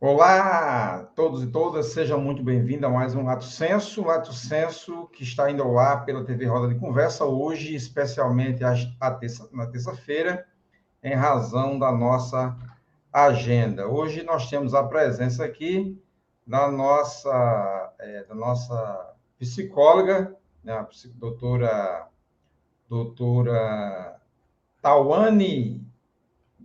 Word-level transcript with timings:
Olá, 0.00 1.10
todos 1.16 1.42
e 1.42 1.48
todas, 1.48 1.86
sejam 1.86 2.20
muito 2.20 2.40
bem-vindos 2.40 2.84
a 2.84 2.88
mais 2.88 3.16
um 3.16 3.24
Lato 3.24 3.42
Senso, 3.44 4.04
Lato 4.04 4.32
Senso 4.32 5.08
que 5.08 5.24
está 5.24 5.50
indo 5.50 5.60
ao 5.60 5.76
ar 5.76 6.04
pela 6.04 6.24
TV 6.24 6.46
Roda 6.46 6.72
de 6.72 6.78
Conversa 6.78 7.24
hoje, 7.24 7.74
especialmente 7.74 8.60
na 8.62 9.66
terça-feira, 9.66 10.46
em 11.02 11.16
razão 11.16 11.80
da 11.80 11.90
nossa 11.90 12.56
agenda. 13.12 13.88
Hoje 13.88 14.22
nós 14.22 14.48
temos 14.48 14.72
a 14.72 14.84
presença 14.84 15.44
aqui 15.44 16.00
da 16.46 16.70
nossa, 16.70 17.92
é, 17.98 18.22
da 18.22 18.36
nossa 18.36 19.16
psicóloga, 19.36 20.32
né, 20.62 20.74
a 20.74 20.86
doutora, 21.16 22.06
doutora 22.88 24.16
Tawane 24.80 25.77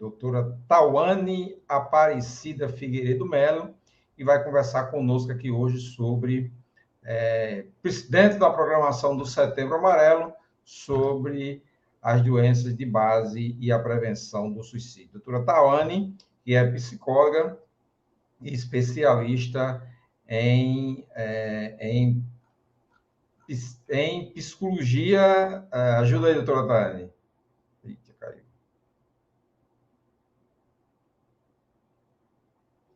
doutora 0.04 0.60
Tawane 0.68 1.55
Aparecida 1.66 2.68
Figueiredo 2.68 3.26
Melo, 3.26 3.73
e 4.18 4.23
vai 4.23 4.44
conversar 4.44 4.88
conosco 4.88 5.32
aqui 5.32 5.50
hoje 5.50 5.80
sobre, 5.80 6.52
é, 7.02 7.68
dentro 8.10 8.38
da 8.38 8.50
programação 8.50 9.16
do 9.16 9.26
Setembro 9.26 9.76
Amarelo, 9.76 10.34
sobre 10.62 11.63
as 12.02 12.22
doenças 12.22 12.76
de 12.76 12.86
base 12.86 13.55
e 13.58 13.72
a 13.72 13.80
prevenção 13.80 14.52
do 14.52 14.62
suicídio. 14.62 15.13
Doutora 15.13 15.46
Tawane, 15.46 16.13
que 16.44 16.54
é 16.54 16.70
psicóloga 16.70 17.58
e 18.41 18.54
especialista 18.54 19.82
em, 20.27 21.08
é, 21.16 21.77
em, 21.80 22.22
em 23.90 24.34
psicologia. 24.34 25.66
É, 25.72 25.80
ajuda 25.96 26.27
aí, 26.27 26.34
doutora 26.35 26.68
Tawane. 26.68 27.12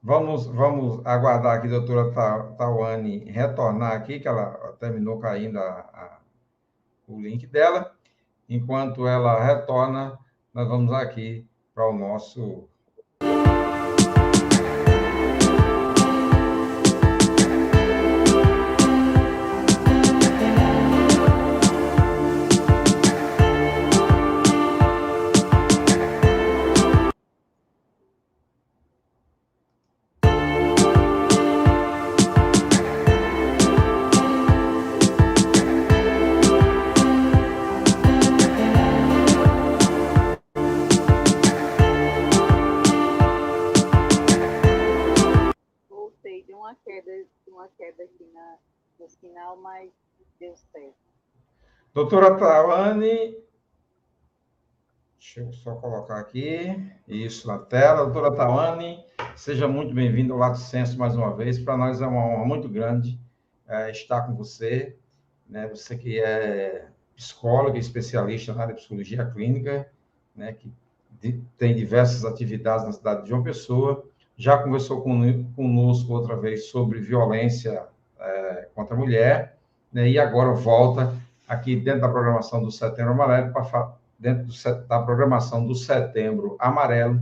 Vamos, 0.07 0.47
vamos 0.47 1.05
aguardar 1.05 1.59
que 1.59 1.67
a 1.67 1.69
doutora 1.69 2.13
Tawane 2.58 3.30
retornar 3.30 3.91
aqui, 3.91 4.22
que 4.22 4.27
ela 4.30 4.73
terminou 4.80 5.19
caindo 5.19 5.59
a, 5.59 5.81
a, 5.81 6.19
o 7.09 7.19
link 7.19 7.45
dela. 7.45 7.94
Enquanto 8.47 9.05
ela 9.05 9.44
retorna, 9.44 10.17
nós 10.53 10.66
vamos 10.69 10.94
aqui 10.94 11.45
para 11.75 11.89
o 11.89 11.91
nosso 11.91 12.69
mas 49.56 49.90
deu 50.40 50.54
certo. 50.56 50.98
Doutora 51.94 52.38
Tawane, 52.38 53.38
deixa 55.18 55.40
eu 55.40 55.52
só 55.54 55.76
colocar 55.76 56.20
aqui, 56.20 56.76
isso 57.08 57.48
na 57.48 57.58
tela. 57.58 58.04
Doutora 58.04 58.36
Tawane, 58.36 59.02
seja 59.36 59.66
muito 59.68 59.94
bem-vinda 59.94 60.34
ao 60.34 60.40
Lato 60.40 60.58
Senso 60.58 60.98
mais 60.98 61.16
uma 61.16 61.34
vez. 61.34 61.58
Para 61.58 61.78
nós 61.78 62.02
é 62.02 62.06
uma 62.06 62.26
honra 62.26 62.45
muito 62.45 62.68
grande 62.68 63.18
é, 63.66 63.90
estar 63.90 64.23
com 64.23 64.36
você. 64.36 64.98
Né? 65.48 65.67
Você 65.70 65.98
que 65.98 66.20
é 66.20 66.89
psicóloga, 67.16 67.80
especialista 67.80 68.54
na 68.54 68.64
área 68.64 68.73
de 68.73 68.82
psicologia 68.82 69.26
clínica, 69.26 69.89
né? 70.36 70.52
que 70.52 70.70
tem 71.58 71.73
diversas 71.73 72.26
atividades 72.26 72.86
na 72.86 72.92
cidade 72.92 73.23
de 73.23 73.30
João 73.30 73.42
Pessoa. 73.42 74.06
Já 74.37 74.58
conversou 74.58 75.02
conosco 75.02 76.14
outra 76.14 76.36
vez 76.36 76.67
sobre 76.70 76.99
violência 76.99 77.83
é, 78.20 78.67
contra 78.75 78.95
a 78.95 78.98
mulher 78.98 79.58
né, 79.92 80.08
e 80.09 80.20
agora 80.20 80.53
volta 80.53 81.14
aqui 81.48 81.75
dentro 81.75 82.02
da 82.02 82.09
programação 82.09 82.61
do 82.61 82.71
Setembro 82.71 83.14
Amarelo, 83.14 83.52
para, 83.52 83.93
dentro 84.20 84.45
do, 84.45 84.87
da 84.87 85.02
programação 85.02 85.65
do 85.65 85.73
Setembro 85.73 86.55
Amarelo, 86.59 87.20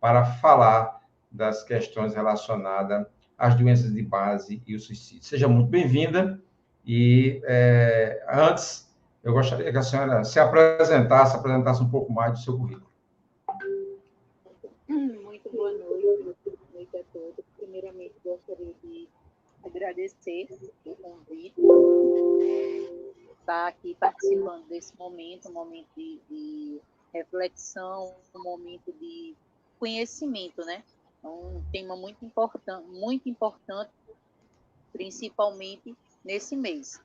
para 0.00 0.24
falar 0.24 1.00
das 1.30 1.62
questões 1.62 2.14
relacionadas 2.14 3.06
às 3.38 3.54
doenças 3.54 3.92
de 3.92 4.02
base 4.02 4.62
e 4.66 4.74
o 4.74 4.80
suicídio. 4.80 5.22
Seja 5.22 5.46
muito 5.46 5.68
bem-vinda 5.68 6.40
e 6.86 7.40
é, 7.44 8.24
antes 8.28 8.86
eu 9.22 9.32
gostaria 9.32 9.70
que 9.70 9.78
a 9.78 9.82
senhora 9.82 10.24
se 10.24 10.38
apresentasse, 10.38 11.36
apresentasse 11.36 11.82
um 11.82 11.88
pouco 11.88 12.12
mais 12.12 12.32
do 12.32 12.38
seu 12.38 12.56
currículo. 12.56 12.86
Muito 14.88 15.50
boa 15.50 15.72
noite, 15.72 16.02
boa 16.44 16.56
noite 16.72 16.96
a 16.96 17.02
todos. 17.12 17.44
Primeiramente, 17.76 18.14
gostaria 18.24 18.74
de 18.82 19.06
agradecer 19.62 20.48
o 20.86 20.94
convite, 20.96 21.60
estar 23.38 23.66
aqui 23.66 23.94
participando 24.00 24.66
desse 24.66 24.96
momento, 24.96 25.50
um 25.50 25.52
momento 25.52 25.88
de, 25.94 26.18
de 26.30 26.80
reflexão, 27.12 28.14
um 28.34 28.42
momento 28.42 28.90
de 28.94 29.34
conhecimento, 29.78 30.64
né? 30.64 30.82
É 31.22 31.28
um 31.28 31.62
tema 31.70 31.94
muito 31.94 32.24
importante, 32.24 32.88
muito 32.88 33.28
importante, 33.28 33.92
principalmente 34.90 35.94
nesse 36.24 36.56
mês. 36.56 36.98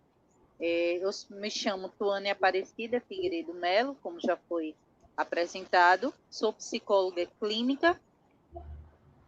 É, 0.57 0.99
eu 1.03 1.09
me 1.31 1.51
chamo 1.51 1.89
Tuane 1.89 2.29
Aparecida 2.29 3.01
Figueiredo 3.01 3.53
Melo, 3.53 3.97
como 4.01 4.21
já 4.21 4.37
foi 4.37 4.73
apresentado, 5.17 6.13
sou 6.29 6.53
psicóloga 6.53 7.25
clínica, 7.41 7.99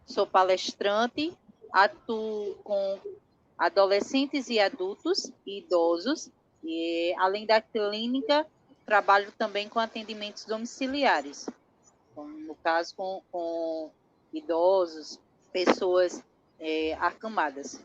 sou 0.06 0.26
palestrante, 0.26 1.36
atuo 1.72 2.54
com 2.62 2.98
adolescentes 3.58 4.48
e 4.48 4.60
adultos 4.60 5.32
e 5.46 5.58
idosos. 5.58 6.30
E, 6.62 7.14
além 7.18 7.46
da 7.46 7.60
clínica, 7.60 8.46
trabalho 8.86 9.32
também 9.32 9.68
com 9.68 9.78
atendimentos 9.78 10.44
domiciliares, 10.44 11.48
no 12.16 12.54
caso 12.62 12.94
com, 12.96 13.22
com 13.30 13.90
idosos, 14.32 15.18
pessoas 15.52 16.22
é, 16.58 16.94
acamadas. 16.94 17.80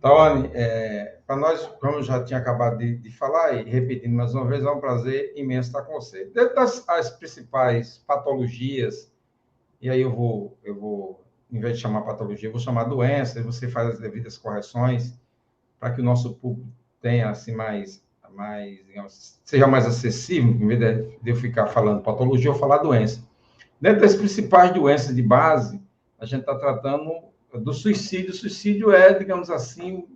Tawane, 0.00 0.50
é, 0.54 1.18
para 1.26 1.36
nós, 1.36 1.66
como 1.78 2.02
já 2.02 2.24
tinha 2.24 2.38
acabado 2.38 2.78
de, 2.78 2.96
de, 2.96 3.10
falar 3.10 3.52
e 3.54 3.64
repetindo 3.68 4.14
mais 4.14 4.34
uma 4.34 4.46
vez, 4.46 4.64
é 4.64 4.70
um 4.70 4.80
prazer 4.80 5.32
imenso 5.36 5.68
estar 5.68 5.82
com 5.82 5.92
você. 5.92 6.24
Dentro 6.26 6.54
das 6.54 6.88
as 6.88 7.10
principais 7.10 7.98
patologias, 8.06 9.09
e 9.80 9.88
aí 9.88 10.00
eu 10.00 10.14
vou, 10.14 10.58
eu 10.62 10.74
vou 10.78 11.24
em 11.50 11.58
vez 11.58 11.76
de 11.76 11.82
chamar 11.82 12.02
patologia, 12.02 12.48
eu 12.48 12.52
vou 12.52 12.60
chamar 12.60 12.84
doença, 12.84 13.40
e 13.40 13.42
você 13.42 13.68
faz 13.68 13.88
as 13.88 13.98
devidas 13.98 14.38
correções 14.38 15.18
para 15.78 15.90
que 15.92 16.00
o 16.00 16.04
nosso 16.04 16.34
público 16.34 16.68
tenha 17.00 17.30
assim 17.30 17.54
mais, 17.54 18.04
mais 18.32 18.84
digamos, 18.86 19.40
seja 19.44 19.66
mais 19.66 19.86
acessível, 19.86 20.50
em 20.50 20.66
vez 20.66 20.78
de 20.78 21.30
eu 21.30 21.36
ficar 21.36 21.66
falando 21.66 22.02
patologia, 22.02 22.50
eu 22.50 22.54
falar 22.54 22.78
doença. 22.78 23.24
Dentro 23.80 24.02
das 24.02 24.14
principais 24.14 24.72
doenças 24.72 25.16
de 25.16 25.22
base, 25.22 25.80
a 26.18 26.26
gente 26.26 26.40
está 26.40 26.54
tratando 26.54 27.10
do 27.54 27.72
suicídio. 27.72 28.30
O 28.30 28.34
suicídio 28.34 28.92
é, 28.92 29.14
digamos 29.14 29.50
assim, 29.50 30.06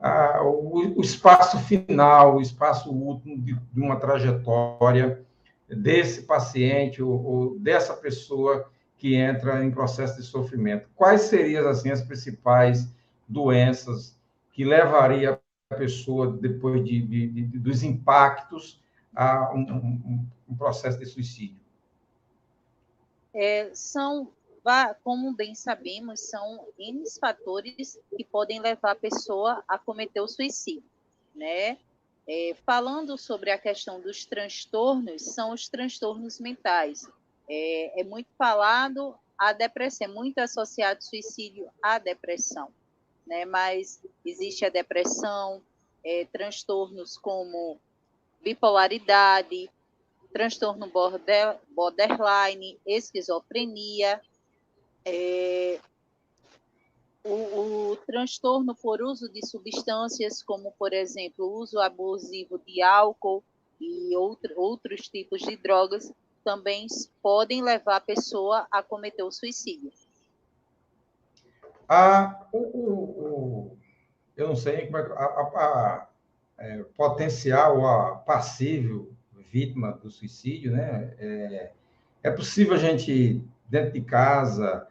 a, 0.00 0.42
o, 0.42 0.98
o, 0.98 1.00
espaço 1.00 1.58
final, 1.60 2.36
o 2.36 2.42
espaço 2.42 2.90
último 2.90 3.38
de, 3.38 3.54
de 3.54 3.80
uma 3.80 3.96
trajetória 3.96 5.24
desse 5.68 6.22
paciente 6.22 7.02
ou, 7.02 7.24
ou 7.24 7.58
dessa 7.60 7.94
pessoa 7.94 8.68
que 8.98 9.14
entra 9.14 9.64
em 9.64 9.70
processo 9.70 10.16
de 10.16 10.22
sofrimento. 10.22 10.88
Quais 10.94 11.22
seriam, 11.22 11.68
assim, 11.68 11.90
as 11.90 12.02
principais 12.02 12.88
doenças 13.28 14.16
que 14.52 14.64
levaria 14.64 15.40
a 15.70 15.74
pessoa, 15.74 16.32
depois 16.32 16.84
de, 16.84 17.02
de, 17.02 17.26
de 17.28 17.58
dos 17.58 17.82
impactos, 17.82 18.80
a 19.14 19.52
um, 19.54 19.60
um, 19.60 20.26
um, 20.48 20.56
processo 20.56 20.98
de 20.98 21.06
suicídio? 21.06 21.60
É, 23.34 23.70
são, 23.74 24.30
como 25.02 25.34
bem 25.34 25.54
sabemos, 25.54 26.20
são 26.20 26.66
N 26.78 27.02
fatores 27.18 27.98
que 28.16 28.24
podem 28.24 28.60
levar 28.60 28.92
a 28.92 28.96
pessoa 28.96 29.62
a 29.66 29.78
cometer 29.78 30.20
o 30.20 30.28
suicídio, 30.28 30.90
né? 31.34 31.78
É, 32.28 32.56
falando 32.64 33.16
sobre 33.16 33.50
a 33.50 33.58
questão 33.58 34.00
dos 34.00 34.24
transtornos, 34.24 35.22
são 35.22 35.52
os 35.52 35.68
transtornos 35.68 36.40
mentais, 36.40 37.08
é, 37.48 38.00
é 38.00 38.04
muito 38.04 38.28
falado 38.36 39.14
a 39.38 39.52
depressão, 39.52 40.06
é 40.06 40.10
muito 40.10 40.38
associado 40.38 41.04
suicídio 41.04 41.68
à 41.82 41.98
depressão, 41.98 42.68
né? 43.26 43.44
Mas 43.44 44.00
existe 44.24 44.64
a 44.64 44.70
depressão, 44.70 45.62
é, 46.04 46.26
transtornos 46.32 47.18
como 47.18 47.78
bipolaridade, 48.42 49.70
transtorno 50.32 50.86
border, 50.86 51.56
borderline, 51.70 52.78
esquizofrenia, 52.86 54.20
é, 55.04 55.80
o, 57.24 57.90
o, 57.90 57.96
transtorno 58.06 58.74
por 58.74 59.02
uso 59.02 59.28
de 59.28 59.44
substâncias, 59.46 60.42
como, 60.42 60.72
por 60.78 60.92
exemplo, 60.92 61.52
uso 61.58 61.80
abusivo 61.80 62.58
de 62.58 62.82
álcool 62.82 63.42
e 63.80 64.14
outro, 64.16 64.52
outros 64.56 65.08
tipos 65.08 65.40
de 65.40 65.56
drogas, 65.56 66.12
também 66.46 66.86
podem 67.20 67.60
levar 67.60 67.96
a 67.96 68.00
pessoa 68.00 68.68
a 68.70 68.80
cometer 68.80 69.24
o 69.24 69.32
suicídio. 69.32 69.90
A, 71.88 72.46
o, 72.52 72.58
o, 72.58 73.76
eu 74.36 74.46
não 74.46 74.54
sei 74.54 74.86
como 74.86 74.98
é 74.98 75.00
a, 75.00 75.24
a, 75.24 75.40
a 75.50 76.08
é, 76.58 76.84
potencial 76.96 77.84
a 77.84 78.14
passível 78.14 79.12
vítima 79.50 79.92
do 79.92 80.08
suicídio, 80.08 80.70
né? 80.70 81.14
É, 81.18 81.70
é 82.22 82.30
possível 82.30 82.74
a 82.74 82.78
gente, 82.78 83.42
dentro 83.68 83.92
de 83.92 84.02
casa, 84.02 84.86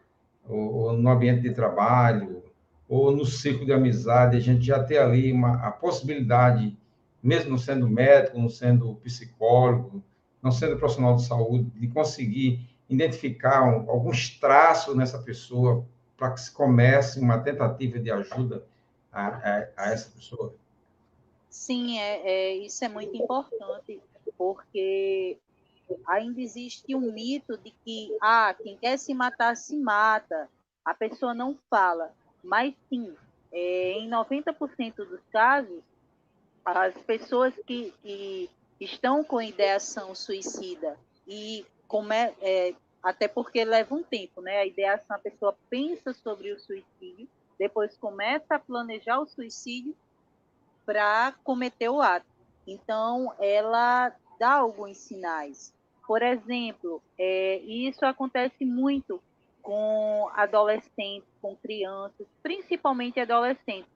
ou, 0.47 0.73
ou, 0.75 0.93
no 0.93 1.09
ambiente 1.09 1.41
de 1.41 1.53
trabalho, 1.53 2.43
ou 2.87 3.15
no 3.15 3.25
ciclo 3.25 3.65
de 3.65 3.71
amizade, 3.71 4.35
a 4.35 4.41
gente 4.41 4.65
já 4.65 4.83
ter 4.83 4.97
ali 4.97 5.31
uma, 5.31 5.65
a 5.65 5.71
possibilidade, 5.71 6.77
mesmo 7.23 7.51
não 7.51 7.57
sendo 7.57 7.87
médico, 7.87 8.37
não 8.37 8.49
sendo 8.49 8.95
psicólogo, 8.95 10.03
não 10.45 10.51
sendo 10.51 10.77
profissional 10.77 11.15
de 11.15 11.25
saúde, 11.25 11.71
de 11.71 11.87
conseguir 11.87 12.69
identificar 12.87 13.63
um, 13.63 13.89
alguns 13.89 14.29
traços 14.39 14.95
nessa 14.95 15.17
pessoa 15.17 15.83
para 16.15 16.31
que 16.31 16.39
se 16.39 16.51
comece 16.51 17.19
uma 17.19 17.39
tentativa 17.39 17.97
de 17.97 18.11
ajuda 18.11 18.63
a, 19.11 19.25
a, 19.25 19.67
a 19.75 19.91
essa 19.91 20.11
pessoa? 20.11 20.53
Sim, 21.49 21.97
é, 21.97 22.21
é, 22.29 22.55
isso 22.57 22.85
é 22.85 22.87
muito 22.87 23.17
importante, 23.17 23.99
porque 24.37 25.39
ainda 26.05 26.39
existe 26.39 26.95
um 26.95 27.11
mito 27.11 27.57
de 27.57 27.73
que 27.83 28.15
ah, 28.21 28.53
quem 28.61 28.77
quer 28.77 28.99
se 28.99 29.15
matar, 29.15 29.57
se 29.57 29.75
mata. 29.75 30.47
A 30.85 30.93
pessoa 30.93 31.33
não 31.33 31.57
fala. 31.71 32.13
Mas 32.43 32.75
sim, 32.87 33.15
é, 33.51 33.93
em 33.93 34.07
90% 34.11 34.95
dos 34.97 35.21
casos, 35.31 35.81
as 36.63 36.93
pessoas 36.99 37.51
que, 37.65 37.91
que 38.03 38.47
estão 38.79 39.23
com 39.23 39.41
ideação 39.41 40.13
suicida 40.13 40.97
e 41.27 41.65
come, 41.87 42.15
é, 42.41 42.73
até 43.01 43.27
porque 43.27 43.63
leva 43.63 43.95
um 43.95 44.03
tempo, 44.03 44.41
né? 44.41 44.57
A 44.57 44.65
ideação, 44.65 45.15
a 45.15 45.19
pessoa 45.19 45.55
pensa 45.69 46.13
sobre 46.13 46.51
o 46.51 46.59
suicídio, 46.59 47.27
depois 47.57 47.95
começa 47.97 48.55
a 48.55 48.59
planejar 48.59 49.19
o 49.19 49.27
suicídio 49.27 49.95
para 50.85 51.33
cometer 51.43 51.89
o 51.89 52.01
ato. 52.01 52.25
Então, 52.67 53.33
ela 53.39 54.13
dá 54.39 54.53
alguns 54.53 54.97
sinais. 54.97 55.73
Por 56.05 56.21
exemplo, 56.21 57.01
é, 57.17 57.57
isso 57.59 58.05
acontece 58.05 58.65
muito 58.65 59.21
com 59.61 60.29
adolescentes, 60.35 61.27
com 61.41 61.55
crianças, 61.55 62.27
principalmente 62.43 63.19
adolescentes, 63.19 63.89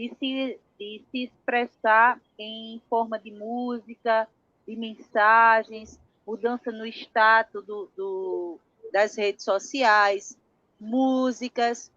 de 0.00 0.16
se, 0.18 0.58
de 0.78 1.04
se 1.10 1.24
expressar 1.24 2.18
em 2.38 2.80
forma 2.88 3.18
de 3.18 3.30
música, 3.30 4.26
de 4.66 4.74
mensagens, 4.74 6.00
mudança 6.26 6.72
no 6.72 6.86
status 6.86 7.64
do, 7.66 7.90
do, 7.94 8.58
das 8.92 9.14
redes 9.16 9.44
sociais, 9.44 10.38
músicas, 10.80 11.92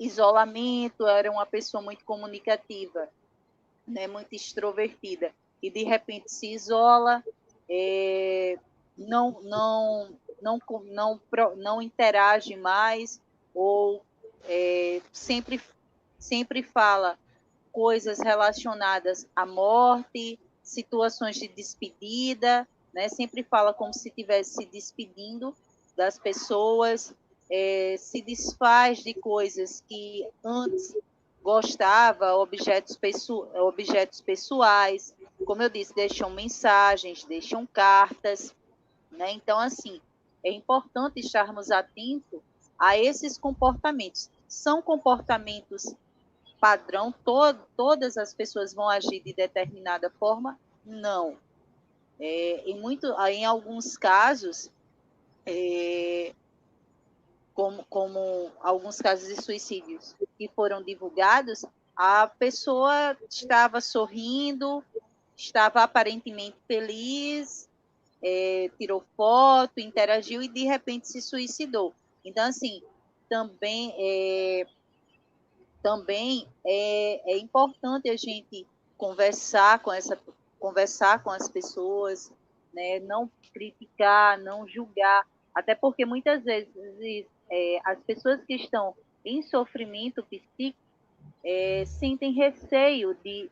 isolamento, 0.00 1.06
era 1.06 1.30
uma 1.30 1.44
pessoa 1.44 1.82
muito 1.82 2.04
comunicativa 2.04 3.08
né, 3.86 4.06
muito 4.06 4.34
extrovertida, 4.34 5.32
e 5.62 5.70
de 5.70 5.84
repente 5.84 6.32
se 6.32 6.52
isola, 6.52 7.22
é, 7.68 8.58
não, 8.96 9.40
não, 9.42 10.08
não, 10.40 10.58
não, 10.86 11.20
não 11.56 11.82
interage 11.82 12.56
mais, 12.56 13.20
ou 13.54 14.02
é, 14.48 15.02
sempre, 15.12 15.60
sempre 16.18 16.62
fala 16.62 17.18
coisas 17.74 18.20
relacionadas 18.20 19.26
à 19.34 19.44
morte, 19.44 20.38
situações 20.62 21.34
de 21.34 21.48
despedida, 21.48 22.66
né? 22.94 23.08
sempre 23.08 23.42
fala 23.42 23.74
como 23.74 23.92
se 23.92 24.08
estivesse 24.08 24.54
se 24.54 24.66
despedindo 24.66 25.54
das 25.96 26.16
pessoas, 26.16 27.12
é, 27.50 27.96
se 27.98 28.22
desfaz 28.22 28.98
de 29.02 29.12
coisas 29.12 29.82
que 29.88 30.24
antes 30.44 30.96
gostava, 31.42 32.36
objetos, 32.36 32.96
pessoa, 32.96 33.50
objetos 33.64 34.20
pessoais, 34.20 35.12
como 35.44 35.62
eu 35.62 35.68
disse, 35.68 35.92
deixam 35.94 36.30
mensagens, 36.30 37.24
deixam 37.24 37.66
cartas, 37.66 38.54
né? 39.10 39.32
Então, 39.32 39.58
assim, 39.58 40.00
é 40.44 40.50
importante 40.50 41.18
estarmos 41.18 41.72
atentos 41.72 42.40
a 42.78 42.96
esses 42.96 43.36
comportamentos. 43.36 44.30
São 44.48 44.80
comportamentos 44.80 45.94
padrão, 46.64 47.12
to 47.12 47.54
todas 47.76 48.16
as 48.16 48.32
pessoas 48.32 48.72
vão 48.72 48.88
agir 48.88 49.20
de 49.20 49.34
determinada 49.34 50.08
forma? 50.18 50.58
Não. 50.82 51.36
É, 52.18 52.62
em, 52.64 52.80
muito, 52.80 53.06
em 53.28 53.44
alguns 53.44 53.98
casos, 53.98 54.70
é, 55.44 56.32
como, 57.52 57.84
como 57.90 58.50
alguns 58.62 58.96
casos 58.96 59.28
de 59.28 59.42
suicídios 59.42 60.16
que 60.38 60.48
foram 60.56 60.82
divulgados, 60.82 61.66
a 61.94 62.26
pessoa 62.28 63.14
estava 63.28 63.78
sorrindo, 63.82 64.82
estava 65.36 65.82
aparentemente 65.82 66.56
feliz, 66.66 67.68
é, 68.22 68.70
tirou 68.78 69.04
foto, 69.14 69.80
interagiu 69.80 70.40
e 70.40 70.48
de 70.48 70.64
repente 70.64 71.08
se 71.08 71.20
suicidou. 71.20 71.92
Então, 72.24 72.46
assim, 72.46 72.82
também 73.28 73.94
é, 73.98 74.66
também 75.84 76.48
é, 76.64 77.34
é 77.34 77.36
importante 77.36 78.08
a 78.08 78.16
gente 78.16 78.66
conversar 78.96 79.80
com 79.80 79.92
essa 79.92 80.18
conversar 80.58 81.22
com 81.22 81.28
as 81.30 81.46
pessoas, 81.46 82.32
né? 82.72 83.00
não 83.00 83.30
criticar, 83.52 84.38
não 84.38 84.66
julgar, 84.66 85.26
até 85.54 85.74
porque 85.74 86.06
muitas 86.06 86.42
vezes 86.42 87.26
é, 87.50 87.78
as 87.84 88.00
pessoas 88.00 88.42
que 88.46 88.54
estão 88.54 88.94
em 89.22 89.42
sofrimento 89.42 90.22
psíquico 90.22 90.78
é, 91.44 91.84
sentem 91.84 92.32
receio 92.32 93.14
de, 93.22 93.50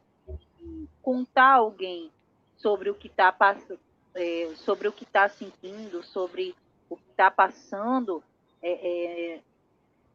contar 1.02 1.56
alguém 1.56 2.10
sobre 2.56 2.88
o 2.88 2.94
que 2.94 3.08
está 3.08 3.36
é, 4.14 4.52
sobre 4.56 4.88
o 4.88 4.92
que 4.92 5.04
está 5.04 5.28
sentindo, 5.28 6.02
sobre 6.02 6.54
o 6.88 6.96
que 6.96 7.10
está 7.10 7.30
passando 7.30 8.24
é, 8.62 8.72
é, 9.34 9.40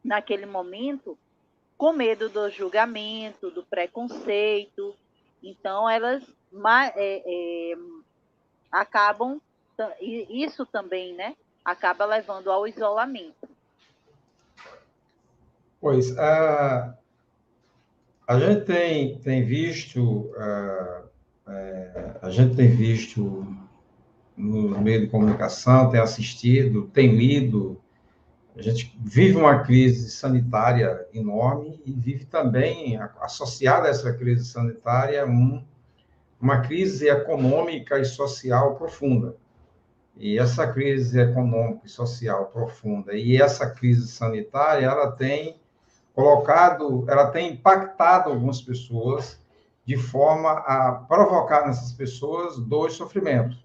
naquele 0.04 0.48
momento, 0.48 1.16
com 1.78 1.94
medo 1.94 2.30
do 2.30 2.50
julgamento, 2.50 3.52
do 3.52 3.64
preconceito. 3.64 4.96
Então, 5.44 5.90
elas 5.90 6.24
é, 6.96 7.76
acabam, 8.72 9.40
isso 10.30 10.66
também, 10.66 11.14
né? 11.14 11.36
Acaba 11.64 12.06
levando 12.06 12.52
ao 12.52 12.68
isolamento. 12.68 13.48
Pois, 15.80 16.18
a, 16.18 16.98
a 18.28 18.40
gente 18.40 18.66
tem, 18.66 19.20
tem 19.20 19.46
visto, 19.46 20.32
a, 20.36 21.04
é, 21.48 22.20
a 22.22 22.30
gente 22.32 22.56
tem 22.56 22.68
visto 22.68 23.46
no 24.36 24.82
meio 24.82 25.02
de 25.02 25.08
comunicação, 25.08 25.90
tem 25.90 26.00
assistido, 26.00 26.88
tem 26.88 27.16
lido, 27.16 27.82
a 28.58 28.62
gente 28.62 28.98
vive 29.00 29.38
uma 29.38 29.64
crise 29.64 30.10
sanitária 30.10 31.08
enorme 31.14 31.80
e 31.86 31.92
vive 31.92 32.26
também, 32.26 32.98
associada 33.22 33.88
a 33.88 33.92
essa 33.92 34.12
crise 34.14 34.46
sanitária, 34.46 35.26
um, 35.28 35.64
uma 36.42 36.62
crise 36.62 37.08
econômica 37.08 38.00
e 38.00 38.06
social 38.06 38.76
profunda. 38.76 39.36
E 40.16 40.40
essa 40.40 40.66
crise 40.74 41.20
econômica 41.20 41.86
e 41.86 41.90
social 41.90 42.48
profunda 42.48 43.14
e 43.14 43.40
essa 43.40 43.70
crise 43.70 44.08
sanitária, 44.08 44.88
ela 44.88 45.12
tem 45.12 45.60
colocado, 46.16 47.06
ela 47.08 47.30
tem 47.30 47.54
impactado 47.54 48.32
algumas 48.32 48.60
pessoas 48.60 49.40
de 49.86 49.96
forma 49.96 50.52
a 50.52 50.94
provocar 51.08 51.68
nessas 51.68 51.94
pessoas 51.94 52.58
dor 52.58 52.90
e 52.90 52.94
sofrimento, 52.94 53.56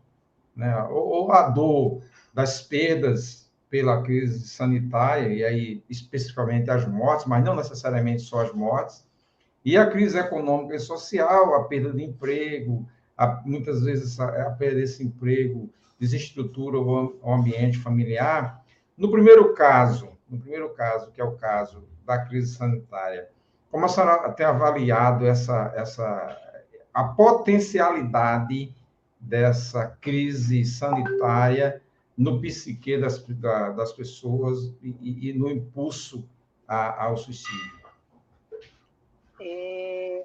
né? 0.54 0.82
Ou, 0.84 1.08
ou 1.08 1.32
a 1.32 1.48
dor 1.48 2.02
das 2.34 2.60
perdas 2.60 3.41
pela 3.72 4.02
crise 4.02 4.46
sanitária, 4.46 5.28
e 5.28 5.42
aí 5.42 5.82
especificamente 5.88 6.70
as 6.70 6.86
mortes, 6.86 7.24
mas 7.24 7.42
não 7.42 7.56
necessariamente 7.56 8.20
só 8.20 8.42
as 8.42 8.52
mortes, 8.52 9.02
e 9.64 9.78
a 9.78 9.88
crise 9.88 10.18
econômica 10.18 10.76
e 10.76 10.78
social, 10.78 11.54
a 11.54 11.64
perda 11.64 11.90
de 11.90 12.04
emprego, 12.04 12.86
a, 13.16 13.40
muitas 13.46 13.82
vezes 13.82 14.20
a, 14.20 14.48
a 14.48 14.50
perda 14.50 14.78
desse 14.80 15.02
emprego 15.02 15.70
desestrutura 15.98 16.78
o, 16.78 17.18
o 17.22 17.32
ambiente 17.32 17.78
familiar. 17.78 18.62
No 18.94 19.10
primeiro 19.10 19.54
caso, 19.54 20.10
no 20.28 20.38
primeiro 20.38 20.68
caso, 20.74 21.10
que 21.10 21.22
é 21.22 21.24
o 21.24 21.32
caso 21.32 21.82
da 22.04 22.18
crise 22.18 22.54
sanitária. 22.54 23.30
Como 23.70 23.86
a 23.86 23.88
senhora 23.88 24.30
tem 24.32 24.44
avaliado 24.44 25.24
essa, 25.24 25.72
essa, 25.74 26.36
a 26.92 27.04
potencialidade 27.04 28.74
dessa 29.18 29.86
crise 29.98 30.62
sanitária 30.62 31.81
no 32.16 32.40
psique 32.40 32.98
das, 32.98 33.24
das 33.76 33.92
pessoas 33.92 34.74
e, 34.82 35.30
e 35.30 35.32
no 35.32 35.50
impulso 35.50 36.28
a, 36.68 37.04
ao 37.04 37.16
suicídio? 37.16 37.82
É, 39.40 40.24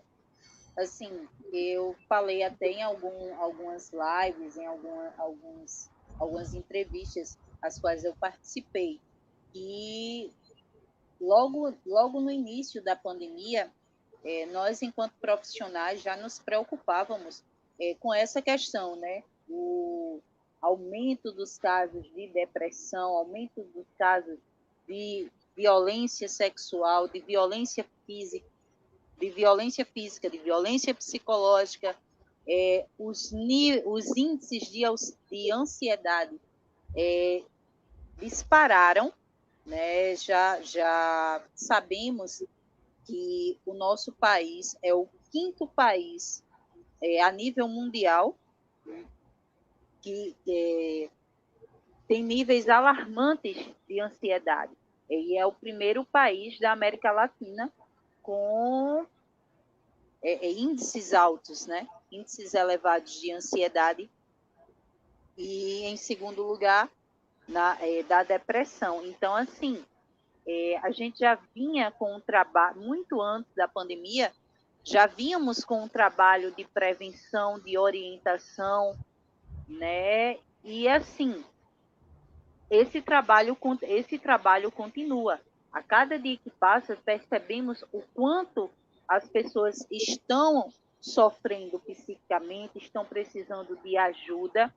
assim, 0.77 1.27
eu 1.51 1.95
falei 2.07 2.43
até 2.43 2.67
em 2.67 2.83
algum, 2.83 3.35
algumas 3.41 3.91
lives, 3.91 4.57
em 4.57 4.65
alguma, 4.65 5.13
alguns, 5.17 5.89
algumas 6.19 6.53
entrevistas 6.53 7.37
as 7.61 7.79
quais 7.79 8.03
eu 8.03 8.15
participei. 8.15 8.99
E 9.53 10.31
logo, 11.19 11.73
logo 11.85 12.21
no 12.21 12.29
início 12.29 12.83
da 12.83 12.95
pandemia, 12.95 13.71
é, 14.23 14.45
nós, 14.47 14.81
enquanto 14.81 15.13
profissionais, 15.19 16.01
já 16.01 16.15
nos 16.15 16.39
preocupávamos 16.39 17.43
é, 17.79 17.95
com 17.95 18.13
essa 18.13 18.41
questão, 18.41 18.95
né? 18.95 19.23
O 19.49 20.21
aumento 20.61 21.31
dos 21.31 21.57
casos 21.57 22.03
de 22.13 22.27
depressão, 22.27 23.13
aumento 23.13 23.61
dos 23.73 23.85
casos 23.97 24.37
de 24.87 25.29
violência 25.55 26.27
sexual, 26.27 27.07
de 27.07 27.19
violência 27.19 27.85
física, 28.05 28.47
de 29.19 29.29
violência 29.29 29.85
física, 29.85 30.29
de 30.29 30.37
violência 30.37 30.93
psicológica, 30.93 31.95
é, 32.47 32.85
os, 32.97 33.33
os 33.85 34.17
índices 34.17 34.69
de, 34.71 34.83
de 35.29 35.51
ansiedade 35.51 36.39
é, 36.95 37.43
dispararam, 38.19 39.11
né? 39.65 40.15
já, 40.15 40.61
já 40.61 41.43
sabemos 41.53 42.43
que 43.05 43.59
o 43.65 43.73
nosso 43.73 44.11
país 44.13 44.77
é 44.81 44.93
o 44.93 45.07
quinto 45.31 45.67
país 45.67 46.43
é, 47.01 47.21
a 47.21 47.31
nível 47.31 47.67
mundial 47.67 48.37
que 50.07 50.35
é, 50.47 51.09
tem 52.07 52.23
níveis 52.23 52.69
alarmantes 52.69 53.57
de 53.87 53.99
ansiedade. 53.99 54.71
E 55.09 55.37
é 55.37 55.45
o 55.45 55.51
primeiro 55.51 56.05
país 56.05 56.57
da 56.59 56.71
América 56.71 57.11
Latina 57.11 57.71
com 58.21 59.05
é, 60.21 60.45
é, 60.45 60.51
índices 60.51 61.13
altos, 61.13 61.65
né? 61.65 61.87
índices 62.11 62.53
elevados 62.53 63.19
de 63.19 63.31
ansiedade. 63.31 64.09
E, 65.37 65.83
em 65.83 65.97
segundo 65.97 66.41
lugar, 66.41 66.89
na, 67.47 67.77
é, 67.81 68.01
da 68.03 68.23
depressão. 68.23 69.05
Então, 69.05 69.35
assim, 69.35 69.83
é, 70.47 70.77
a 70.81 70.91
gente 70.91 71.19
já 71.19 71.37
vinha 71.53 71.91
com 71.91 72.15
um 72.15 72.19
trabalho, 72.19 72.81
muito 72.81 73.21
antes 73.21 73.53
da 73.55 73.67
pandemia, 73.67 74.33
já 74.83 75.05
vínhamos 75.05 75.63
com 75.65 75.83
um 75.83 75.87
trabalho 75.87 76.51
de 76.51 76.63
prevenção, 76.63 77.59
de 77.59 77.77
orientação, 77.77 78.97
né? 79.67 80.37
E 80.63 80.87
assim, 80.87 81.43
esse 82.69 83.01
trabalho, 83.01 83.57
esse 83.83 84.17
trabalho 84.17 84.71
continua. 84.71 85.39
A 85.71 85.81
cada 85.81 86.17
dia 86.17 86.37
que 86.37 86.49
passa, 86.49 86.95
percebemos 86.95 87.83
o 87.91 88.01
quanto 88.13 88.69
as 89.07 89.27
pessoas 89.29 89.85
estão 89.91 90.71
sofrendo 90.99 91.79
psicicamente, 91.79 92.77
estão 92.77 93.05
precisando 93.05 93.77
de 93.77 93.97
ajuda. 93.97 94.73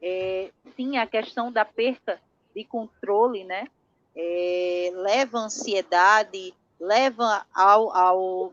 É, 0.00 0.50
sim, 0.76 0.98
a 0.98 1.06
questão 1.06 1.50
da 1.50 1.64
perca 1.64 2.20
de 2.54 2.64
controle, 2.64 3.44
né? 3.44 3.66
É, 4.14 4.90
leva 4.94 5.38
ansiedade, 5.38 6.54
leva 6.78 7.46
ao, 7.54 7.96
ao 7.96 8.52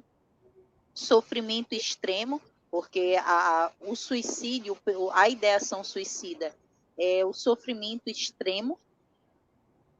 sofrimento 0.93 1.73
extremo, 1.73 2.41
porque 2.71 3.15
a, 3.19 3.71
o 3.81 3.95
suicídio, 3.95 4.77
a 5.13 5.27
ideação 5.27 5.83
suicida 5.83 6.55
é 6.97 7.25
o 7.25 7.33
sofrimento 7.33 8.07
extremo. 8.07 8.77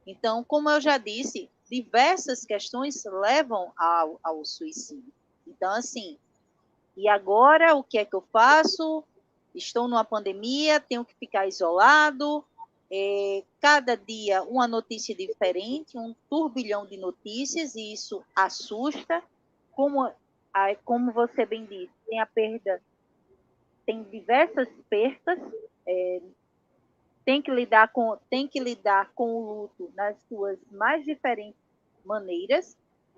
Então, 0.06 0.44
como 0.44 0.70
eu 0.70 0.80
já 0.80 0.98
disse, 0.98 1.50
diversas 1.70 2.46
questões 2.46 3.04
levam 3.06 3.72
ao, 3.78 4.20
ao 4.24 4.46
suicídio. 4.46 5.14
Então, 5.48 5.72
assim, 5.74 6.18
e 6.96 7.08
agora 7.08 7.76
o 7.76 7.84
que 7.84 7.98
é 7.98 8.06
que 8.06 8.16
eu 8.16 8.24
faço? 8.32 9.04
Estou 9.56 9.88
numa 9.88 10.04
pandemia, 10.04 10.80
tenho 10.80 11.06
que 11.06 11.16
ficar 11.16 11.48
isolado. 11.48 12.44
É, 12.92 13.44
cada 13.62 13.96
dia 13.96 14.42
uma 14.44 14.68
notícia 14.68 15.16
diferente, 15.16 15.98
um 15.98 16.16
turbilhão 16.28 16.88
de 16.88 16.98
notícias, 16.98 17.76
e 17.76 17.94
isso 17.94 18.24
assusta. 18.36 19.24
Como 19.72 20.12
como 20.84 21.12
você 21.12 21.46
bem 21.46 21.66
disse, 21.66 21.94
tem 22.10 22.20
a 22.20 22.26
perda, 22.26 22.82
tem 23.86 24.04
diversas 24.04 24.68
perdas, 24.90 25.40
é, 25.88 26.22
tem 27.24 27.42
que 27.42 27.52
lidar 27.52 27.90
com 27.90 28.18
tem 28.30 28.48
que 28.48 28.60
lidar 28.60 29.12
com 29.14 29.36
o 29.36 29.62
luto 29.62 29.92
nas 29.96 30.18
suas 30.28 30.58
mais 30.72 31.06
diferentes 31.06 31.60
maneiras 32.04 32.76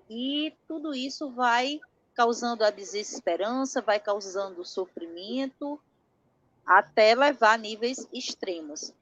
e 0.08 0.52
tudo 0.68 0.94
isso 0.94 1.30
vai 1.30 1.80
causando 2.14 2.62
a 2.62 2.70
desesperança, 2.70 3.80
vai 3.80 3.98
causando 3.98 4.64
sofrimento 4.64 5.80
até 6.66 7.14
levar 7.14 7.54
a 7.54 7.58
níveis 7.58 8.06
extremos. 8.12 8.92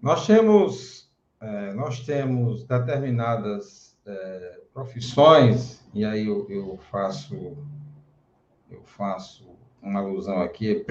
Nós 0.00 0.26
temos 0.26 1.10
é, 1.40 1.72
nós 1.74 2.00
temos 2.00 2.64
determinadas 2.64 3.95
é, 4.06 4.60
profissões, 4.72 5.84
e 5.92 6.04
aí 6.04 6.26
eu, 6.26 6.46
eu, 6.48 6.78
faço 6.90 7.56
eu 8.70 8.82
faço 8.84 9.56
uma 9.82 10.00
alusão 10.00 10.40
aqui 10.40 10.84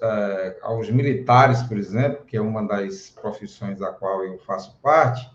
é, 0.00 0.58
aos 0.62 0.90
militares, 0.90 1.62
por 1.62 1.76
exemplo, 1.76 2.24
que 2.24 2.36
é 2.36 2.40
uma 2.40 2.66
das 2.66 3.10
profissões 3.10 3.78
da 3.78 3.92
qual 3.92 4.24
eu 4.24 4.38
faço 4.38 4.78
parte, 4.80 5.30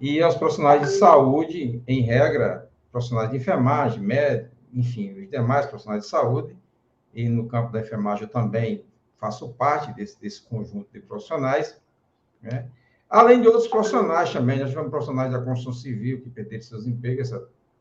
e 0.00 0.22
aos 0.22 0.34
profissionais 0.34 0.82
de 0.82 0.88
saúde, 0.96 1.82
em 1.86 2.02
regra, 2.02 2.70
profissionais 2.90 3.30
de 3.30 3.36
enfermagem, 3.36 4.00
médico, 4.00 4.54
enfim, 4.72 5.12
os 5.12 5.28
demais 5.28 5.66
profissionais 5.66 6.04
de 6.04 6.08
saúde, 6.08 6.56
e 7.12 7.28
no 7.28 7.46
campo 7.48 7.72
da 7.72 7.80
enfermagem 7.80 8.24
eu 8.24 8.28
também 8.28 8.84
faço 9.18 9.48
parte 9.50 9.92
desse, 9.92 10.18
desse 10.20 10.42
conjunto 10.42 10.90
de 10.92 11.00
profissionais, 11.00 11.80
né? 12.40 12.68
Além 13.10 13.42
de 13.42 13.48
outros 13.48 13.66
profissionais 13.66 14.32
também, 14.32 14.60
nós 14.60 14.70
tivemos 14.70 14.90
profissionais 14.90 15.32
da 15.32 15.42
construção 15.42 15.72
civil 15.72 16.20
que 16.20 16.30
perderam 16.30 16.62
seus 16.62 16.86
empregos. 16.86 17.30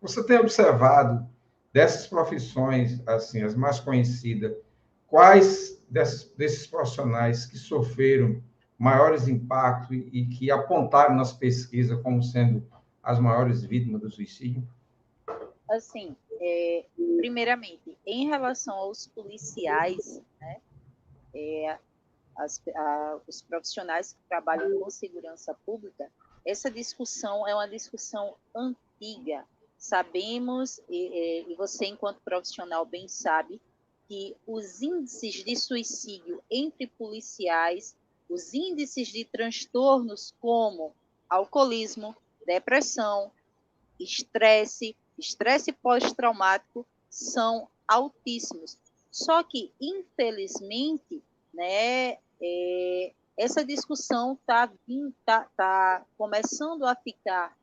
Você 0.02 0.26
tem 0.26 0.40
observado 0.40 1.24
dessas 1.72 2.08
profissões, 2.08 3.00
assim, 3.08 3.44
as 3.44 3.54
mais 3.54 3.80
conhecidas, 3.80 4.58
quais 5.06 5.80
desses, 5.88 6.32
desses 6.36 6.66
profissionais 6.66 7.46
que 7.46 7.60
sofreram 7.60 8.42
maiores 8.78 9.28
impactos 9.28 9.96
e, 9.96 10.10
e 10.12 10.26
que 10.26 10.50
apontaram 10.50 11.16
nas 11.16 11.32
pesquisas 11.32 12.02
como 12.02 12.24
sendo 12.24 12.66
as 13.04 13.20
maiores 13.20 13.64
vítimas 13.64 14.02
do 14.02 14.10
suicídio? 14.10 14.68
Assim, 15.70 16.16
é, 16.42 16.86
primeiramente, 17.18 17.96
em 18.04 18.28
relação 18.28 18.74
aos 18.74 19.06
policiais, 19.08 20.20
né, 20.42 20.58
é, 21.36 21.78
as, 22.40 22.62
a, 22.76 23.20
os 23.28 23.42
profissionais 23.42 24.14
que 24.14 24.20
trabalham 24.28 24.80
com 24.80 24.90
segurança 24.90 25.54
pública, 25.66 26.10
essa 26.46 26.72
discussão 26.72 27.48
é 27.48 27.54
uma 27.54 27.68
discussão 27.68 28.36
antiga. 28.56 29.46
Sabemos, 29.78 30.82
e, 30.90 31.46
e 31.48 31.56
você, 31.56 31.86
enquanto 31.86 32.22
profissional, 32.22 32.86
bem 32.86 33.08
sabe, 33.08 33.62
que 34.08 34.36
os 34.48 34.82
índices 34.82 35.44
de 35.44 35.56
suicídio 35.56 36.42
entre 36.50 36.88
policiais, 36.88 37.96
os 38.28 38.54
índices 38.54 39.08
de 39.10 39.24
transtornos 39.24 40.34
como 40.40 40.96
alcoolismo, 41.30 42.16
depressão, 42.46 43.32
estresse, 44.00 44.96
estresse 45.18 45.72
pós-traumático 45.72 46.86
são 47.10 47.68
altíssimos. 47.88 48.78
Só 49.12 49.44
que, 49.44 49.72
infelizmente, 49.80 51.24
né, 51.54 52.18
é, 52.42 53.14
essa 53.38 53.64
discussão 53.64 54.34
está 54.34 54.72
tá, 55.26 55.50
tá 55.56 56.06
começando 56.18 56.86
a 56.86 56.96
ficar 56.96 57.58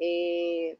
é, 0.00 0.76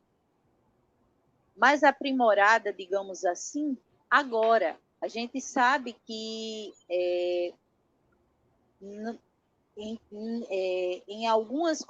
mais 1.57 1.83
aprimorada, 1.83 2.73
digamos 2.73 3.25
assim, 3.25 3.77
agora. 4.11 4.79
A 5.01 5.07
gente 5.07 5.41
sabe 5.41 5.95
que 6.07 6.73
é, 6.91 7.53
em, 8.81 9.19
em, 10.17 11.25
é, 11.25 11.27
algumas 11.29 11.85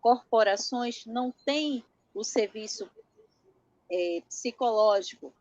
corporações 0.00 1.06
não 1.06 1.32
tem 1.44 1.84
o 2.14 2.22
serviço 2.22 2.88
é, 3.90 4.22
psicológico 4.28 5.32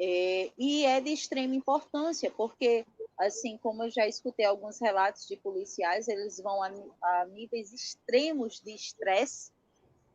é, 0.00 0.50
e 0.56 0.84
é 0.84 1.00
de 1.00 1.10
extrema 1.10 1.54
importância, 1.54 2.30
porque 2.30 2.84
assim 3.18 3.58
como 3.58 3.82
eu 3.82 3.90
já 3.90 4.06
escutei 4.06 4.46
alguns 4.46 4.80
relatos 4.80 5.26
de 5.26 5.36
policiais, 5.36 6.06
eles 6.08 6.38
vão 6.38 6.62
a, 6.62 6.70
a 7.02 7.26
níveis 7.26 7.72
extremos 7.72 8.60
de 8.60 8.72
estresse, 8.72 9.50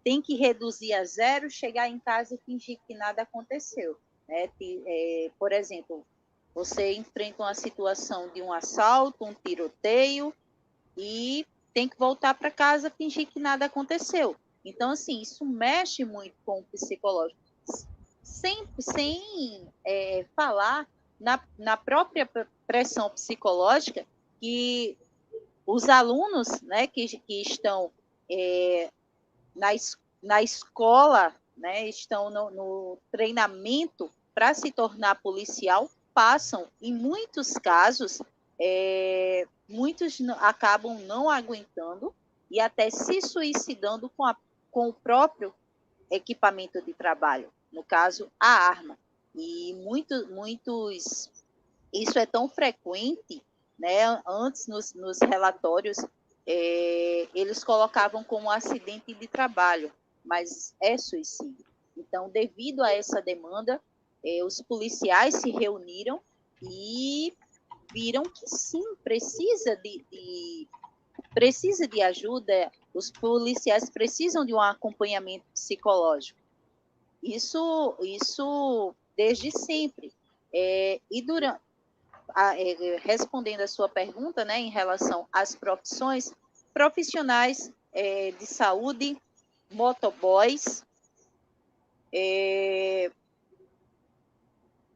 tem 0.03 0.21
que 0.21 0.35
reduzir 0.35 0.93
a 0.93 1.03
zero, 1.03 1.49
chegar 1.49 1.89
em 1.89 1.99
casa 1.99 2.35
e 2.35 2.39
fingir 2.45 2.79
que 2.87 2.95
nada 2.95 3.23
aconteceu. 3.23 3.97
Né? 4.27 4.49
É, 4.85 5.31
por 5.37 5.51
exemplo, 5.51 6.05
Você 6.53 6.93
enfrenta 6.93 7.43
uma 7.43 7.53
situação 7.53 8.29
de 8.29 8.41
um 8.41 8.53
assalto, 8.53 9.25
um 9.25 9.33
tiroteio 9.33 10.33
e 10.95 11.45
tem 11.73 11.89
que 11.89 11.97
voltar 11.97 12.35
para 12.35 12.51
casa 12.51 12.91
fingir 12.91 13.27
que 13.27 13.39
nada 13.39 13.65
aconteceu. 13.65 14.35
Então, 14.63 14.91
assim, 14.91 15.21
isso 15.21 15.43
mexe 15.45 16.05
muito 16.05 16.35
com 16.45 16.59
o 16.59 16.63
psicológico. 16.63 17.41
Sem, 18.21 18.67
sem 18.79 19.67
é, 19.85 20.25
falar 20.35 20.87
na, 21.23 21.39
na 21.57 21.77
própria 21.77 22.29
pressão 22.67 23.09
psicológica 23.09 24.05
que 24.41 24.97
os 25.65 25.87
alunos 25.87 26.61
né, 26.63 26.85
que, 26.85 27.07
que 27.19 27.41
estão 27.41 27.89
é, 28.29 28.91
na, 29.55 29.69
na 30.21 30.43
escola, 30.43 31.33
né, 31.55 31.87
estão 31.87 32.29
no, 32.29 32.51
no 32.51 32.97
treinamento 33.09 34.11
para 34.35 34.53
se 34.53 34.69
tornar 34.69 35.21
policial, 35.21 35.89
passam, 36.13 36.67
em 36.81 36.93
muitos 36.93 37.53
casos, 37.53 38.21
é, 38.59 39.47
muitos 39.67 40.19
acabam 40.41 40.99
não 41.05 41.29
aguentando 41.29 42.13
e 42.51 42.59
até 42.59 42.89
se 42.89 43.21
suicidando 43.21 44.09
com, 44.09 44.25
a, 44.25 44.35
com 44.69 44.89
o 44.89 44.93
próprio 44.93 45.53
equipamento 46.11 46.81
de 46.81 46.93
trabalho, 46.93 47.49
no 47.71 47.81
caso, 47.81 48.29
a 48.37 48.49
arma. 48.49 48.97
E 49.35 49.73
muito, 49.73 50.27
muitos, 50.27 51.29
isso 51.91 52.17
é 52.19 52.25
tão 52.25 52.47
frequente, 52.47 53.41
né? 53.77 54.21
Antes, 54.27 54.67
nos, 54.67 54.93
nos 54.93 55.19
relatórios, 55.19 55.97
é, 56.45 57.27
eles 57.33 57.63
colocavam 57.63 58.23
como 58.23 58.51
acidente 58.51 59.13
de 59.13 59.27
trabalho, 59.27 59.91
mas 60.23 60.75
é 60.81 60.97
suicídio. 60.97 61.65
Então, 61.97 62.29
devido 62.29 62.81
a 62.81 62.91
essa 62.91 63.21
demanda, 63.21 63.81
é, 64.23 64.43
os 64.43 64.61
policiais 64.61 65.35
se 65.35 65.51
reuniram 65.51 66.21
e 66.61 67.33
viram 67.93 68.23
que 68.23 68.47
sim, 68.47 68.83
precisa 69.03 69.75
de, 69.77 70.05
de, 70.11 70.67
precisa 71.33 71.87
de 71.87 72.01
ajuda, 72.01 72.71
os 72.93 73.11
policiais 73.11 73.89
precisam 73.89 74.45
de 74.45 74.53
um 74.53 74.61
acompanhamento 74.61 75.45
psicológico. 75.53 76.39
Isso, 77.21 77.95
isso 78.01 78.93
desde 79.15 79.51
sempre. 79.51 80.13
É, 80.53 80.99
e 81.09 81.21
durante, 81.21 81.59
a, 82.35 82.59
é, 82.59 82.97
respondendo 83.03 83.61
a 83.61 83.67
sua 83.67 83.89
pergunta, 83.89 84.45
né, 84.45 84.59
em 84.59 84.69
relação 84.69 85.27
às 85.31 85.55
profissões, 85.55 86.33
profissionais 86.73 87.71
é, 87.91 88.31
de 88.31 88.45
saúde, 88.45 89.17
motoboys, 89.71 90.85
é, 92.11 93.11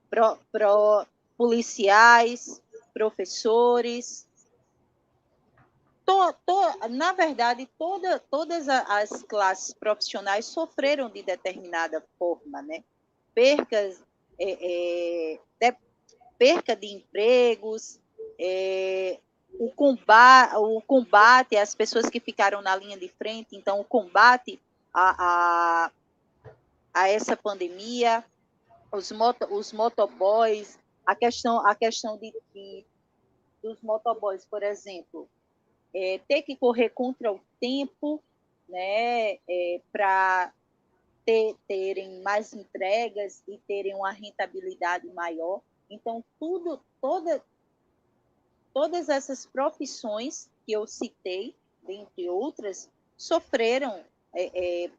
pro, 0.09 0.37
pro, 0.51 1.05
policiais, 1.37 2.61
professores. 2.93 4.27
To, 6.05 6.33
to, 6.45 6.87
na 6.89 7.11
verdade, 7.13 7.69
toda, 7.77 8.19
todas 8.19 8.67
as 8.69 9.21
classes 9.23 9.73
profissionais 9.73 10.45
sofreram 10.45 11.09
de 11.09 11.21
determinada 11.21 12.03
forma, 12.17 12.61
né? 12.61 12.83
Percas, 13.37 14.03
é, 14.39 15.35
é, 15.35 15.39
de, 15.59 15.77
perca 16.39 16.75
de 16.75 16.87
empregos, 16.87 17.99
é, 18.39 19.19
o, 19.59 19.69
combate, 19.69 20.55
o 20.55 20.81
combate 20.81 21.55
às 21.55 21.75
pessoas 21.75 22.09
que 22.09 22.19
ficaram 22.19 22.63
na 22.63 22.75
linha 22.75 22.97
de 22.97 23.07
frente, 23.09 23.55
então 23.55 23.79
o 23.79 23.83
combate 23.83 24.59
a, 24.91 25.85
a, 25.85 25.91
a 26.91 27.09
essa 27.09 27.37
pandemia, 27.37 28.25
os, 28.91 29.11
moto, 29.11 29.47
os 29.53 29.71
motoboys, 29.71 30.79
a 31.05 31.13
questão, 31.13 31.63
a 31.63 31.75
questão 31.75 32.17
de, 32.17 32.33
de 32.55 32.83
dos 33.61 33.79
motoboys, 33.83 34.45
por 34.45 34.63
exemplo, 34.63 35.29
é, 35.93 36.19
ter 36.27 36.41
que 36.41 36.55
correr 36.55 36.89
contra 36.89 37.31
o 37.31 37.39
tempo, 37.59 38.19
né, 38.67 39.33
é, 39.47 39.79
para 39.91 40.51
ter, 41.27 41.57
terem 41.67 42.21
mais 42.21 42.53
entregas 42.53 43.43
e 43.45 43.57
terem 43.67 43.93
uma 43.93 44.11
rentabilidade 44.11 45.05
maior. 45.09 45.59
Então, 45.89 46.23
tudo, 46.39 46.79
toda, 47.01 47.43
todas 48.73 49.09
essas 49.09 49.45
profissões 49.45 50.49
que 50.65 50.71
eu 50.71 50.87
citei, 50.87 51.53
dentre 51.85 52.29
outras, 52.29 52.89
sofreram 53.17 54.05
é, 54.33 54.85
é, 54.85 54.91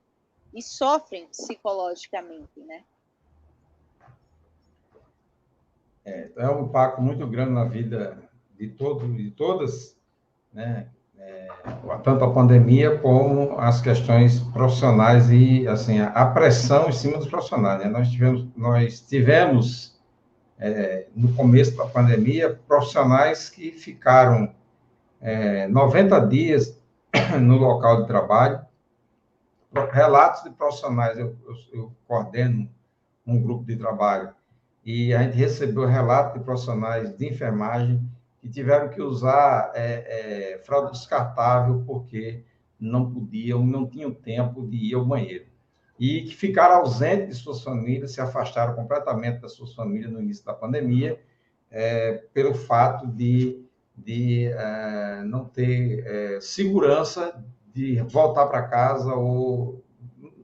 e 0.53 0.63
sofrem 0.63 1.27
psicologicamente, 1.29 2.61
né? 2.61 2.85
É, 6.05 6.31
é 6.37 6.51
um 6.51 6.67
impacto 6.67 7.01
muito 7.01 7.27
grande 7.27 7.53
na 7.53 7.65
vida 7.65 8.31
de, 8.59 8.69
todo, 8.69 9.11
de 9.15 9.31
todas, 9.31 9.97
né? 10.53 10.91
É, 11.21 11.49
tanto 12.05 12.25
a 12.25 12.33
pandemia 12.33 12.99
como 12.99 13.59
as 13.59 13.81
questões 13.81 14.41
profissionais 14.41 15.31
e 15.31 15.67
assim 15.67 16.01
a 16.01 16.27
pressão 16.27 16.89
em 16.89 16.93
cima 16.93 17.19
dos 17.19 17.29
profissionais. 17.29 17.83
Né? 17.83 17.89
Nós 17.89 18.09
tivemos, 18.09 18.47
nós 18.57 19.01
tivemos 19.01 19.99
é, 20.59 21.07
no 21.15 21.33
começo 21.35 21.77
da 21.77 21.87
pandemia 21.87 22.59
profissionais 22.67 23.49
que 23.49 23.73
ficaram 23.73 24.55
é, 25.21 25.67
90 25.69 26.21
dias 26.27 26.81
no 27.41 27.57
local 27.57 28.03
de 28.03 28.07
trabalho. 28.07 28.61
Relatos 29.93 30.43
de 30.45 30.51
profissionais, 30.51 31.19
eu, 31.19 31.37
eu, 31.47 31.55
eu 31.73 31.93
coordeno 32.07 32.69
um 33.27 33.41
grupo 33.41 33.65
de 33.65 33.77
trabalho 33.77 34.31
e 34.85 35.13
a 35.13 35.23
gente 35.23 35.37
recebeu 35.37 35.87
relato 35.87 36.39
de 36.39 36.45
profissionais 36.45 37.15
de 37.15 37.29
enfermagem 37.29 38.01
que 38.41 38.49
tiveram 38.49 38.89
que 38.89 39.01
usar 39.03 39.73
é, 39.75 40.55
é, 40.55 40.59
fralda 40.59 40.91
descartável 40.91 41.83
porque 41.87 42.45
não 42.79 43.11
podiam, 43.11 43.67
não 43.67 43.87
tinham 43.87 44.13
tempo 44.13 44.67
de 44.67 44.77
ir 44.77 44.95
ao 44.95 45.05
banheiro. 45.05 45.47
E 45.99 46.23
que 46.23 46.35
ficaram 46.37 46.77
ausentes 46.77 47.39
de 47.39 47.43
suas 47.43 47.63
famílias, 47.63 48.13
se 48.13 48.21
afastaram 48.21 48.75
completamente 48.75 49.41
das 49.41 49.53
suas 49.53 49.75
famílias 49.75 50.13
no 50.13 50.21
início 50.21 50.45
da 50.45 50.55
pandemia, 50.55 51.21
é, 51.71 52.23
pelo 52.33 52.55
fato 52.55 53.07
de, 53.09 53.65
de 53.97 54.47
é, 54.47 55.23
não 55.25 55.45
ter 55.45 56.07
é, 56.07 56.41
segurança 56.41 57.45
de 57.75 58.01
voltar 58.03 58.47
para 58.47 58.63
casa 58.63 59.13
ou 59.15 59.85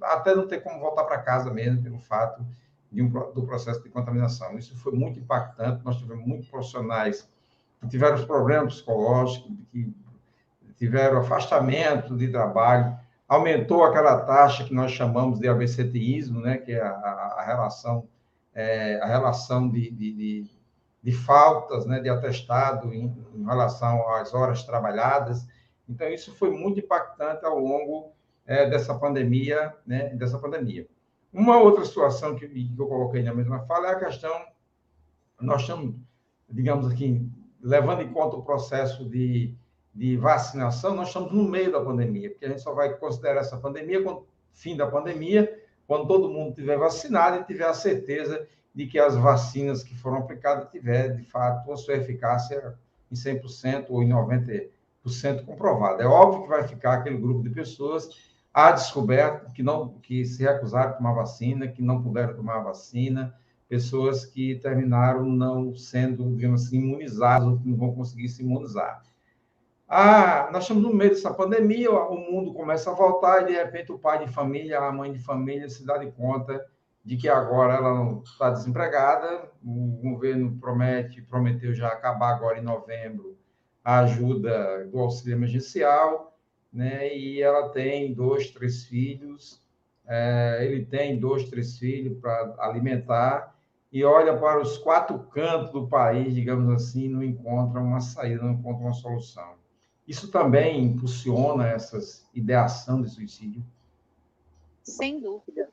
até 0.02 0.35
não 0.35 0.46
ter 0.46 0.61
como 0.61 0.80
voltar 0.80 1.04
para 1.04 1.18
casa 1.18 1.52
mesmo, 1.52 1.83
pelo 1.83 1.98
fato 1.98 2.44
um, 2.92 3.09
do 3.09 3.44
processo 3.44 3.83
de 3.83 3.88
contaminação. 3.88 4.59
Isso 4.59 4.76
foi 4.76 4.92
muito 4.92 5.18
impactante. 5.18 5.85
Nós 5.85 5.96
tivemos 5.96 6.26
muitos 6.26 6.48
profissionais 6.48 7.28
tiveram 7.88 8.25
problemas 8.27 8.75
psicológicos, 8.75 9.53
que 9.70 9.92
tiveram 10.77 11.18
afastamento 11.18 12.16
de 12.16 12.29
trabalho, 12.29 12.97
aumentou 13.29 13.85
aquela 13.85 14.20
taxa 14.20 14.64
que 14.64 14.75
nós 14.75 14.92
chamamos 14.92 15.38
de 15.38 15.49
absenteísmo, 15.49 16.40
né, 16.40 16.59
que 16.59 16.73
é 16.73 16.83
a, 16.83 16.90
a, 16.90 17.44
relação 17.44 18.09
é, 18.55 19.01
a 19.03 19.07
relação 19.07 19.68
de, 19.68 19.90
de, 19.90 20.12
de, 20.12 20.51
de, 21.03 21.12
faltas, 21.12 21.87
né, 21.87 22.01
de 22.01 22.09
atestado 22.09 22.92
em, 22.92 23.12
em, 23.35 23.44
relação 23.44 24.09
às 24.11 24.33
horas 24.33 24.62
trabalhadas. 24.62 25.47
Então 25.88 26.09
isso 26.09 26.35
foi 26.37 26.51
muito 26.51 26.79
impactante 26.81 27.44
ao 27.44 27.59
longo 27.59 28.12
é, 28.47 28.68
dessa 28.68 28.94
pandemia, 28.94 29.75
né, 29.87 30.11
dessa 30.11 30.38
pandemia. 30.38 30.87
Uma 31.33 31.59
outra 31.59 31.85
situação 31.85 32.37
que, 32.37 32.47
que 32.47 32.75
eu 32.79 32.87
coloquei 32.87 33.23
na 33.23 33.35
mesma 33.35 33.61
fala 33.66 33.88
é 33.88 33.92
a 33.92 33.99
questão, 33.99 34.33
nós 35.40 35.62
estamos, 35.62 35.97
digamos 36.49 36.90
aqui, 36.92 37.29
levando 37.64 38.03
em 38.03 38.12
conta 38.12 38.37
o 38.37 38.42
processo 38.42 39.09
de, 39.09 39.55
de 39.94 40.16
vacinação, 40.16 40.94
nós 40.94 41.09
estamos 41.09 41.33
no 41.33 41.42
meio 41.42 41.72
da 41.72 41.81
pandemia, 41.81 42.31
porque 42.31 42.44
a 42.44 42.48
gente 42.48 42.61
só 42.61 42.74
vai 42.74 42.94
considerar 42.94 43.40
essa 43.40 43.57
pandemia 43.57 44.00
fim 44.53 44.77
da 44.77 44.87
pandemia, 44.87 45.61
quando 45.87 46.07
todo 46.07 46.29
mundo 46.29 46.55
tiver 46.55 46.79
vacinado 46.79 47.40
e 47.40 47.44
tiver 47.44 47.66
a 47.66 47.74
certeza 47.74 48.46
de 48.72 48.87
que 48.87 48.98
as 48.98 49.16
vacinas 49.16 49.83
que 49.83 49.96
foram 49.96 50.18
aplicadas 50.18 50.70
tiver, 50.70 51.16
de 51.16 51.24
fato, 51.24 51.72
a 51.72 51.77
sua 51.77 51.94
eficácia 51.94 52.74
em 53.11 53.14
100% 53.14 53.87
ou 53.88 54.03
em 54.03 54.11
90% 54.11 55.44
comprovada. 55.44 56.03
É 56.03 56.07
óbvio 56.07 56.42
que 56.42 56.48
vai 56.48 56.68
ficar 56.68 56.94
aquele 56.94 57.16
grupo 57.16 57.42
de 57.42 57.50
pessoas 57.50 58.09
Há 58.55 58.70
descoberto 58.70 59.53
que 59.53 59.64
não 59.64 59.98
que 59.98 60.24
se 60.24 60.44
recusaram 60.44 60.90
a 60.90 60.92
tomar 60.92 61.12
vacina, 61.12 61.66
que 61.66 61.83
não 61.83 62.00
puderam 62.00 62.37
tomar 62.37 62.61
vacina, 62.61 63.35
pessoas 63.68 64.24
que 64.24 64.57
terminaram 64.57 65.24
não 65.24 65.74
sendo, 65.74 66.35
digamos 66.37 66.66
assim, 66.66 66.79
imunizadas 66.79 67.48
ou 67.48 67.59
que 67.59 67.68
não 67.68 67.77
vão 67.77 67.94
conseguir 67.94 68.29
se 68.29 68.42
imunizar. 68.42 69.03
Ah, 69.88 70.48
nós 70.53 70.64
estamos 70.64 70.83
no 70.83 70.94
meio 70.94 71.11
dessa 71.11 71.33
pandemia, 71.33 71.90
o 71.90 72.16
mundo 72.16 72.55
começa 72.55 72.90
a 72.90 72.94
voltar 72.94 73.42
e 73.42 73.46
de 73.46 73.53
repente 73.53 73.92
o 73.92 73.98
pai 73.98 74.24
de 74.24 74.33
família, 74.33 74.81
a 74.81 74.92
mãe 74.92 75.12
de 75.12 75.18
família 75.18 75.68
se 75.68 75.85
dá 75.85 75.98
de 75.98 76.11
conta 76.12 76.64
de 77.05 77.16
que 77.16 77.29
agora 77.29 77.74
ela 77.74 78.22
está 78.24 78.50
desempregada, 78.50 79.50
o 79.62 80.00
governo 80.03 80.57
promete, 80.59 81.20
prometeu 81.20 81.74
já 81.74 81.88
acabar 81.88 82.35
agora 82.35 82.59
em 82.59 82.62
novembro 82.62 83.37
a 83.85 84.00
ajuda 84.00 84.87
do 84.87 84.98
auxílio 84.98 85.37
emergencial, 85.37 86.38
né? 86.72 87.14
E 87.14 87.42
ela 87.42 87.68
tem 87.68 88.14
dois, 88.14 88.50
três 88.50 88.85
filhos, 88.87 89.62
é, 90.07 90.61
ele 90.62 90.87
tem 90.87 91.20
dois, 91.20 91.48
três 91.50 91.79
filhos 91.79 92.18
para 92.18 92.55
alimentar, 92.59 93.53
e 93.94 94.02
olha 94.02 94.37
para 94.37 94.61
os 94.61 94.76
quatro 94.76 95.16
cantos 95.28 95.70
do 95.70 95.87
país, 95.87 96.35
digamos 96.35 96.68
assim, 96.74 97.09
não 97.09 97.22
encontra 97.22 97.80
uma 97.80 98.00
saída, 98.00 98.42
não 98.42 98.54
encontra 98.54 98.83
uma 98.83 98.92
solução. 98.92 99.54
Isso 100.04 100.33
também 100.33 100.83
impulsiona 100.83 101.68
essas 101.68 102.28
ideação 102.35 103.00
de 103.00 103.09
suicídio? 103.09 103.64
Sem 104.83 105.20
dúvida. 105.20 105.70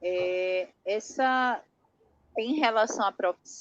É, 0.00 0.68
essa 0.86 1.62
em 2.38 2.54
relação 2.54 3.04
a, 3.04 3.14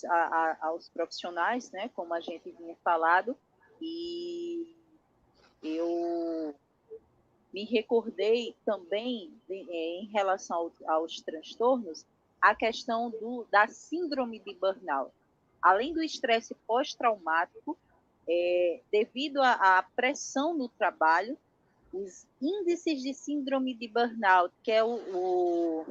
a, 0.09 0.57
aos 0.67 0.87
profissionais, 0.87 1.69
né, 1.71 1.89
como 1.93 2.13
a 2.13 2.21
gente 2.21 2.51
vinha 2.57 2.77
falado, 2.81 3.35
e 3.81 4.73
eu 5.61 6.55
me 7.53 7.65
recordei 7.65 8.55
também 8.63 9.33
de, 9.45 9.55
em 9.55 10.05
relação 10.05 10.71
ao, 10.87 10.95
aos 10.95 11.19
transtornos 11.19 12.05
a 12.41 12.55
questão 12.55 13.09
do, 13.09 13.45
da 13.51 13.67
síndrome 13.67 14.39
de 14.39 14.53
burnout. 14.55 15.11
Além 15.61 15.93
do 15.93 16.01
estresse 16.01 16.55
pós-traumático, 16.65 17.77
é, 18.27 18.81
devido 18.91 19.41
à 19.41 19.83
pressão 19.95 20.57
no 20.57 20.69
trabalho, 20.69 21.37
os 21.91 22.27
índices 22.41 23.01
de 23.01 23.13
síndrome 23.13 23.73
de 23.73 23.87
burnout, 23.87 24.53
que 24.63 24.71
é 24.71 24.83
o 24.83 25.85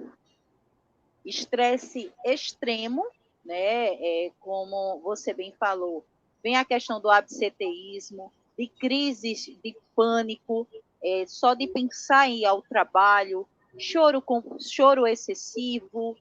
estresse 1.24 2.12
extremo, 2.24 3.04
né, 3.44 3.94
é, 3.94 4.32
como 4.40 5.00
você 5.00 5.34
bem 5.34 5.52
falou, 5.58 6.04
vem 6.42 6.56
a 6.56 6.64
questão 6.64 7.00
do 7.00 7.10
absenteísmo, 7.10 8.32
de 8.56 8.68
crises 8.68 9.46
de 9.62 9.76
pânico, 9.94 10.66
é, 11.02 11.24
só 11.26 11.54
de 11.54 11.66
pensar 11.66 12.28
em 12.28 12.40
ir 12.40 12.44
ao 12.44 12.62
trabalho, 12.62 13.46
choro, 13.78 14.20
com, 14.20 14.42
choro 14.58 15.06
excessivo, 15.06 16.16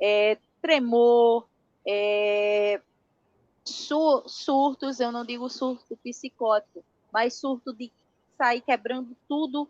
é, 0.00 0.38
tremor, 0.60 1.46
é, 1.86 2.80
surtos, 3.64 5.00
eu 5.00 5.10
não 5.10 5.24
digo 5.24 5.48
surto 5.48 5.96
psicótico, 5.96 6.84
mas 7.12 7.34
surto 7.34 7.72
de 7.72 7.90
sair 8.36 8.60
quebrando 8.60 9.16
tudo 9.28 9.68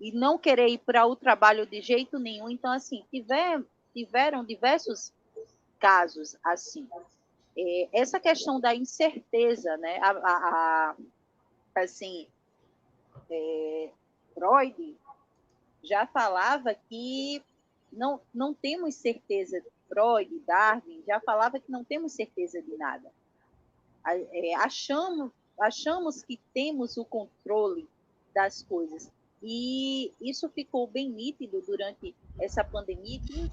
e 0.00 0.12
não 0.12 0.38
querer 0.38 0.68
ir 0.68 0.78
para 0.78 1.06
o 1.06 1.16
trabalho 1.16 1.66
de 1.66 1.80
jeito 1.80 2.18
nenhum. 2.18 2.48
Então, 2.48 2.70
assim, 2.70 3.04
tiver, 3.10 3.62
tiveram 3.94 4.44
diversos 4.44 5.12
casos 5.78 6.36
assim. 6.42 6.88
É, 7.56 7.88
essa 7.92 8.18
questão 8.18 8.58
da 8.58 8.74
incerteza, 8.74 9.76
né? 9.76 9.98
A, 10.02 10.10
a, 10.10 10.94
a 11.76 11.82
assim, 11.82 12.26
é, 13.30 13.90
Freud 14.34 14.96
já 15.82 16.06
falava 16.06 16.74
que 16.74 17.42
não, 17.96 18.20
não 18.32 18.54
temos 18.54 18.94
certeza, 18.96 19.62
Freud, 19.88 20.38
Darwin, 20.46 21.02
já 21.06 21.20
falava 21.20 21.58
que 21.58 21.70
não 21.70 21.84
temos 21.84 22.12
certeza 22.12 22.60
de 22.60 22.76
nada. 22.76 23.10
É, 24.06 24.54
achamos, 24.56 25.30
achamos 25.58 26.22
que 26.22 26.38
temos 26.52 26.96
o 26.96 27.04
controle 27.04 27.88
das 28.34 28.62
coisas. 28.62 29.10
E 29.42 30.12
isso 30.20 30.48
ficou 30.48 30.86
bem 30.86 31.08
nítido 31.08 31.60
durante 31.62 32.14
essa 32.38 32.64
pandemia, 32.64 33.20
que 33.20 33.50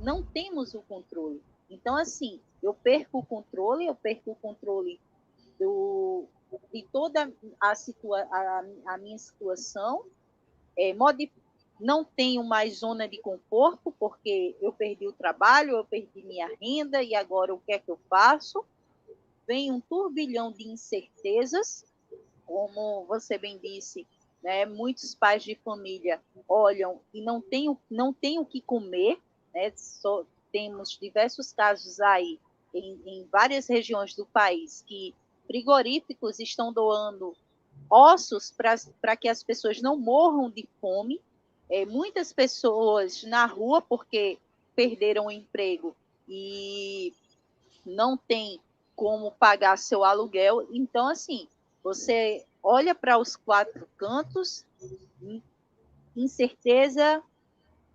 não 0.00 0.24
temos 0.24 0.74
o 0.74 0.82
controle. 0.82 1.42
Então, 1.68 1.96
assim, 1.96 2.40
eu 2.62 2.74
perco 2.74 3.18
o 3.18 3.24
controle, 3.24 3.86
eu 3.86 3.94
perco 3.94 4.32
o 4.32 4.36
controle 4.36 5.00
do, 5.58 6.24
de 6.72 6.82
toda 6.92 7.32
a, 7.60 7.74
situa 7.74 8.22
a, 8.22 8.64
a 8.86 8.98
minha 8.98 9.18
situação, 9.18 10.04
é, 10.76 10.92
não 11.80 12.04
tenho 12.04 12.44
mais 12.44 12.78
zona 12.78 13.08
de 13.08 13.18
conforto, 13.18 13.92
porque 13.98 14.56
eu 14.60 14.72
perdi 14.72 15.08
o 15.08 15.12
trabalho, 15.12 15.76
eu 15.76 15.84
perdi 15.84 16.22
minha 16.22 16.48
renda, 16.60 17.02
e 17.02 17.14
agora 17.14 17.54
o 17.54 17.60
que 17.60 17.72
é 17.72 17.78
que 17.78 17.90
eu 17.90 17.98
faço? 18.08 18.64
Vem 19.46 19.72
um 19.72 19.80
turbilhão 19.80 20.52
de 20.52 20.68
incertezas, 20.68 21.84
como 22.46 23.04
você 23.06 23.38
bem 23.38 23.58
disse, 23.58 24.06
né? 24.42 24.66
muitos 24.66 25.14
pais 25.14 25.42
de 25.42 25.54
família 25.56 26.20
olham 26.48 27.00
e 27.12 27.22
não 27.22 27.40
têm, 27.40 27.76
não 27.90 28.12
têm 28.12 28.38
o 28.38 28.44
que 28.44 28.60
comer, 28.60 29.18
né? 29.54 29.72
Só, 29.76 30.24
temos 30.52 30.98
diversos 31.00 31.52
casos 31.52 32.00
aí 32.00 32.38
em, 32.74 33.00
em 33.06 33.28
várias 33.30 33.68
regiões 33.68 34.14
do 34.14 34.26
país 34.26 34.82
que 34.86 35.14
frigoríficos 35.46 36.38
estão 36.38 36.72
doando 36.72 37.36
ossos 37.88 38.52
para 39.00 39.16
que 39.16 39.28
as 39.28 39.42
pessoas 39.42 39.80
não 39.80 39.96
morram 39.96 40.50
de 40.50 40.68
fome, 40.80 41.20
é, 41.70 41.86
muitas 41.86 42.32
pessoas 42.32 43.22
na 43.22 43.46
rua 43.46 43.80
porque 43.80 44.38
perderam 44.74 45.26
o 45.26 45.30
emprego 45.30 45.94
e 46.28 47.14
não 47.86 48.16
tem 48.16 48.60
como 48.96 49.30
pagar 49.30 49.78
seu 49.78 50.04
aluguel. 50.04 50.66
Então, 50.72 51.08
assim, 51.08 51.48
você 51.82 52.44
olha 52.62 52.94
para 52.94 53.18
os 53.18 53.36
quatro 53.36 53.88
cantos, 53.96 54.66
incerteza, 56.16 57.22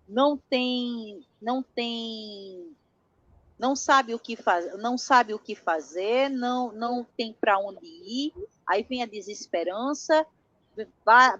não 0.08 0.36
tem, 0.36 1.24
não 1.40 1.62
tem, 1.62 2.74
não 3.58 3.76
sabe 3.76 4.14
o 4.14 4.18
que 4.18 4.36
fazer, 4.36 4.76
não 4.78 4.96
sabe 4.96 5.34
o 5.34 5.38
que 5.38 5.54
fazer, 5.54 6.30
não, 6.30 6.72
não 6.72 7.04
tem 7.16 7.32
para 7.32 7.58
onde 7.58 7.86
ir. 7.86 8.32
Aí 8.66 8.82
vem 8.82 9.02
a 9.02 9.06
desesperança, 9.06 10.26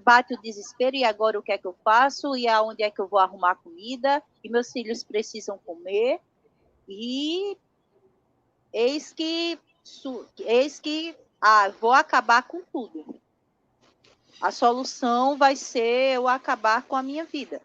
bate 0.05 0.35
o 0.35 0.41
desespero, 0.41 0.97
e 0.97 1.05
agora 1.05 1.39
o 1.39 1.43
que 1.43 1.53
é 1.53 1.59
que 1.59 1.67
eu 1.67 1.77
faço? 1.85 2.37
E 2.37 2.49
aonde 2.49 2.83
é 2.83 2.91
que 2.91 3.01
eu 3.01 3.07
vou 3.07 3.19
arrumar 3.19 3.57
comida? 3.57 4.23
E 4.43 4.49
meus 4.49 4.73
filhos 4.73 5.05
precisam 5.05 5.59
comer. 5.59 6.21
E 6.89 7.57
eis 8.73 9.13
que, 9.13 9.59
eis 10.41 10.81
que 10.81 11.17
ah, 11.41 11.69
vou 11.81 11.93
acabar 11.93 12.43
com 12.43 12.63
tudo. 12.63 13.21
A 14.41 14.51
solução 14.51 15.37
vai 15.37 15.57
ser 15.57 16.15
eu 16.15 16.29
acabar 16.29 16.83
com 16.83 16.97
a 16.97 17.03
minha 17.03 17.25
vida. 17.25 17.61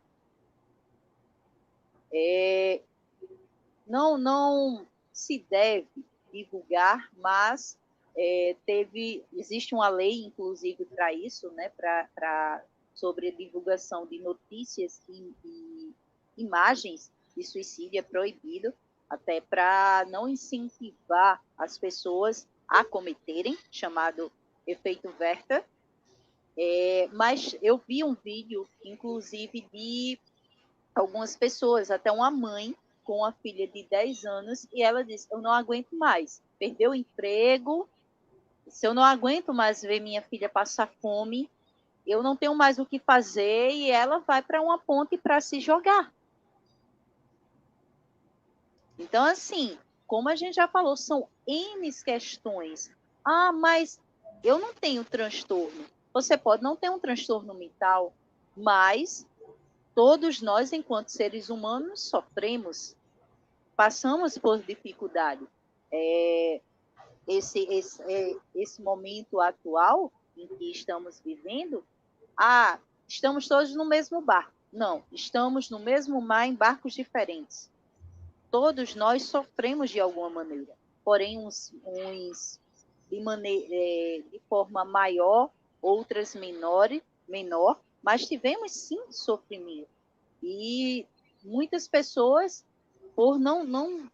É, 2.14 2.82
não, 3.88 4.18
não 4.18 4.86
se 5.12 5.46
deve 5.50 5.88
divulgar, 6.32 7.10
mas 7.18 7.78
é, 8.24 8.56
teve, 8.68 9.26
existe 9.34 9.74
uma 9.74 9.90
lei, 9.90 10.24
inclusive, 10.24 10.86
para 10.86 11.12
isso, 11.12 11.50
né, 11.54 11.70
para 11.70 12.64
sobre 12.94 13.32
divulgação 13.32 14.06
de 14.06 14.20
notícias 14.20 15.02
e, 15.10 15.34
e 15.44 15.92
imagens 16.38 17.12
de 17.36 17.44
suicídio 17.44 17.98
é 17.98 18.04
proibido, 18.04 18.72
até 19.10 19.42
para 19.42 20.06
não 20.10 20.30
incentivar 20.30 21.42
as 21.58 21.80
pessoas 21.80 22.48
a 22.68 22.84
cometerem, 22.86 23.58
chamado 23.72 24.32
efeito 24.68 25.12
Werther. 25.20 25.66
É, 26.56 27.10
mas 27.14 27.58
eu 27.60 27.82
vi 27.88 28.04
um 28.04 28.14
vídeo, 28.14 28.70
inclusive, 28.86 29.66
de 29.74 30.20
algumas 30.94 31.36
pessoas, 31.36 31.90
até 31.90 32.12
uma 32.12 32.30
mãe 32.30 32.76
com 33.04 33.26
a 33.26 33.32
filha 33.32 33.68
de 33.68 33.82
10 33.82 34.26
anos, 34.26 34.68
e 34.72 34.84
ela 34.84 35.04
disse: 35.04 35.28
Eu 35.32 35.42
não 35.42 35.52
aguento 35.52 35.96
mais, 35.96 36.44
perdeu 36.60 36.92
o 36.92 36.96
emprego, 36.96 37.90
se 38.68 38.88
eu 38.88 38.94
não 38.94 39.04
aguento 39.04 39.54
mais 39.54 39.82
ver 39.82 40.00
minha 40.00 40.22
filha 40.22 40.50
passar 40.50 40.88
fome, 41.02 41.50
eu 42.06 42.24
não 42.24 42.36
tenho 42.36 42.56
mais 42.56 42.80
o 42.80 42.86
que 42.86 43.00
fazer 43.00 43.70
e 43.72 43.92
ela 43.92 44.20
vai 44.20 44.42
para 44.42 44.62
uma 44.62 44.78
ponte 44.78 45.18
para 45.18 45.40
se 45.40 45.60
jogar. 45.60 46.12
Então, 48.98 49.24
assim, 49.26 49.78
como 50.08 50.30
a 50.30 50.36
gente 50.36 50.56
já 50.56 50.68
falou, 50.68 50.96
são 50.96 51.28
N 51.48 51.92
questões. 52.04 52.92
Ah, 53.24 53.52
mas 53.52 54.00
eu 54.44 54.60
não 54.60 54.74
tenho 54.74 55.04
transtorno. 55.04 55.86
Você 56.14 56.38
pode 56.38 56.62
não 56.62 56.76
ter 56.76 56.90
um 56.90 57.00
transtorno 57.00 57.54
mental, 57.54 58.14
mas 58.56 59.26
todos 59.96 60.42
nós, 60.42 60.74
enquanto 60.74 61.10
seres 61.10 61.50
humanos, 61.50 62.02
sofremos, 62.02 62.96
passamos 63.76 64.38
por 64.38 64.60
dificuldade. 64.60 65.46
É, 65.92 66.62
esse, 67.38 67.60
esse, 67.70 68.02
é, 68.04 68.36
esse 68.54 68.82
momento 68.82 69.40
atual 69.40 70.12
em 70.38 70.48
que 70.48 70.72
estamos 70.72 71.20
vivendo, 71.20 71.84
ah, 72.38 72.80
estamos 73.08 73.48
todos 73.48 73.74
no 73.76 73.86
mesmo 73.86 74.22
barco. 74.22 74.52
Não, 74.72 75.04
estamos 75.12 75.70
no 75.70 75.80
mesmo 75.80 76.22
mar 76.22 76.48
em 76.48 76.56
barcos 76.56 76.94
diferentes. 76.94 77.70
Todos 78.50 78.96
nós 78.96 79.24
sofremos 79.24 79.90
de 79.90 80.00
alguma 80.00 80.30
maneira, 80.30 80.74
porém 81.04 81.38
uns, 81.38 81.74
uns 81.86 82.60
de, 83.10 83.20
maneira, 83.20 83.68
é, 83.70 84.22
de 84.32 84.40
forma 84.50 84.84
maior, 84.84 85.50
outras 85.82 86.36
menores, 86.36 87.02
menor, 87.28 87.80
mas 88.02 88.26
tivemos 88.26 88.72
sim 88.72 89.00
sofrimento. 89.12 89.90
E 90.42 91.06
muitas 91.44 91.88
pessoas, 91.88 92.66
por 93.16 93.40
não, 93.40 93.64
não, 93.64 94.10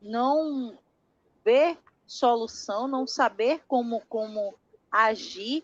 não 0.00 0.78
ver 1.44 1.78
solução, 2.08 2.88
não 2.88 3.06
saber 3.06 3.62
como, 3.68 4.00
como 4.08 4.54
agir, 4.90 5.62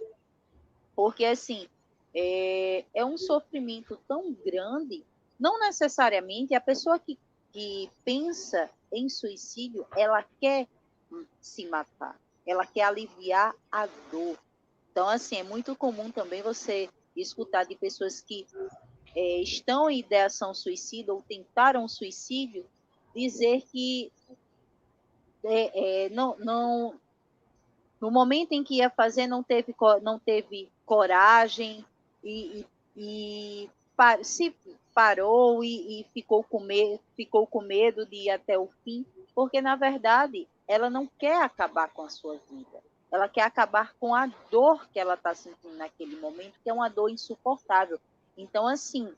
porque 0.94 1.24
assim 1.24 1.66
é, 2.14 2.84
é 2.94 3.04
um 3.04 3.18
sofrimento 3.18 3.98
tão 4.06 4.32
grande, 4.44 5.04
não 5.40 5.58
necessariamente 5.58 6.54
a 6.54 6.60
pessoa 6.60 6.98
que, 6.98 7.18
que 7.50 7.90
pensa 8.04 8.70
em 8.92 9.08
suicídio, 9.08 9.84
ela 9.96 10.22
quer 10.40 10.68
se 11.40 11.66
matar, 11.66 12.16
ela 12.46 12.64
quer 12.64 12.82
aliviar 12.82 13.54
a 13.72 13.86
dor. 14.12 14.38
Então, 14.92 15.08
assim, 15.08 15.36
é 15.36 15.42
muito 15.42 15.74
comum 15.74 16.10
também 16.10 16.42
você 16.42 16.88
escutar 17.16 17.64
de 17.64 17.74
pessoas 17.74 18.20
que 18.20 18.46
é, 19.16 19.40
estão 19.40 19.90
em 19.90 20.00
ideação 20.00 20.54
suicida 20.54 21.12
ou 21.12 21.22
tentaram 21.22 21.88
suicídio 21.88 22.64
dizer 23.14 23.62
que 23.62 24.12
é, 25.44 26.06
é, 26.06 26.08
não, 26.08 26.36
não, 26.38 26.94
no 28.00 28.10
momento 28.10 28.52
em 28.52 28.64
que 28.64 28.76
ia 28.76 28.90
fazer 28.90 29.26
não 29.26 29.42
teve, 29.42 29.74
não 30.02 30.18
teve 30.18 30.70
coragem 30.86 31.84
e, 32.22 32.66
e, 32.96 33.70
e 34.16 34.24
se 34.24 34.54
parou 34.94 35.62
e, 35.62 36.00
e, 36.00 36.04
ficou, 36.12 36.42
com 36.42 36.60
medo, 36.60 37.00
ficou 37.16 37.46
com 37.46 37.60
medo 37.60 38.06
de 38.06 38.16
ir 38.16 38.30
até 38.30 38.58
o 38.58 38.68
fim, 38.84 39.04
porque 39.34 39.60
na 39.60 39.76
verdade 39.76 40.48
ela 40.66 40.88
não 40.88 41.06
quer 41.18 41.42
acabar 41.42 41.88
com 41.88 42.02
a 42.02 42.08
sua 42.08 42.38
vida, 42.50 42.82
ela 43.12 43.28
quer 43.28 43.42
acabar 43.42 43.94
com 44.00 44.14
a 44.14 44.26
dor 44.50 44.88
que 44.92 44.98
ela 44.98 45.14
está 45.14 45.34
sentindo 45.34 45.76
naquele 45.76 46.16
momento, 46.16 46.54
que 46.62 46.70
é 46.70 46.72
uma 46.72 46.88
dor 46.88 47.10
insuportável. 47.10 48.00
Então, 48.36 48.66
assim, 48.66 49.12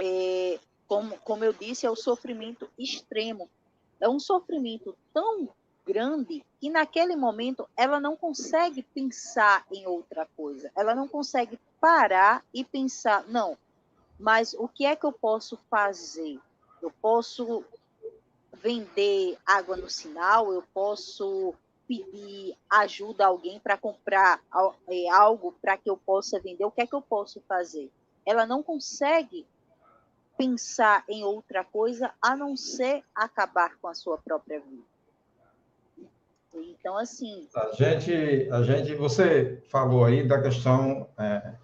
é, 0.00 0.58
como, 0.88 1.16
como 1.18 1.44
eu 1.44 1.52
disse, 1.52 1.86
é 1.86 1.90
o 1.90 1.96
sofrimento 1.96 2.68
extremo. 2.78 3.48
É 4.04 4.08
um 4.08 4.20
sofrimento 4.20 4.94
tão 5.14 5.48
grande 5.86 6.44
que 6.60 6.68
naquele 6.68 7.16
momento 7.16 7.66
ela 7.74 7.98
não 7.98 8.14
consegue 8.14 8.82
pensar 8.82 9.64
em 9.72 9.86
outra 9.86 10.28
coisa. 10.36 10.70
Ela 10.76 10.94
não 10.94 11.08
consegue 11.08 11.58
parar 11.80 12.44
e 12.52 12.62
pensar, 12.62 13.24
não, 13.26 13.56
mas 14.20 14.52
o 14.58 14.68
que 14.68 14.84
é 14.84 14.94
que 14.94 15.06
eu 15.06 15.12
posso 15.12 15.58
fazer? 15.70 16.38
Eu 16.82 16.92
posso 17.00 17.64
vender 18.52 19.38
água 19.46 19.74
no 19.74 19.88
sinal, 19.88 20.52
eu 20.52 20.62
posso 20.74 21.54
pedir 21.88 22.54
ajuda 22.68 23.24
a 23.24 23.28
alguém 23.28 23.58
para 23.58 23.78
comprar 23.78 24.38
é, 24.86 25.08
algo 25.08 25.52
para 25.62 25.78
que 25.78 25.88
eu 25.88 25.96
possa 25.96 26.38
vender, 26.38 26.66
o 26.66 26.70
que 26.70 26.82
é 26.82 26.86
que 26.86 26.94
eu 26.94 27.00
posso 27.00 27.40
fazer? 27.48 27.90
Ela 28.26 28.44
não 28.44 28.62
consegue 28.62 29.46
pensar 30.36 31.04
em 31.08 31.24
outra 31.24 31.64
coisa 31.64 32.12
a 32.20 32.36
não 32.36 32.56
ser 32.56 33.02
acabar 33.14 33.76
com 33.80 33.88
a 33.88 33.94
sua 33.94 34.18
própria 34.18 34.60
vida. 34.60 34.82
Então, 36.54 36.96
assim. 36.96 37.48
A 37.54 37.72
gente, 37.72 38.48
a 38.50 38.62
gente 38.62 38.94
você 38.94 39.62
falou 39.68 40.04
aí 40.04 40.26
da 40.26 40.40
questão 40.40 41.08
é, 41.18 41.54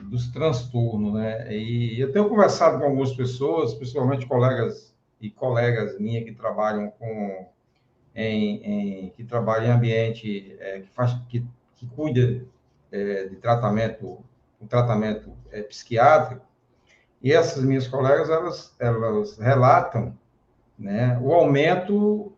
dos 0.00 0.28
transtornos, 0.28 1.14
né? 1.14 1.52
E 1.54 2.00
eu 2.00 2.12
tenho 2.12 2.28
conversado 2.28 2.78
com 2.78 2.84
algumas 2.84 3.12
pessoas, 3.14 3.74
principalmente 3.74 4.26
colegas 4.26 4.94
e 5.20 5.30
colegas 5.30 5.98
minhas 5.98 6.24
que 6.24 6.32
trabalham 6.32 6.90
com 6.90 7.46
em, 8.14 9.06
em 9.06 9.10
que 9.10 9.24
trabalham 9.24 9.66
em 9.66 9.70
ambiente 9.70 10.56
é, 10.60 10.80
que 10.80 10.90
faz 10.90 11.14
que, 11.28 11.44
que 11.76 11.86
cuida 11.86 12.44
é, 12.90 13.26
de 13.26 13.36
tratamento, 13.36 14.22
um 14.60 14.66
tratamento 14.66 15.32
é, 15.50 15.62
psiquiátrico 15.62 16.44
e 17.22 17.32
essas 17.32 17.62
minhas 17.62 17.86
colegas, 17.86 18.28
elas, 18.28 18.74
elas 18.78 19.38
relatam 19.38 20.18
né, 20.78 21.18
o 21.22 21.32
aumento 21.32 22.32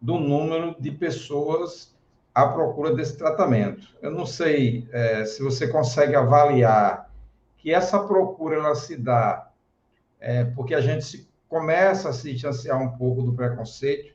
do 0.00 0.18
número 0.18 0.76
de 0.78 0.90
pessoas 0.90 1.96
à 2.34 2.46
procura 2.46 2.94
desse 2.94 3.16
tratamento. 3.16 3.96
Eu 4.02 4.10
não 4.10 4.26
sei 4.26 4.86
é, 4.92 5.24
se 5.24 5.42
você 5.42 5.66
consegue 5.66 6.14
avaliar 6.14 7.10
que 7.56 7.72
essa 7.72 7.98
procura 7.98 8.56
ela 8.56 8.74
se 8.74 8.96
dá 8.96 9.50
é, 10.20 10.44
porque 10.44 10.74
a 10.74 10.80
gente 10.80 11.04
se, 11.04 11.28
começa 11.48 12.10
a 12.10 12.12
se 12.12 12.32
distanciar 12.32 12.80
um 12.80 12.96
pouco 12.96 13.22
do 13.22 13.32
preconceito, 13.32 14.14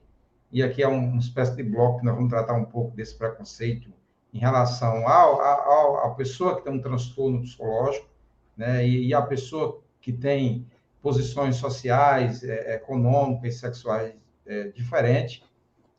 e 0.51 0.62
aqui 0.62 0.84
é 0.84 0.88
um, 0.88 1.12
uma 1.12 1.19
espécie 1.19 1.55
de 1.55 1.63
bloco 1.63 1.99
que 1.99 2.05
nós 2.05 2.15
vamos 2.15 2.29
tratar 2.29 2.53
um 2.53 2.65
pouco 2.65 2.95
desse 2.95 3.15
preconceito 3.17 3.89
em 4.34 4.38
relação 4.38 5.07
à 5.07 6.13
pessoa 6.15 6.55
que 6.55 6.63
tem 6.63 6.73
um 6.73 6.81
transtorno 6.81 7.41
psicológico, 7.41 8.07
né, 8.55 8.86
e, 8.86 9.07
e 9.07 9.13
a 9.13 9.21
pessoa 9.21 9.81
que 10.02 10.12
tem 10.12 10.68
posições 11.02 11.56
sociais, 11.56 12.44
é, 12.44 12.76
econômicas, 12.76 13.56
sexuais 13.56 14.14
é, 14.46 14.70
diferentes 14.70 15.44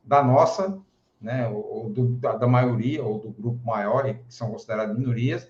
da 0.05 0.23
nossa, 0.23 0.79
né, 1.21 1.49
ou, 1.49 1.89
do, 1.89 2.09
da, 2.17 2.37
da, 2.37 2.47
maioria, 2.47 3.03
ou 3.03 3.19
do 3.19 3.31
grupo 3.31 3.65
maior, 3.65 4.05
que 4.05 4.21
são 4.29 4.51
consideradas 4.51 4.97
minorias. 4.97 5.49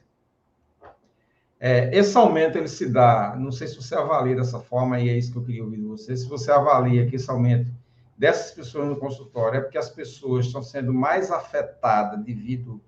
É, 1.59 1.97
esse 1.97 2.17
aumento 2.17 2.59
ele 2.59 2.69
se 2.69 2.89
dá, 2.89 3.35
não 3.39 3.53
sei 3.53 3.69
se 3.69 3.77
você 3.77 3.95
avalia 3.95 4.37
dessa 4.37 4.59
forma, 4.59 5.01
e 5.01 5.09
é 5.09 5.17
isso 5.17 5.33
que 5.33 5.39
eu 5.39 5.45
queria 5.45 5.65
ouvir 5.65 5.79
de 5.79 5.85
você, 5.85 6.17
se 6.17 6.29
você 6.29 6.51
avalia 6.51 7.07
que 7.07 7.17
esse 7.17 7.31
aumento 7.31 7.71
dessas 8.19 8.51
pessoas 8.51 8.89
no 8.89 8.97
consultório 8.97 9.59
é 9.59 9.61
porque 9.61 9.79
as 9.79 9.89
pessoas 9.89 10.47
estão 10.47 10.63
sendo 10.63 10.93
mais 10.93 11.31
afetadas 11.31 12.23
devido 12.23 12.81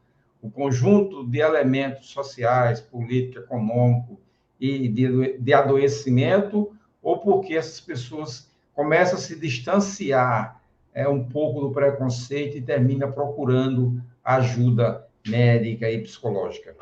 ao 0.43 0.51
conjunto 0.51 1.27
de 1.27 1.39
elementos 1.39 2.11
sociais, 2.11 2.81
político, 2.81 3.39
econômico, 3.45 4.21
e 4.61 4.89
de, 4.89 5.39
de 5.39 5.53
adoecimento, 5.53 6.77
ou 7.03 7.19
porque 7.19 7.55
essas 7.55 7.81
pessoas 7.81 8.51
começam 8.75 9.17
a 9.17 9.21
se 9.21 9.39
distanciar 9.39 10.63
é, 10.93 11.09
um 11.09 11.29
pouco 11.29 11.61
do 11.61 11.73
preconceito 11.73 12.57
e 12.57 12.63
termina 12.63 13.11
procurando 13.11 14.03
ajuda 14.23 15.09
médica 15.27 15.91
e 15.91 16.03
psicológica? 16.03 16.75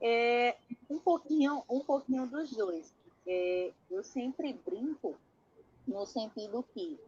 É, 0.00 0.56
um 0.90 0.98
pouquinho, 0.98 1.62
um 1.68 1.80
pouquinho 1.80 2.26
dos 2.26 2.50
dois. 2.50 2.92
É, 3.26 3.70
eu 3.90 4.02
sempre 4.02 4.58
brinco 4.66 5.14
no 5.86 6.04
sentido 6.06 6.64
que 6.74 6.98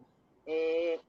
é, 0.47 0.99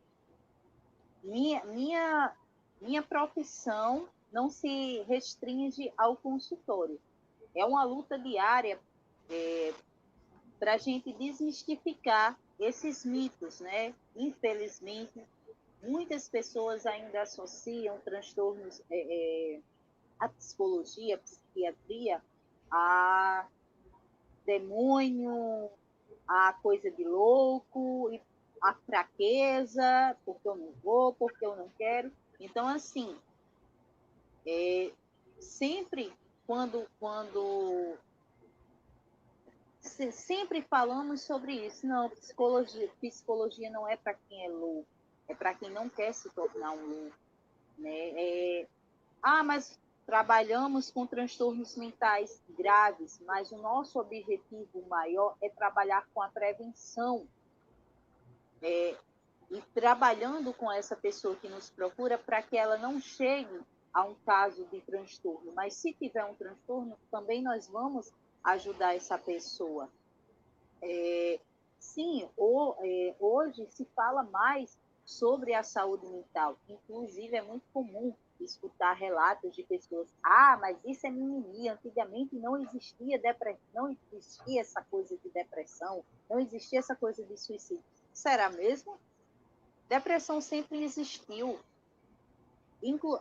minha, 1.23 1.65
minha, 1.65 2.33
minha 2.81 3.03
profissão 3.03 4.09
não 4.33 4.51
se 4.51 5.03
restringe 5.09 5.93
ao 5.97 6.17
consultório 6.17 6.99
é 7.57 7.65
uma 7.65 7.85
luta 7.85 8.19
diária 8.19 8.79
é, 9.31 9.73
para 10.59 10.75
a 10.75 10.79
gente 10.79 11.13
desmistificar 11.13 12.39
esses 12.59 13.05
mitos, 13.05 13.61
né? 13.61 13.95
Infelizmente, 14.15 15.27
muitas 15.83 16.29
pessoas 16.29 16.87
ainda 16.87 17.23
associam 17.23 17.99
transtornos, 18.01 18.83
é, 18.91 19.55
é, 19.57 19.61
a 20.19 20.29
psicologia, 20.29 21.17
a 21.17 21.19
psiquiatria, 21.19 22.23
a 22.71 23.47
demônio, 24.45 25.71
a 26.27 26.53
coisa 26.63 26.91
de 26.91 27.05
louco, 27.05 28.11
a 28.63 28.75
fraqueza, 28.75 30.17
porque 30.25 30.49
eu 30.49 30.57
não 30.57 30.73
vou, 30.83 31.13
porque 31.15 31.45
eu 31.45 31.57
não 31.57 31.69
quero. 31.77 32.11
Então, 32.41 32.67
assim, 32.67 33.17
é, 34.47 34.91
sempre 35.39 36.13
quando, 36.47 36.87
quando 36.99 37.97
sempre 40.13 40.63
falamos 40.63 41.23
sobre 41.23 41.67
isso. 41.67 41.87
Não, 41.87 42.09
psicologia, 42.11 42.89
psicologia 43.01 43.71
não 43.71 43.87
é 43.89 43.97
para 43.97 44.15
quem 44.15 44.45
é 44.45 44.49
louco, 44.49 44.87
é 45.29 45.35
para 45.35 45.55
quem 45.55 45.71
não 45.71 45.89
quer 45.89 46.13
se 46.13 46.29
tornar 46.31 46.73
um 46.73 46.87
louco. 46.87 47.17
Né? 47.79 48.11
É, 48.15 48.67
ah, 49.23 49.43
mas 49.43 49.79
trabalhamos 50.07 50.91
com 50.91 51.07
transtornos 51.07 51.77
mentais 51.77 52.41
graves, 52.51 53.21
mas 53.27 53.51
o 53.51 53.57
nosso 53.57 53.99
objetivo 53.99 54.87
maior 54.89 55.37
é 55.43 55.49
trabalhar 55.49 56.07
com 56.15 56.23
a 56.23 56.29
prevenção. 56.29 57.27
É, 58.63 58.97
e 59.51 59.61
trabalhando 59.75 60.53
com 60.53 60.71
essa 60.71 60.97
pessoa 60.97 61.37
que 61.37 61.49
nos 61.49 61.71
procura 61.71 62.19
para 62.19 62.43
que 62.43 62.57
ela 62.57 62.77
não 62.77 63.01
chegue 63.01 63.61
a 63.97 64.05
um 64.05 64.15
caso 64.27 64.63
de 64.67 64.79
transtorno, 64.83 65.55
mas 65.55 65.73
se 65.73 65.91
tiver 65.95 66.23
um 66.23 66.35
transtorno, 66.35 66.99
também 67.11 67.43
nós 67.43 67.67
vamos 67.67 68.13
ajudar 68.45 68.95
essa 68.95 69.17
pessoa. 69.17 69.89
É, 70.83 71.41
sim, 71.79 72.29
o, 72.37 72.75
é, 72.79 73.17
hoje 73.19 73.67
se 73.71 73.87
fala 73.97 74.23
mais 74.23 74.79
sobre 75.03 75.55
a 75.55 75.63
saúde 75.63 76.07
mental. 76.09 76.59
Inclusive, 76.69 77.39
é 77.39 77.41
muito 77.41 77.65
comum 77.73 78.15
escutar 78.39 78.93
relatos 78.93 79.57
de 79.57 79.63
pessoas: 79.63 80.13
ah, 80.23 80.59
mas 80.61 80.77
isso 80.85 81.07
é 81.07 81.11
mimimi. 81.11 81.71
Antigamente 81.71 82.37
não 82.37 82.55
existia 82.59 83.19
depressão, 83.19 83.59
não 83.73 83.97
existia 84.13 84.61
essa 84.61 84.83
coisa 84.83 85.17
de 85.17 85.31
depressão, 85.31 86.05
não 86.29 86.39
existia 86.39 86.81
essa 86.81 86.95
coisa 86.95 87.25
de 87.25 87.39
suicídio. 87.39 87.83
Será 88.13 88.51
mesmo? 88.51 88.99
Depressão 89.89 90.39
sempre 90.43 90.85
existiu. 90.85 91.59
Inclu 92.83 93.19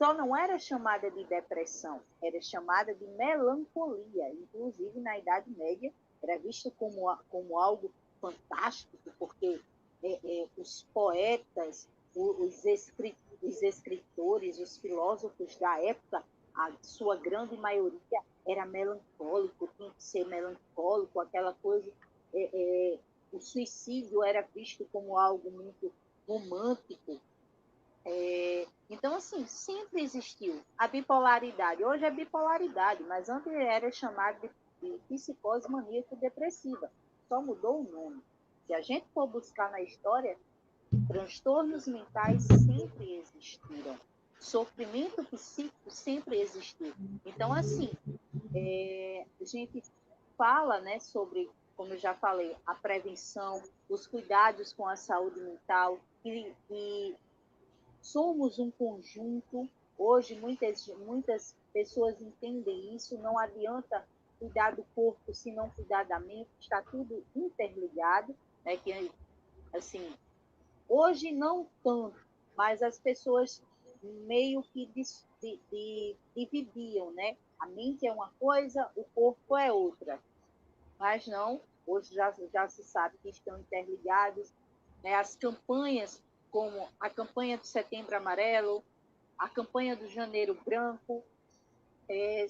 só 0.00 0.14
não 0.14 0.34
era 0.34 0.58
chamada 0.58 1.10
de 1.10 1.22
depressão, 1.24 2.00
era 2.22 2.40
chamada 2.40 2.94
de 2.94 3.06
melancolia. 3.18 4.30
Inclusive, 4.30 4.98
na 4.98 5.18
Idade 5.18 5.50
Média, 5.50 5.92
era 6.22 6.38
visto 6.38 6.70
como, 6.78 7.14
como 7.28 7.58
algo 7.58 7.92
fantástico, 8.18 8.96
porque 9.18 9.60
é, 10.02 10.18
é, 10.24 10.46
os 10.56 10.86
poetas, 10.94 11.86
os, 12.16 12.64
escrit, 12.64 13.14
os 13.42 13.60
escritores, 13.60 14.58
os 14.58 14.78
filósofos 14.78 15.54
da 15.56 15.78
época, 15.82 16.24
a 16.54 16.72
sua 16.80 17.16
grande 17.16 17.58
maioria 17.58 18.22
era 18.48 18.64
melancólico, 18.64 19.68
tinha 19.76 19.90
que 19.90 20.02
ser 20.02 20.26
melancólico, 20.26 21.20
aquela 21.20 21.52
coisa. 21.62 21.92
É, 22.32 22.48
é 22.54 22.98
o 23.30 23.38
suicídio 23.38 24.24
era 24.24 24.40
visto 24.54 24.88
como 24.90 25.18
algo 25.18 25.50
muito 25.50 25.92
romântico. 26.26 27.20
É, 28.04 28.66
então, 28.88 29.14
assim, 29.14 29.46
sempre 29.46 30.02
existiu 30.02 30.60
a 30.76 30.88
bipolaridade. 30.88 31.84
Hoje 31.84 32.04
é 32.04 32.10
bipolaridade, 32.10 33.02
mas 33.04 33.28
antes 33.28 33.52
era 33.52 33.90
chamado 33.92 34.40
de, 34.40 34.50
de 34.80 34.98
psicose 35.08 35.70
maníaco-depressiva. 35.70 36.90
Só 37.28 37.40
mudou 37.40 37.80
o 37.80 37.90
nome. 37.90 38.22
Se 38.66 38.74
a 38.74 38.80
gente 38.80 39.06
for 39.12 39.26
buscar 39.26 39.70
na 39.70 39.80
história, 39.80 40.36
transtornos 41.06 41.86
mentais 41.86 42.42
sempre 42.44 43.16
existiram. 43.16 43.98
Sofrimento 44.38 45.22
psíquico 45.24 45.90
sempre 45.90 46.40
existiu. 46.40 46.94
Então, 47.26 47.52
assim, 47.52 47.92
é, 48.54 49.26
a 49.40 49.44
gente 49.44 49.82
fala 50.36 50.80
né, 50.80 50.98
sobre, 50.98 51.50
como 51.76 51.92
eu 51.92 51.98
já 51.98 52.14
falei, 52.14 52.56
a 52.66 52.74
prevenção, 52.74 53.62
os 53.88 54.06
cuidados 54.06 54.72
com 54.72 54.88
a 54.88 54.96
saúde 54.96 55.38
mental, 55.38 56.00
e, 56.24 56.52
e 56.70 57.14
somos 58.00 58.58
um 58.58 58.70
conjunto. 58.70 59.68
Hoje, 59.98 60.34
muitas, 60.34 60.86
muitas 61.06 61.54
pessoas 61.72 62.20
entendem 62.20 62.94
isso, 62.94 63.18
não 63.18 63.38
adianta 63.38 64.06
cuidar 64.38 64.74
do 64.74 64.82
corpo 64.94 65.34
se 65.34 65.52
não 65.52 65.68
cuidar 65.70 66.04
da 66.04 66.18
mente, 66.18 66.48
está 66.58 66.82
tudo 66.82 67.22
interligado, 67.36 68.34
né? 68.64 68.76
Que, 68.78 69.10
assim, 69.74 70.14
hoje 70.88 71.30
não 71.30 71.66
tanto, 71.84 72.18
mas 72.56 72.82
as 72.82 72.98
pessoas 72.98 73.62
meio 74.02 74.62
que 74.62 74.86
de, 74.86 75.02
de, 75.70 76.16
dividiam, 76.34 77.12
né? 77.12 77.36
A 77.58 77.66
mente 77.66 78.06
é 78.06 78.12
uma 78.12 78.30
coisa, 78.40 78.90
o 78.96 79.04
corpo 79.14 79.56
é 79.56 79.70
outra. 79.70 80.18
Mas 80.98 81.26
não, 81.26 81.60
hoje 81.86 82.14
já, 82.14 82.34
já 82.52 82.68
se 82.68 82.82
sabe 82.82 83.18
que 83.22 83.28
estão 83.28 83.58
interligados. 83.58 84.50
Né? 85.02 85.14
As 85.14 85.36
campanhas, 85.36 86.22
como 86.50 86.88
a 86.98 87.08
campanha 87.08 87.56
do 87.56 87.66
Setembro 87.66 88.16
Amarelo, 88.16 88.82
a 89.38 89.48
campanha 89.48 89.96
do 89.96 90.08
Janeiro 90.08 90.58
Branco, 90.64 91.24
é, 92.08 92.46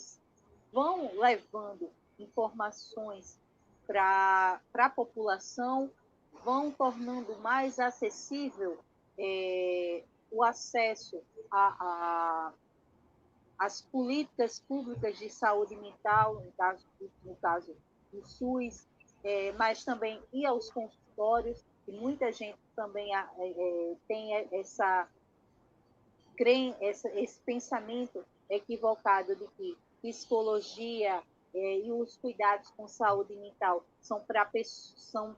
vão 0.73 1.15
levando 1.19 1.91
informações 2.19 3.39
para 3.87 4.61
a 4.75 4.91
população, 4.91 5.91
vão 6.45 6.71
tornando 6.71 7.37
mais 7.39 7.79
acessível 7.79 8.79
é, 9.19 10.03
o 10.31 10.43
acesso 10.45 11.23
a, 11.51 12.53
as 13.59 13.83
políticas 13.83 14.61
públicas 14.61 15.19
de 15.19 15.29
saúde 15.29 15.77
mental, 15.77 16.37
no 16.37 16.53
caso, 16.53 16.87
no 17.25 17.37
caso 17.37 17.77
do 18.13 18.27
SUS, 18.27 18.89
é, 19.23 19.53
mas 19.53 19.85
também 19.85 20.23
ir 20.33 20.47
aos 20.47 20.71
consultórios, 20.71 21.63
e 21.87 21.93
muita 21.93 22.33
gente 22.33 22.59
também 22.81 23.15
é, 23.15 23.29
é, 23.39 23.97
tem 24.09 24.35
essa, 24.53 25.07
essa, 26.81 27.09
esse 27.11 27.39
pensamento 27.41 28.25
equivocado 28.49 29.37
de 29.37 29.47
que 29.49 29.77
psicologia 30.01 31.23
é, 31.55 31.79
e 31.81 31.93
os 31.93 32.17
cuidados 32.17 32.71
com 32.71 32.89
saúde 32.89 33.37
mental 33.37 33.85
são 34.01 34.19
para 34.21 34.51
são 34.65 35.37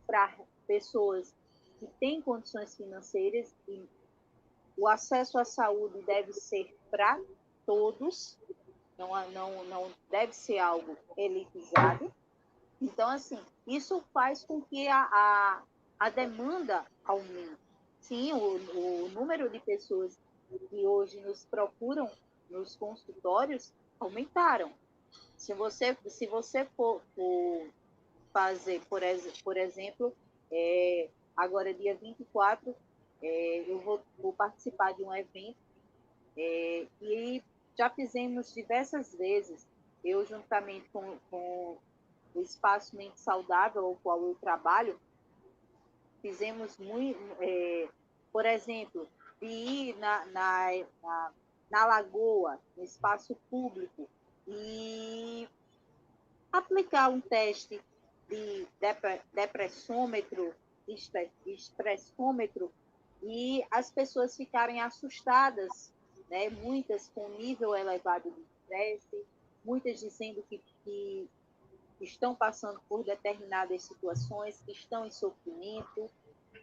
pessoas 0.68 1.34
que 1.80 1.88
têm 1.98 2.22
condições 2.22 2.76
financeiras 2.76 3.52
e 3.66 3.88
o 4.76 4.86
acesso 4.86 5.36
à 5.36 5.44
saúde 5.44 6.00
deve 6.02 6.32
ser 6.32 6.72
para 6.92 7.20
todos, 7.66 8.38
não, 8.96 9.30
não, 9.30 9.64
não 9.64 9.92
deve 10.08 10.32
ser 10.32 10.60
algo 10.60 10.96
elitizado. 11.16 12.12
Então, 12.80 13.10
assim, 13.10 13.38
isso 13.66 14.00
faz 14.14 14.44
com 14.44 14.62
que 14.62 14.86
a, 14.86 15.08
a, 15.10 15.62
a 16.02 16.10
demanda 16.10 16.84
aumente. 17.04 17.56
Sim, 18.00 18.32
o, 18.32 19.04
o 19.04 19.08
número 19.10 19.48
de 19.48 19.60
pessoas 19.60 20.18
que 20.68 20.84
hoje 20.84 21.20
nos 21.20 21.44
procuram 21.44 22.10
nos 22.50 22.74
consultórios 22.74 23.72
aumentaram. 24.00 24.72
Se 25.36 25.54
você, 25.54 25.96
se 26.08 26.26
você 26.26 26.64
for, 26.76 27.00
for 27.14 27.68
fazer, 28.32 28.82
por, 28.86 29.00
por 29.44 29.56
exemplo, 29.56 30.12
é, 30.50 31.08
agora 31.36 31.72
dia 31.72 31.94
24, 31.94 32.74
é, 33.22 33.64
eu 33.68 33.78
vou, 33.78 34.02
vou, 34.18 34.32
participar 34.32 34.94
de 34.94 35.04
um 35.04 35.14
evento 35.14 35.56
é, 36.36 36.84
e 37.00 37.40
já 37.78 37.88
fizemos 37.88 38.52
diversas 38.52 39.14
vezes, 39.14 39.68
eu 40.04 40.26
juntamente 40.26 40.88
com, 40.92 41.16
com 41.30 41.78
o 42.34 42.40
Espaço 42.40 42.96
Mente 42.96 43.20
Saudável, 43.20 43.86
ao 43.86 43.94
qual 44.02 44.20
eu 44.20 44.36
trabalho, 44.40 44.98
fizemos 46.22 46.78
muito, 46.78 47.20
é, 47.40 47.88
por 48.32 48.46
exemplo, 48.46 49.06
de 49.40 49.46
ir 49.46 49.98
na, 49.98 50.24
na, 50.26 50.68
na, 51.02 51.32
na 51.68 51.86
lagoa, 51.86 52.58
no 52.76 52.84
espaço 52.84 53.36
público, 53.50 54.08
e 54.46 55.48
aplicar 56.52 57.08
um 57.10 57.20
teste 57.20 57.80
de 58.28 58.66
depressômetro, 59.34 60.54
estressômetro, 61.44 62.72
e 63.22 63.64
as 63.70 63.90
pessoas 63.90 64.36
ficarem 64.36 64.80
assustadas, 64.80 65.92
né? 66.30 66.48
muitas 66.48 67.08
com 67.14 67.28
nível 67.30 67.74
elevado 67.74 68.30
de 68.30 68.40
estresse, 68.40 69.24
muitas 69.64 70.00
dizendo 70.00 70.42
que, 70.48 70.60
que 70.84 71.28
estão 72.04 72.34
passando 72.34 72.80
por 72.88 73.04
determinadas 73.04 73.82
situações, 73.82 74.60
que 74.62 74.72
estão 74.72 75.06
em 75.06 75.10
sofrimento 75.10 76.10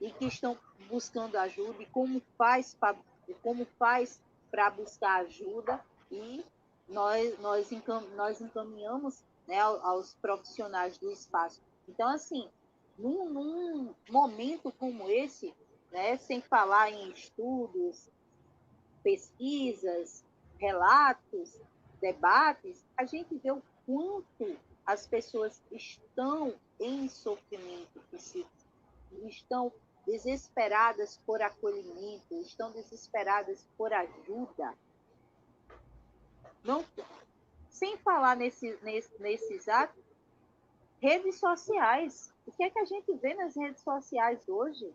e 0.01 0.11
que 0.11 0.25
estão 0.25 0.57
buscando 0.87 1.37
ajuda 1.37 1.81
e 1.81 1.85
como 1.87 2.21
faz 2.37 2.73
para 2.73 2.97
como 3.43 3.65
faz 3.77 4.19
para 4.49 4.71
buscar 4.71 5.21
ajuda 5.21 5.83
e 6.11 6.43
nós 6.87 7.37
nós, 7.39 7.69
nós 8.15 8.41
encaminhamos 8.41 9.23
né, 9.47 9.59
aos 9.59 10.13
profissionais 10.15 10.97
do 10.97 11.11
espaço. 11.11 11.61
Então 11.87 12.07
assim, 12.09 12.49
num, 12.97 13.29
num 13.29 13.95
momento 14.09 14.71
como 14.71 15.09
esse, 15.09 15.53
né, 15.91 16.17
sem 16.17 16.41
falar 16.41 16.91
em 16.91 17.11
estudos, 17.11 18.09
pesquisas, 19.03 20.23
relatos, 20.57 21.59
debates, 22.01 22.83
a 22.97 23.05
gente 23.05 23.35
vê 23.37 23.51
o 23.51 23.61
quanto 23.85 24.57
as 24.89 25.05
pessoas 25.05 25.61
estão 25.71 26.55
em 26.79 27.07
sofrimento 27.07 27.99
psíquico, 28.09 28.49
estão 29.27 29.71
desesperadas 30.03 31.21
por 31.27 31.39
acolhimento, 31.43 32.41
estão 32.41 32.71
desesperadas 32.71 33.67
por 33.77 33.93
ajuda. 33.93 34.73
Não, 36.63 36.83
sem 37.69 37.97
falar 37.97 38.35
nesse, 38.35 38.79
nesse, 38.81 39.11
nesses 39.21 39.69
atos, 39.69 40.03
redes 40.99 41.35
sociais. 41.35 42.33
O 42.47 42.51
que 42.51 42.63
é 42.63 42.71
que 42.71 42.79
a 42.79 42.85
gente 42.85 43.13
vê 43.13 43.35
nas 43.35 43.55
redes 43.55 43.83
sociais 43.83 44.39
hoje? 44.49 44.91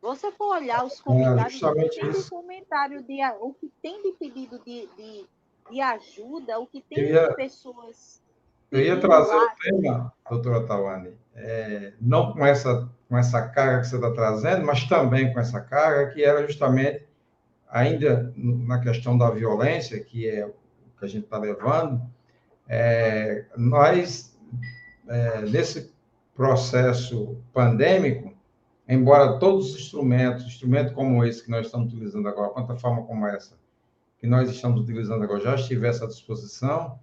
Você 0.00 0.32
for 0.32 0.56
olhar 0.56 0.84
os 0.84 1.00
comentários, 1.00 1.62
é, 1.62 1.66
o, 1.68 1.74
que 1.74 2.00
tem 2.00 2.10
de 2.10 2.28
comentário 2.28 3.02
de, 3.04 3.18
o 3.40 3.54
que 3.54 3.68
tem 3.80 4.02
de 4.02 4.12
pedido 4.18 4.58
de, 4.58 4.88
de, 4.88 5.26
de 5.70 5.80
ajuda, 5.80 6.58
o 6.58 6.66
que 6.66 6.80
tem 6.80 7.12
de 7.12 7.34
pessoas. 7.36 8.26
Eu 8.70 8.80
ia 8.80 9.00
trazer 9.00 9.34
lá. 9.34 9.44
o 9.44 9.56
tema, 9.56 10.12
doutora 10.28 10.66
Tawane, 10.66 11.12
é, 11.34 11.92
não 12.00 12.32
com 12.32 12.44
essa, 12.44 12.88
com 13.08 13.16
essa 13.16 13.48
carga 13.48 13.80
que 13.80 13.86
você 13.86 13.96
está 13.96 14.10
trazendo, 14.10 14.64
mas 14.64 14.84
também 14.84 15.32
com 15.32 15.40
essa 15.40 15.60
carga, 15.60 16.12
que 16.12 16.22
era 16.22 16.46
justamente, 16.46 17.06
ainda 17.70 18.32
na 18.36 18.78
questão 18.80 19.16
da 19.16 19.30
violência, 19.30 20.02
que 20.02 20.28
é 20.28 20.46
o 20.46 20.54
que 20.98 21.04
a 21.04 21.08
gente 21.08 21.24
está 21.24 21.38
levando, 21.38 22.02
é, 22.68 23.46
nós, 23.56 24.38
é, 25.08 25.40
nesse 25.42 25.92
processo 26.34 27.38
pandêmico, 27.52 28.34
embora 28.86 29.38
todos 29.38 29.70
os 29.70 29.80
instrumentos, 29.80 30.44
instrumento 30.44 30.92
como 30.92 31.24
esse 31.24 31.42
que 31.42 31.50
nós 31.50 31.66
estamos 31.66 31.92
utilizando 31.92 32.28
agora, 32.28 32.50
plataforma 32.50 33.02
como 33.04 33.26
essa, 33.26 33.56
que 34.18 34.26
nós 34.26 34.50
estamos 34.50 34.82
utilizando 34.82 35.22
agora, 35.24 35.40
já 35.40 35.54
estivesse 35.54 36.04
à 36.04 36.06
disposição, 36.06 36.98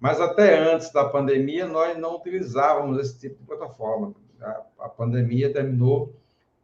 mas 0.00 0.20
até 0.20 0.58
antes 0.58 0.90
da 0.90 1.04
pandemia 1.04 1.66
nós 1.66 1.96
não 1.98 2.16
utilizávamos 2.16 2.98
esse 2.98 3.18
tipo 3.18 3.38
de 3.38 3.44
plataforma. 3.44 4.14
A, 4.40 4.62
a 4.80 4.88
pandemia 4.88 5.52
terminou 5.52 6.14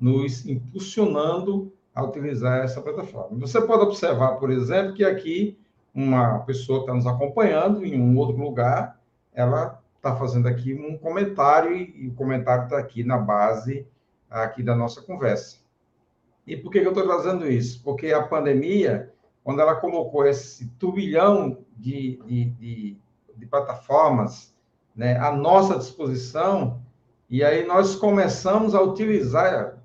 nos 0.01 0.47
impulsionando 0.47 1.73
a 1.95 2.03
utilizar 2.03 2.65
essa 2.65 2.81
plataforma. 2.81 3.39
Você 3.39 3.61
pode 3.61 3.83
observar, 3.83 4.37
por 4.37 4.51
exemplo, 4.51 4.95
que 4.95 5.05
aqui 5.05 5.59
uma 5.95 6.41
pessoa 6.41 6.81
está 6.81 6.95
nos 6.95 7.07
acompanhando 7.07 7.85
em 7.85 8.01
um 8.01 8.17
outro 8.19 8.37
lugar, 8.37 9.01
ela 9.35 9.81
está 9.97 10.15
fazendo 10.17 10.47
aqui 10.47 10.75
um 10.75 10.97
comentário 10.97 11.75
e 11.75 12.09
o 12.09 12.15
comentário 12.15 12.65
está 12.65 12.79
aqui 12.79 13.03
na 13.05 13.19
base 13.19 13.87
aqui 14.31 14.63
da 14.63 14.75
nossa 14.75 15.01
conversa. 15.03 15.59
E 16.47 16.57
por 16.57 16.71
que, 16.71 16.79
eu 16.79 16.89
estou 16.89 17.05
trazendo 17.05 17.51
isso? 17.51 17.83
Porque 17.83 18.13
a 18.13 18.23
pandemia, 18.23 19.13
quando 19.43 19.61
ela 19.61 19.75
colocou 19.75 20.27
esse 20.27 20.69
turbilhão 20.79 21.59
de, 21.77 22.21
de, 22.25 22.45
de, 22.51 22.97
de 23.37 23.47
plataformas 23.47 24.55
né, 24.95 25.19
à 25.19 25.31
nossa 25.31 25.77
disposição, 25.77 26.81
E 27.29 27.43
aí 27.43 27.67
nós 27.67 27.97
começamos 27.97 28.75
a 28.75 28.81
utilizar, 28.81 29.79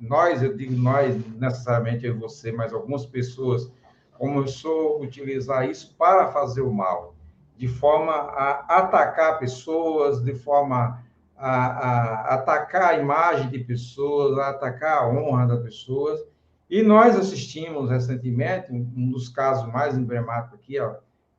nós, 0.00 0.42
eu 0.42 0.56
digo 0.56 0.74
nós, 0.74 1.14
necessariamente 1.36 2.06
eu 2.06 2.18
você, 2.18 2.50
mas 2.50 2.72
algumas 2.72 3.04
pessoas 3.04 3.70
começou 4.18 4.96
a 4.96 5.00
utilizar 5.00 5.68
isso 5.68 5.94
para 5.96 6.32
fazer 6.32 6.62
o 6.62 6.72
mal, 6.72 7.14
de 7.56 7.68
forma 7.68 8.12
a 8.12 8.78
atacar 8.78 9.38
pessoas, 9.38 10.22
de 10.22 10.34
forma 10.34 11.02
a, 11.36 11.50
a 11.50 12.34
atacar 12.34 12.94
a 12.94 12.98
imagem 12.98 13.50
de 13.50 13.58
pessoas, 13.58 14.38
a 14.38 14.48
atacar 14.48 15.02
a 15.02 15.08
honra 15.08 15.46
das 15.46 15.62
pessoas. 15.62 16.18
E 16.68 16.82
nós 16.82 17.14
assistimos 17.14 17.90
recentemente 17.90 18.72
um 18.72 19.10
dos 19.10 19.28
casos 19.28 19.70
mais 19.70 19.96
emblemáticos 19.96 20.58
aqui, 20.58 20.80
ó, 20.80 20.96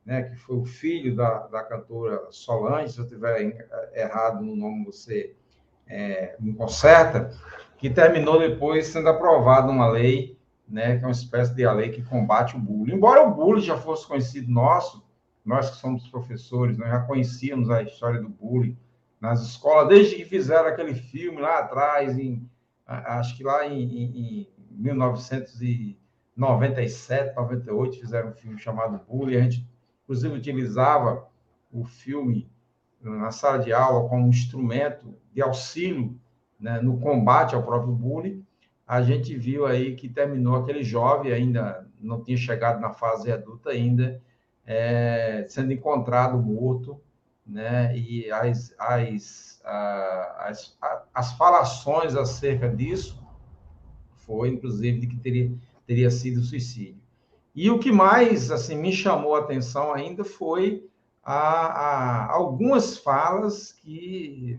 né, 0.08 0.22
que 0.22 0.36
foi 0.36 0.56
o 0.56 0.64
filho 0.64 1.14
da, 1.14 1.46
da 1.48 1.62
cantora 1.62 2.28
Solange, 2.30 2.94
se 2.94 2.98
eu 2.98 3.04
estiver 3.04 3.68
errado 3.92 4.42
no 4.42 4.56
nome, 4.56 4.86
você 4.86 5.36
é, 5.86 6.34
me 6.40 6.54
conserta, 6.54 7.30
que 7.76 7.90
terminou 7.90 8.38
depois 8.38 8.86
sendo 8.86 9.10
aprovada 9.10 9.70
uma 9.70 9.86
lei, 9.86 10.38
né, 10.66 10.96
que 10.96 11.04
é 11.04 11.06
uma 11.06 11.12
espécie 11.12 11.54
de 11.54 11.68
lei 11.68 11.90
que 11.90 12.02
combate 12.02 12.56
o 12.56 12.58
bullying. 12.58 12.94
Embora 12.94 13.22
o 13.22 13.34
bullying 13.34 13.60
já 13.60 13.76
fosse 13.76 14.08
conhecido 14.08 14.50
nosso, 14.50 15.06
nós 15.44 15.68
que 15.68 15.76
somos 15.76 16.08
professores, 16.08 16.78
nós 16.78 16.88
já 16.88 17.00
conhecíamos 17.00 17.68
a 17.68 17.82
história 17.82 18.18
do 18.18 18.30
bullying 18.30 18.78
nas 19.20 19.42
escolas, 19.42 19.88
desde 19.88 20.16
que 20.16 20.24
fizeram 20.24 20.68
aquele 20.68 20.94
filme 20.94 21.38
lá 21.38 21.58
atrás, 21.58 22.18
em, 22.18 22.48
acho 22.86 23.36
que 23.36 23.44
lá 23.44 23.66
em, 23.66 23.82
em, 23.82 24.16
em 24.16 24.48
1997, 24.70 27.36
98, 27.36 28.00
fizeram 28.00 28.30
um 28.30 28.34
filme 28.34 28.58
chamado 28.58 28.98
Bullying, 29.06 29.36
a 29.36 29.42
gente 29.42 29.68
inclusive 30.08 30.34
utilizava 30.34 31.28
o 31.70 31.84
filme 31.84 32.50
na 32.98 33.30
sala 33.30 33.58
de 33.58 33.74
aula 33.74 34.08
como 34.08 34.26
instrumento 34.26 35.14
de 35.34 35.42
auxílio 35.42 36.18
né, 36.58 36.80
no 36.80 36.98
combate 36.98 37.54
ao 37.54 37.62
próprio 37.62 37.92
bullying, 37.92 38.42
a 38.86 39.02
gente 39.02 39.36
viu 39.36 39.66
aí 39.66 39.94
que 39.94 40.08
terminou 40.08 40.56
aquele 40.56 40.82
jovem, 40.82 41.30
ainda 41.30 41.86
não 42.00 42.24
tinha 42.24 42.38
chegado 42.38 42.80
na 42.80 42.90
fase 42.90 43.30
adulta 43.30 43.68
ainda, 43.68 44.20
é, 44.64 45.44
sendo 45.46 45.74
encontrado 45.74 46.38
morto, 46.38 46.98
né, 47.46 47.96
e 47.96 48.30
as, 48.30 48.74
as, 48.78 49.60
as, 49.62 50.78
as 51.12 51.32
falações 51.34 52.16
acerca 52.16 52.66
disso 52.68 53.22
foi, 54.16 54.48
inclusive, 54.48 55.00
de 55.00 55.06
que 55.06 55.16
teria, 55.18 55.52
teria 55.86 56.10
sido 56.10 56.42
suicídio. 56.42 57.07
E 57.54 57.70
o 57.70 57.78
que 57.78 57.90
mais 57.90 58.50
assim 58.50 58.76
me 58.76 58.92
chamou 58.92 59.34
a 59.34 59.40
atenção 59.40 59.92
ainda 59.92 60.24
foi 60.24 60.86
a, 61.22 61.34
a 61.34 62.32
algumas 62.32 62.96
falas 62.96 63.72
que, 63.72 64.58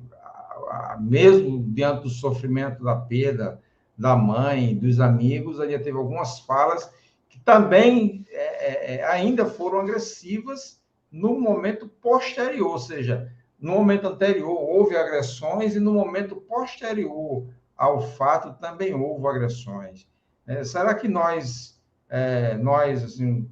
a, 0.69 0.97
mesmo 0.99 1.63
diante 1.63 2.03
do 2.03 2.09
sofrimento 2.09 2.83
da 2.83 2.95
perda 2.95 3.61
da 3.97 4.15
mãe, 4.15 4.77
dos 4.77 4.99
amigos, 4.99 5.59
ainda 5.59 5.77
teve 5.79 5.97
algumas 5.97 6.39
falas 6.39 6.89
que 7.27 7.39
também 7.39 8.25
é, 8.29 8.35
é, 8.41 8.95
é, 8.95 9.03
ainda 9.05 9.45
foram 9.45 9.79
agressivas 9.79 10.79
no 11.11 11.39
momento 11.39 11.87
posterior, 11.87 12.71
ou 12.71 12.79
seja, 12.79 13.31
no 13.59 13.73
momento 13.73 14.07
anterior 14.07 14.57
houve 14.57 14.95
agressões 14.95 15.75
e 15.75 15.79
no 15.79 15.93
momento 15.93 16.35
posterior 16.37 17.47
ao 17.75 18.01
fato 18.01 18.53
também 18.59 18.93
houve 18.93 19.27
agressões. 19.27 20.07
É, 20.47 20.63
será 20.63 20.93
que 20.93 21.07
nós 21.07 21.78
é, 22.09 22.57
nós, 22.57 23.03
assim, 23.03 23.49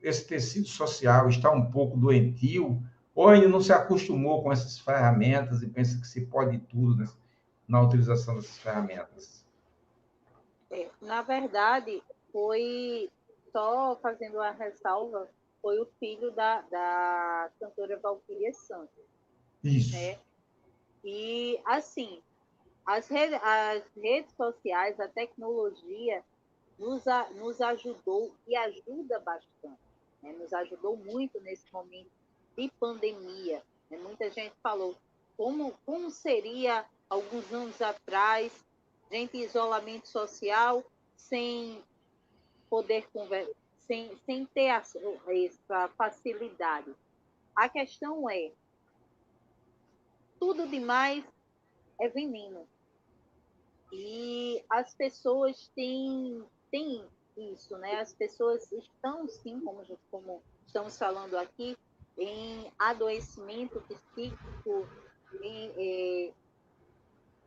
esse 0.00 0.26
tecido 0.26 0.68
social 0.68 1.28
está 1.28 1.50
um 1.50 1.70
pouco 1.70 1.96
doentio, 1.96 2.82
ou 3.14 3.28
ainda 3.28 3.48
não 3.48 3.60
se 3.60 3.72
acostumou 3.72 4.42
com 4.42 4.52
essas 4.52 4.78
ferramentas 4.78 5.62
e 5.62 5.68
pensa 5.68 6.00
que 6.00 6.06
se 6.06 6.26
pode 6.26 6.58
tudo 6.60 6.96
né, 6.96 7.08
na 7.68 7.82
utilização 7.82 8.36
dessas 8.36 8.58
ferramentas? 8.58 9.44
É, 10.70 10.88
na 11.02 11.20
verdade, 11.20 12.02
foi 12.32 13.10
só 13.52 13.98
fazendo 14.00 14.40
a 14.40 14.52
ressalva, 14.52 15.28
foi 15.60 15.80
o 15.80 15.86
filho 15.98 16.30
da, 16.30 16.62
da 16.62 17.50
cantora 17.58 17.98
Valquíria 17.98 18.52
Santos. 18.54 19.04
Isso. 19.62 19.92
Né? 19.92 20.18
E, 21.04 21.60
assim, 21.66 22.22
as, 22.86 23.08
rede, 23.08 23.34
as 23.34 23.82
redes 23.96 24.32
sociais, 24.34 24.98
a 25.00 25.08
tecnologia, 25.08 26.22
nos, 26.80 27.06
a, 27.06 27.28
nos 27.30 27.60
ajudou 27.60 28.34
e 28.48 28.56
ajuda 28.56 29.20
bastante. 29.20 29.78
Né? 30.22 30.32
Nos 30.32 30.52
ajudou 30.54 30.96
muito 30.96 31.38
nesse 31.40 31.70
momento 31.70 32.10
de 32.56 32.68
pandemia. 32.80 33.62
Né? 33.90 33.98
Muita 33.98 34.30
gente 34.30 34.54
falou 34.62 34.96
como, 35.36 35.78
como 35.84 36.10
seria 36.10 36.86
alguns 37.08 37.52
anos 37.52 37.80
atrás, 37.82 38.52
gente 39.12 39.36
em 39.36 39.42
isolamento 39.42 40.08
social, 40.08 40.82
sem 41.16 41.82
poder 42.70 43.06
conversar, 43.12 43.52
sem, 43.80 44.16
sem 44.24 44.46
ter 44.46 44.70
essa 44.70 45.88
facilidade. 45.98 46.94
A 47.54 47.68
questão 47.68 48.30
é, 48.30 48.52
tudo 50.38 50.66
demais 50.66 51.24
é 52.00 52.08
veneno. 52.08 52.66
E 53.92 54.64
as 54.70 54.94
pessoas 54.94 55.68
têm 55.74 56.46
tem 56.70 57.04
isso, 57.36 57.76
né? 57.78 58.00
As 58.00 58.12
pessoas 58.12 58.70
estão, 58.72 59.28
sim, 59.28 59.60
como, 59.60 59.84
como 60.10 60.42
estamos 60.66 60.96
falando 60.96 61.36
aqui, 61.36 61.76
em 62.18 62.70
adoecimento 62.78 63.80
psíquico, 63.82 64.88
em, 65.42 65.72
é, 65.76 66.32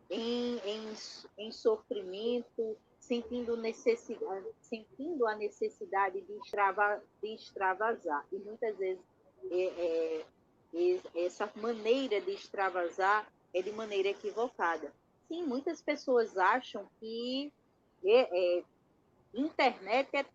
em, 0.10 0.58
em, 0.58 0.94
em, 1.38 1.52
sofrimento, 1.52 2.78
sentindo, 3.00 3.56
necessidade, 3.56 4.48
sentindo 4.62 5.28
a 5.28 5.36
necessidade 5.36 6.22
de, 6.22 6.34
extrava, 6.38 7.02
de 7.22 7.34
extravasar. 7.34 8.26
E 8.32 8.38
muitas 8.38 8.78
vezes 8.78 9.04
é, 9.52 10.26
é, 10.74 11.26
essa 11.26 11.52
maneira 11.56 12.20
de 12.20 12.32
extravasar 12.32 13.32
é 13.54 13.62
de 13.62 13.72
maneira 13.72 14.10
equivocada. 14.10 14.92
Sim, 15.28 15.44
muitas 15.46 15.82
pessoas 15.82 16.38
acham 16.38 16.90
que 17.00 17.52
Internet 19.34 20.10
é 20.14 20.26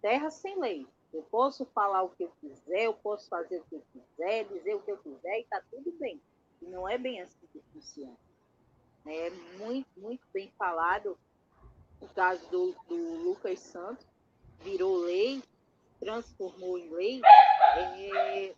terra 0.00 0.30
sem 0.30 0.58
lei. 0.58 0.86
Eu 1.12 1.22
posso 1.24 1.66
falar 1.66 2.02
o 2.02 2.10
que 2.10 2.22
eu 2.22 2.32
quiser, 2.40 2.84
eu 2.84 2.94
posso 2.94 3.28
fazer 3.28 3.60
o 3.60 3.64
que 3.64 3.74
eu 3.74 3.82
quiser, 3.92 4.44
dizer 4.44 4.74
o 4.76 4.82
que 4.82 4.92
eu 4.92 4.98
quiser 4.98 5.38
e 5.38 5.42
está 5.42 5.60
tudo 5.70 5.90
bem. 5.98 6.20
E 6.62 6.66
não 6.66 6.88
é 6.88 6.96
bem 6.96 7.20
assim 7.20 7.46
que 7.52 7.60
funciona. 7.72 8.16
É 9.06 9.30
muito, 9.58 9.88
muito 9.96 10.22
bem 10.32 10.52
falado 10.56 11.18
o 12.00 12.08
caso 12.08 12.46
do, 12.50 12.74
do 12.88 13.24
Lucas 13.24 13.58
Santos, 13.60 14.06
virou 14.60 14.96
lei, 14.98 15.42
transformou 15.98 16.78
em 16.78 16.90
lei. 16.90 17.20
É, 17.76 18.54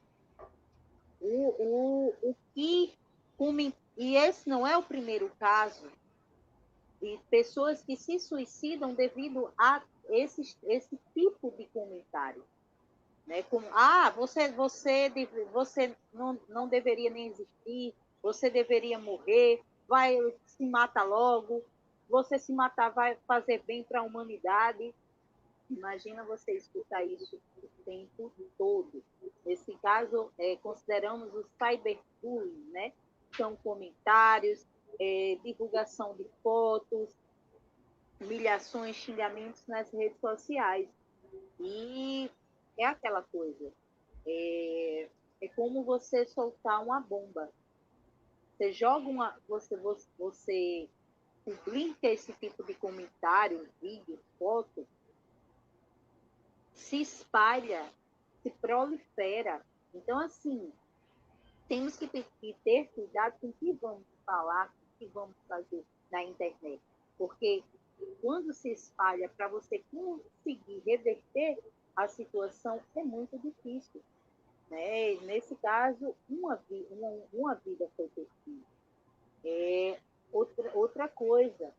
o, 1.20 1.48
o, 1.48 2.14
o 2.22 2.36
que. 2.54 2.92
E 3.96 4.16
esse 4.16 4.48
não 4.48 4.64
é 4.64 4.76
o 4.76 4.82
primeiro 4.82 5.30
caso 5.38 5.90
e 7.02 7.18
pessoas 7.28 7.82
que 7.82 7.96
se 7.96 8.18
suicidam 8.18 8.94
devido 8.94 9.52
a 9.58 9.82
esse, 10.08 10.56
esse 10.64 10.98
tipo 11.12 11.50
de 11.50 11.66
comentário. 11.66 12.44
Né? 13.26 13.42
Como, 13.42 13.66
ah, 13.72 14.10
você, 14.10 14.50
você, 14.52 15.10
você 15.52 15.94
não, 16.12 16.38
não 16.48 16.68
deveria 16.68 17.10
nem 17.10 17.28
existir, 17.28 17.94
você 18.22 18.48
deveria 18.48 18.98
morrer, 18.98 19.60
vai 19.88 20.16
se 20.46 20.64
mata 20.64 21.02
logo, 21.02 21.62
você 22.08 22.38
se 22.38 22.52
matar 22.52 22.90
vai 22.90 23.16
fazer 23.26 23.62
bem 23.66 23.82
para 23.82 24.00
a 24.00 24.02
humanidade. 24.02 24.94
Imagina 25.70 26.22
você 26.24 26.52
escutar 26.52 27.02
isso 27.04 27.40
o 27.62 27.68
tempo 27.84 28.30
todo. 28.58 29.02
Nesse 29.44 29.74
caso, 29.78 30.30
é, 30.38 30.56
consideramos 30.56 31.34
o 31.34 31.44
cyberbullying, 31.58 32.70
né? 32.70 32.92
São 33.34 33.56
comentários, 33.56 34.66
é, 35.00 35.38
divulgação 35.42 36.14
de 36.16 36.24
fotos, 36.42 37.10
humilhações, 38.20 38.96
xingamentos 38.96 39.66
nas 39.66 39.90
redes 39.92 40.18
sociais. 40.20 40.88
E 41.60 42.30
é 42.78 42.86
aquela 42.86 43.22
coisa. 43.22 43.72
É, 44.26 45.08
é 45.40 45.48
como 45.48 45.84
você 45.84 46.24
soltar 46.26 46.82
uma 46.82 47.00
bomba. 47.00 47.50
Você 48.56 48.72
joga 48.72 49.08
uma. 49.08 49.36
Você, 49.48 49.76
você, 49.76 50.08
você 50.18 50.88
publica 51.44 52.06
esse 52.06 52.32
tipo 52.34 52.62
de 52.64 52.74
comentário, 52.74 53.68
vídeo, 53.80 54.18
foto, 54.38 54.86
se 56.72 57.00
espalha, 57.00 57.84
se 58.42 58.50
prolifera. 58.50 59.64
Então, 59.94 60.18
assim, 60.18 60.72
temos 61.68 61.96
que 61.96 62.06
ter, 62.06 62.88
cuidado 62.88 63.38
com 63.40 63.48
o 63.48 63.52
que 63.52 63.72
vamos 63.72 64.04
falar, 64.24 64.72
que 65.02 65.10
vamos 65.12 65.36
fazer 65.48 65.84
na 66.10 66.22
internet. 66.22 66.80
Porque 67.18 67.62
quando 68.20 68.52
se 68.52 68.70
espalha 68.70 69.28
para 69.28 69.48
você 69.48 69.82
conseguir 69.90 70.82
reverter 70.86 71.58
a 71.96 72.06
situação, 72.08 72.80
é 72.96 73.02
muito 73.02 73.38
difícil. 73.38 74.00
Né? 74.70 75.16
Nesse 75.22 75.54
caso, 75.56 76.14
uma, 76.28 76.62
uma, 76.90 77.18
uma 77.32 77.54
vida 77.56 77.90
foi 77.96 78.08
perdida. 78.08 78.66
É 79.44 79.98
outra, 80.32 80.70
outra 80.74 81.08
coisa. 81.08 81.72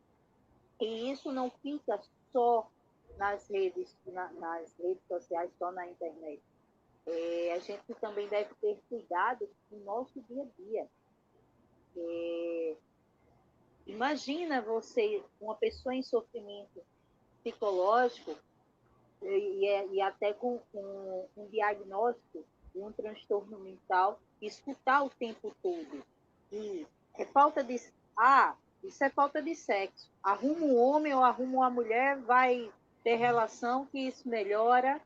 E 0.80 1.10
isso 1.10 1.32
não 1.32 1.50
fica 1.50 2.00
só 2.30 2.70
nas 3.16 3.48
redes, 3.48 3.96
na, 4.06 4.30
nas 4.34 4.76
redes 4.76 5.02
sociais, 5.06 5.50
só 5.58 5.72
na 5.72 5.86
internet. 5.86 6.42
É, 7.06 7.52
a 7.52 7.58
gente 7.58 7.94
também 8.00 8.28
deve 8.28 8.54
ter 8.60 8.78
cuidado 8.88 9.48
no 9.70 9.78
nosso 9.80 10.20
dia 10.22 10.42
a 10.42 10.62
dia. 10.62 10.88
É, 11.96 12.76
imagina 13.86 14.60
você, 14.60 15.22
uma 15.40 15.54
pessoa 15.54 15.94
em 15.94 16.02
sofrimento 16.02 16.82
psicológico, 17.42 18.36
e, 19.22 19.94
e 19.94 20.00
até 20.00 20.32
com, 20.32 20.60
com 20.72 21.28
um 21.36 21.46
diagnóstico 21.48 22.44
de 22.74 22.80
um 22.80 22.92
transtorno 22.92 23.58
mental, 23.60 24.20
escutar 24.40 25.02
o 25.02 25.10
tempo 25.10 25.54
todo. 25.62 26.04
E 26.52 26.86
é 27.14 27.24
falta 27.24 27.62
de. 27.62 27.80
Ah, 28.16 28.54
isso 28.82 29.02
é 29.02 29.10
falta 29.10 29.40
de 29.40 29.54
sexo. 29.54 30.10
Arruma 30.22 30.66
um 30.66 30.78
homem 30.78 31.14
ou 31.14 31.24
arruma 31.24 31.58
uma 31.58 31.70
mulher, 31.70 32.18
vai 32.18 32.70
ter 33.02 33.16
relação, 33.16 33.86
que 33.86 33.98
isso 33.98 34.28
melhora. 34.28 35.00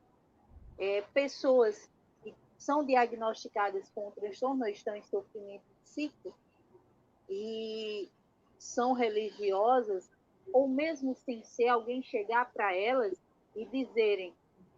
É, 0.77 1.01
pessoas 1.13 1.89
que 2.23 2.33
são 2.57 2.85
diagnosticadas 2.85 3.89
com 3.93 4.11
transtorno 4.11 4.65
estão 4.67 4.95
em 4.95 5.03
sofrimento 5.03 5.63
psíquico 5.83 6.33
e 7.29 8.09
são 8.59 8.93
religiosas, 8.93 10.11
ou 10.53 10.67
mesmo 10.67 11.15
sem 11.15 11.43
ser, 11.43 11.69
alguém 11.69 12.03
chegar 12.03 12.51
para 12.51 12.75
elas 12.75 13.17
e 13.55 13.65
dizerem: 13.65 14.33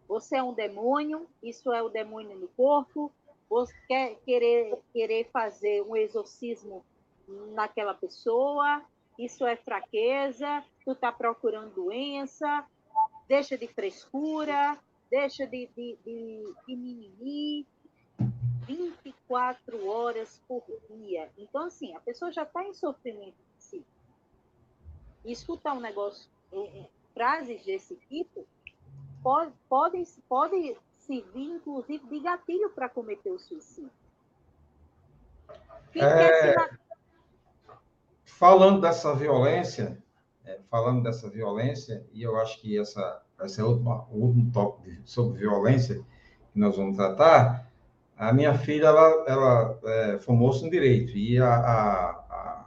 você 0.08 0.38
é 0.38 0.44
um 0.44 0.54
demônio, 0.54 1.28
isso 1.42 1.74
é 1.74 1.82
o 1.82 1.90
demônio 1.90 2.38
no 2.38 2.48
corpo, 2.50 3.12
você 3.50 3.74
quer 3.88 4.16
querer, 4.24 4.78
querer 4.94 5.30
fazer 5.32 5.82
um 5.82 5.96
exorcismo 5.96 6.86
naquela 7.54 7.94
pessoa, 7.94 8.82
isso 9.18 9.46
é 9.46 9.56
fraqueza, 9.56 10.64
tu 10.86 10.92
está 10.92 11.12
procurando 11.12 11.74
doença, 11.74 12.66
deixa 13.28 13.58
de 13.58 13.68
frescura, 13.68 14.78
deixa 15.10 15.46
de, 15.46 15.68
de, 15.76 15.98
de, 16.06 16.54
de 16.68 16.76
mimimi. 16.76 17.66
24 18.68 19.88
horas 19.88 20.42
por 20.48 20.64
dia. 20.90 21.30
Então, 21.38 21.66
assim, 21.66 21.94
a 21.96 22.00
pessoa 22.00 22.32
já 22.32 22.44
está 22.44 22.64
em 22.64 22.74
sofrimento. 22.74 23.36
E 25.24 25.32
escutar 25.32 25.74
um 25.74 25.80
negócio, 25.80 26.30
é, 26.52 26.58
é, 26.58 26.88
frases 27.14 27.64
desse 27.64 27.96
tipo, 28.10 28.46
pode, 29.22 29.52
podem, 29.70 30.06
pode 30.28 30.76
servir, 30.98 31.56
inclusive, 31.56 32.06
de 32.08 32.20
gatilho 32.20 32.70
para 32.72 32.90
cometer 32.90 33.32
o 33.32 33.40
suicídio. 33.40 33.92
É... 35.96 36.56
falando 38.26 38.80
dessa 38.80 39.14
violência, 39.14 40.02
é, 40.46 40.60
falando 40.70 41.04
dessa 41.04 41.30
violência, 41.30 42.06
e 42.14 42.24
eu 42.24 42.40
acho 42.40 42.60
que 42.62 42.80
essa, 42.80 43.22
esse 43.42 43.60
é 43.60 43.64
o 43.64 43.76
último 44.12 44.52
tópico 44.52 44.90
sobre 45.06 45.40
violência 45.40 46.04
que 46.54 46.60
nós 46.60 46.76
vamos 46.76 46.96
tratar, 46.96 47.72
a 48.18 48.32
minha 48.32 48.54
filha, 48.54 48.86
ela, 48.86 49.26
ela 49.28 49.80
é, 49.84 50.20
formou-se 50.20 50.64
em 50.64 50.70
Direito, 50.70 51.18
e 51.18 51.40
a, 51.40 51.54
a, 51.54 52.10
a, 52.30 52.66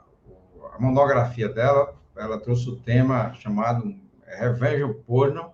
a, 0.73 0.79
monografia 0.79 1.47
dela, 1.47 1.95
ela 2.17 2.39
trouxe 2.39 2.69
o 2.69 2.75
tema 2.77 3.33
chamado 3.33 3.95
Revenge 4.25 4.93
Porno, 5.05 5.51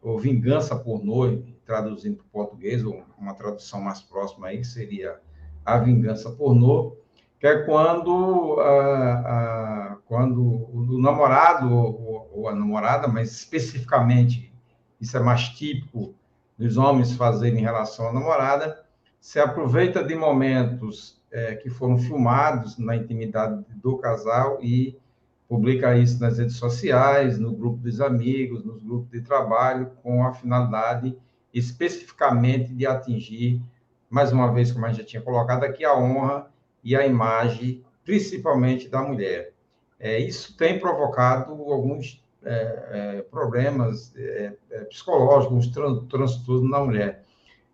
ou 0.00 0.18
Vingança 0.18 0.76
Pornô, 0.76 1.42
traduzindo 1.64 2.16
para 2.16 2.26
o 2.26 2.30
português, 2.30 2.84
ou 2.84 3.02
uma 3.18 3.34
tradução 3.34 3.80
mais 3.80 4.00
próxima 4.00 4.48
aí, 4.48 4.58
que 4.58 4.66
seria 4.66 5.20
A 5.64 5.78
Vingança 5.78 6.30
Pornô, 6.30 6.96
que 7.38 7.46
é 7.46 7.62
quando, 7.62 8.60
ah, 8.60 9.22
ah, 9.26 9.96
quando 10.06 10.42
o 10.42 11.00
namorado 11.00 11.74
ou, 11.74 12.30
ou, 12.32 12.48
a 12.48 12.54
namorada, 12.54 13.08
mas 13.08 13.32
especificamente, 13.32 14.52
isso 15.00 15.16
é 15.16 15.20
mais 15.20 15.48
típico 15.48 16.14
dos 16.56 16.76
homens 16.76 17.14
fazerem 17.14 17.60
em 17.60 17.62
relação 17.62 18.08
à 18.08 18.12
namorada, 18.12 18.84
se 19.20 19.40
aproveita 19.40 20.04
de 20.04 20.14
momentos 20.14 21.20
é, 21.32 21.56
que 21.56 21.70
foram 21.70 21.98
filmados 21.98 22.78
na 22.78 22.94
intimidade 22.94 23.64
do 23.82 23.96
casal 23.98 24.58
e 24.60 25.00
publica 25.52 25.94
isso 25.98 26.18
nas 26.18 26.38
redes 26.38 26.56
sociais, 26.56 27.38
no 27.38 27.52
grupo 27.52 27.76
dos 27.76 28.00
amigos, 28.00 28.64
nos 28.64 28.82
grupos 28.82 29.10
de 29.10 29.20
trabalho, 29.20 29.90
com 30.02 30.24
a 30.24 30.32
finalidade 30.32 31.14
especificamente 31.52 32.72
de 32.72 32.86
atingir, 32.86 33.60
mais 34.08 34.32
uma 34.32 34.50
vez, 34.50 34.72
como 34.72 34.86
a 34.86 34.88
gente 34.88 35.00
já 35.00 35.04
tinha 35.04 35.20
colocado 35.20 35.64
aqui, 35.64 35.84
a 35.84 35.94
honra 35.94 36.50
e 36.82 36.96
a 36.96 37.06
imagem, 37.06 37.84
principalmente 38.02 38.88
da 38.88 39.02
mulher. 39.02 39.52
É, 40.00 40.18
isso 40.18 40.56
tem 40.56 40.78
provocado 40.80 41.52
alguns 41.70 42.24
é, 42.42 43.18
é, 43.18 43.22
problemas 43.30 44.10
é, 44.16 44.54
é, 44.70 44.84
psicológicos, 44.84 45.68
tran 45.68 46.06
transtornos 46.06 46.70
na 46.70 46.80
mulher. 46.80 47.24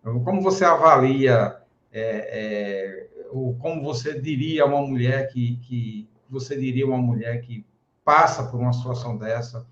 Como 0.03 0.43
você 0.43 0.65
avalia, 0.65 1.59
é, 1.93 3.07
ou 3.31 3.55
como 3.55 3.85
você 3.85 4.19
diria 4.19 4.67
uma 4.67 4.85
mulher 4.85 5.29
que, 5.29 5.59
que 5.59 6.09
você 6.29 6.57
diria 6.57 6.85
uma 6.85 6.99
mulher 6.99 7.41
que 7.41 7.65
passa 8.09 8.43
por 8.43 8.59
uma 8.59 8.73
situação 8.73 9.19
dessa, 9.19 9.67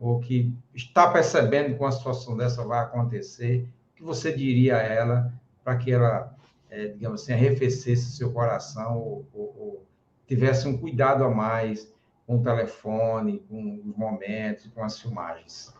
ou 0.00 0.18
que 0.18 0.50
está 0.74 1.12
percebendo 1.12 1.74
que 1.74 1.78
uma 1.78 1.92
situação 1.92 2.34
dessa 2.34 2.64
vai 2.64 2.80
acontecer, 2.80 3.68
o 3.90 3.96
que 3.96 4.02
você 4.02 4.32
diria 4.34 4.78
a 4.78 4.82
ela 4.82 5.34
para 5.62 5.76
que 5.76 5.92
ela 5.92 6.34
é, 6.70 6.86
digamos 6.86 7.20
assim, 7.20 7.34
arrefecesse 7.34 8.16
seu 8.16 8.32
coração 8.32 8.96
ou, 8.96 9.26
ou, 9.34 9.54
ou, 9.58 9.86
tivesse 10.26 10.66
um 10.66 10.78
cuidado 10.78 11.22
a 11.22 11.28
mais 11.28 11.94
com 12.26 12.38
o 12.38 12.42
telefone, 12.42 13.40
com 13.40 13.82
os 13.84 13.94
momentos, 13.94 14.66
com 14.68 14.82
as 14.82 14.98
filmagens? 14.98 15.76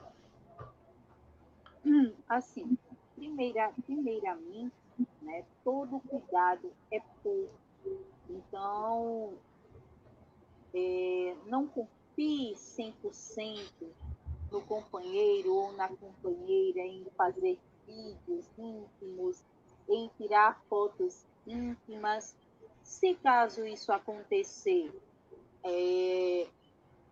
Hum, 1.83 2.13
assim, 2.29 2.77
primeira, 3.17 3.73
primeiramente, 3.87 4.75
né, 5.23 5.45
todo 5.65 5.99
cuidado 6.01 6.71
é 6.91 7.01
pouco. 7.23 7.55
Então, 8.29 9.33
é, 10.75 11.35
não 11.47 11.67
confie 11.67 12.02
100% 12.19 13.71
no 14.51 14.61
companheiro 14.63 15.55
ou 15.55 15.73
na 15.73 15.89
companheira 15.89 16.81
em 16.81 17.07
fazer 17.17 17.59
vídeos 17.87 18.47
íntimos, 18.59 19.43
em 19.89 20.11
tirar 20.17 20.63
fotos 20.69 21.25
íntimas. 21.47 22.37
Se 22.83 23.15
caso 23.15 23.65
isso 23.65 23.93
acontecer, 23.93 24.93
é, 25.65 26.47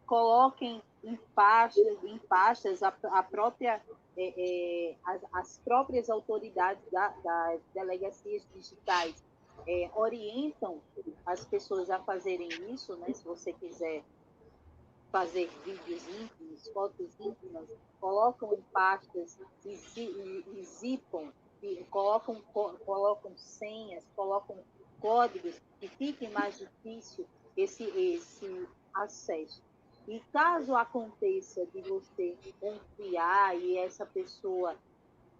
coloquem 0.06 0.82
em 1.02 1.16
pastas, 1.34 2.04
em 2.04 2.18
pastas 2.18 2.82
a, 2.82 2.94
a 3.12 3.22
própria, 3.22 3.80
é, 4.16 4.34
é, 4.36 4.96
as, 5.04 5.22
as, 5.32 5.58
próprias 5.58 6.10
autoridades 6.10 6.84
da, 6.90 7.08
das 7.24 7.60
delegacias 7.72 8.46
digitais 8.54 9.24
é, 9.66 9.90
orientam 9.94 10.80
as 11.24 11.44
pessoas 11.44 11.90
a 11.90 11.98
fazerem 12.00 12.48
isso, 12.72 12.96
né? 12.96 13.12
Se 13.12 13.24
você 13.24 13.52
quiser 13.52 14.02
fazer 15.10 15.50
vídeos 15.64 16.06
íntimos, 16.08 16.68
fotos 16.72 17.18
íntimas, 17.18 17.68
colocam 18.00 18.54
em 18.54 18.62
pastas 18.72 19.38
e, 19.64 19.78
e, 19.96 20.44
e 20.54 20.64
zipam 20.64 21.32
colocam, 21.90 22.40
colocam 22.84 23.36
senhas, 23.36 24.04
colocam 24.16 24.56
códigos 25.00 25.60
que 25.78 25.88
fique 25.88 26.28
mais 26.28 26.58
difícil 26.58 27.26
esse, 27.56 27.84
esse 27.84 28.68
acesso. 28.94 29.62
E 30.08 30.20
caso 30.32 30.74
aconteça 30.74 31.66
de 31.66 31.82
você 31.82 32.36
confiar 32.58 33.56
e 33.56 33.76
essa 33.78 34.06
pessoa 34.06 34.76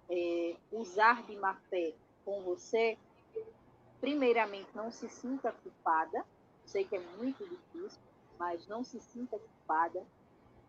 é, 0.08 0.56
usar 0.70 1.24
de 1.24 1.36
má 1.36 1.54
fé 1.70 1.94
com 2.24 2.42
você, 2.42 2.98
primeiramente 4.00 4.68
não 4.74 4.90
se 4.90 5.08
sinta 5.08 5.52
culpada, 5.52 6.24
sei 6.66 6.84
que 6.84 6.96
é 6.96 7.00
muito 7.16 7.44
difícil, 7.48 8.00
mas 8.40 8.66
não 8.66 8.82
se 8.82 8.98
sinta 8.98 9.38
culpada, 9.38 10.02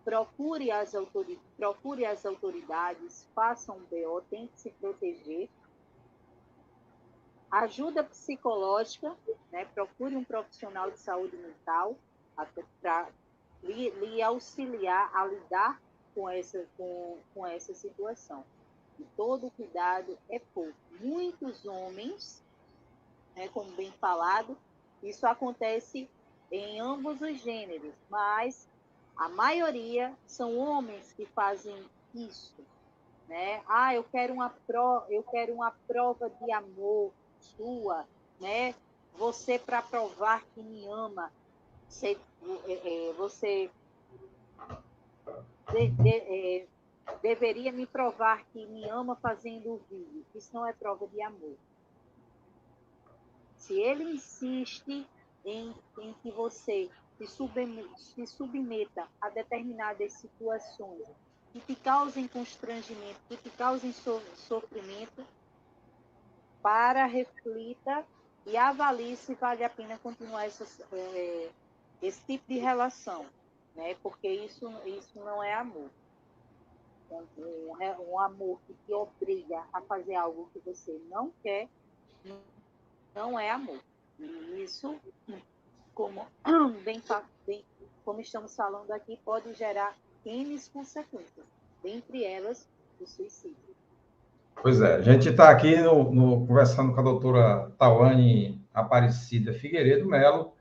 procure 0.04 0.70
as, 0.70 0.94
autoridades, 0.94 1.50
procure 1.56 2.06
as 2.06 2.26
autoridades, 2.26 3.26
faça 3.34 3.72
um 3.72 3.80
BO, 3.80 4.22
tente 4.30 4.60
se 4.60 4.70
proteger. 4.72 5.50
Ajuda 7.50 8.04
psicológica, 8.04 9.16
né? 9.54 9.64
procure 9.74 10.18
um 10.18 10.24
profissional 10.24 10.92
de 10.92 11.00
saúde 11.00 11.38
mental 11.38 11.96
para 12.82 13.08
lhe, 13.64 13.90
lhe, 13.90 14.22
auxiliar 14.22 15.10
a 15.14 15.26
lidar 15.26 15.82
com 16.14 16.30
essa, 16.30 16.68
com, 16.76 17.20
com 17.34 17.48
essa 17.48 17.74
situação. 17.74 18.44
E 19.00 19.04
todo 19.16 19.50
cuidado 19.52 20.18
é 20.30 20.40
pouco. 20.40 20.74
Muitos 21.00 21.66
homens, 21.66 22.44
né, 23.34 23.48
como 23.48 23.72
bem 23.72 23.92
falado, 23.94 24.58
isso 25.02 25.26
acontece 25.26 26.10
em 26.52 26.80
ambos 26.80 27.22
os 27.22 27.41
gêneros, 27.41 27.93
mas 28.10 28.68
a 29.16 29.30
maioria 29.30 30.14
são 30.28 30.58
homens 30.58 31.14
que 31.14 31.26
fazem 31.28 31.76
isso, 32.14 32.66
né? 33.28 33.64
Ah, 33.68 33.95
eu 33.95 34.04
quero 34.04 34.34
uma 34.34 34.49
pro, 34.49 35.04
eu 35.10 35.24
quero 35.24 35.54
uma 35.54 35.72
prova 35.88 36.30
de 36.30 36.52
amor 36.52 37.12
sua, 37.39 38.06
né? 38.39 38.76
Você 39.16 39.58
para 39.58 39.82
provar 39.82 40.43
que 40.54 40.62
me 40.62 40.86
ama. 40.88 41.32
você, 41.88 42.18
é, 42.68 43.10
é, 43.10 43.14
você 43.14 43.70
de, 45.72 45.88
de, 45.88 46.10
é, 46.10 46.68
deveria 47.22 47.72
me 47.72 47.86
provar 47.86 48.43
que 48.52 48.66
me 48.66 48.88
ama 48.89 49.16
fazendo 49.16 49.74
o 49.74 49.82
vídeo. 49.89 50.26
Isso 50.36 50.49
não 50.54 50.66
é 50.66 50.74
prova 50.74 51.08
de 51.08 51.22
amor. 51.22 51.56
Se 53.58 53.80
ele 53.80 54.04
insiste 54.04 55.08
em, 55.46 55.74
em 56.00 56.14
que 56.22 56.32
você 56.32 56.89
se 57.18 57.28
submeta, 57.28 57.98
se 57.98 58.26
submeta 58.28 59.08
a 59.20 59.30
determinadas 59.30 60.14
situações 60.14 61.08
que 61.52 61.60
te 61.60 61.76
causem 61.76 62.28
constrangimento, 62.28 63.20
que 63.28 63.38
te 63.38 63.50
causem 63.52 63.92
so, 63.92 64.22
sofrimento, 64.36 65.26
para, 66.62 67.06
reflita 67.06 68.06
e 68.46 68.56
avalie 68.56 69.16
se 69.18 69.36
vale 69.36 69.64
a 69.64 69.70
pena 69.70 69.98
continuar 69.98 70.46
é, 70.46 71.50
esse 72.02 72.22
tipo 72.26 72.46
de 72.48 72.58
relação, 72.58 73.26
né? 73.76 73.96
porque 74.02 74.28
isso, 74.28 74.72
isso 74.86 75.20
não 75.20 75.44
é 75.44 75.54
amor. 75.54 75.89
Um, 77.12 78.12
um 78.12 78.20
amor 78.20 78.62
que 78.66 78.74
te 78.86 78.94
obriga 78.94 79.66
a 79.74 79.82
fazer 79.82 80.16
algo 80.16 80.50
que 80.54 80.60
você 80.60 80.98
não 81.10 81.32
quer, 81.44 81.68
não 83.14 83.38
é 83.38 83.52
amor. 83.52 83.80
Isso, 84.58 84.96
como, 85.94 86.26
bem, 86.86 87.02
bem, 87.46 87.64
como 88.06 88.22
estamos 88.22 88.56
falando 88.56 88.92
aqui, 88.92 89.20
pode 89.24 89.54
gerar 89.54 89.96
N 90.26 90.60
consequências, 90.74 91.46
dentre 91.84 92.24
elas 92.24 92.68
o 93.00 93.06
suicídio. 93.06 93.72
Pois 94.62 94.80
é, 94.80 94.96
a 94.96 95.02
gente 95.02 95.30
está 95.30 95.50
aqui 95.50 95.76
no, 95.78 96.12
no, 96.12 96.46
conversando 96.46 96.94
com 96.94 97.00
a 97.00 97.04
doutora 97.04 97.72
Tawane 97.78 98.62
Aparecida 98.74 99.54
Figueiredo 99.54 100.08
Melo, 100.08 100.54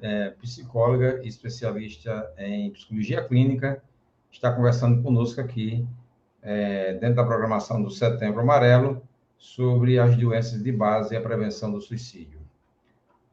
é, 0.00 0.30
psicóloga 0.30 1.20
e 1.22 1.28
especialista 1.28 2.32
em 2.38 2.70
psicologia 2.70 3.22
clínica, 3.22 3.82
está 4.30 4.52
conversando 4.52 5.02
conosco 5.02 5.40
aqui, 5.40 5.86
é, 6.42 6.94
dentro 6.94 7.16
da 7.16 7.24
programação 7.24 7.82
do 7.82 7.90
Setembro 7.90 8.40
Amarelo, 8.40 9.02
sobre 9.36 9.98
as 9.98 10.16
doenças 10.16 10.62
de 10.62 10.72
base 10.72 11.14
e 11.14 11.16
a 11.16 11.20
prevenção 11.20 11.70
do 11.70 11.80
suicídio. 11.80 12.45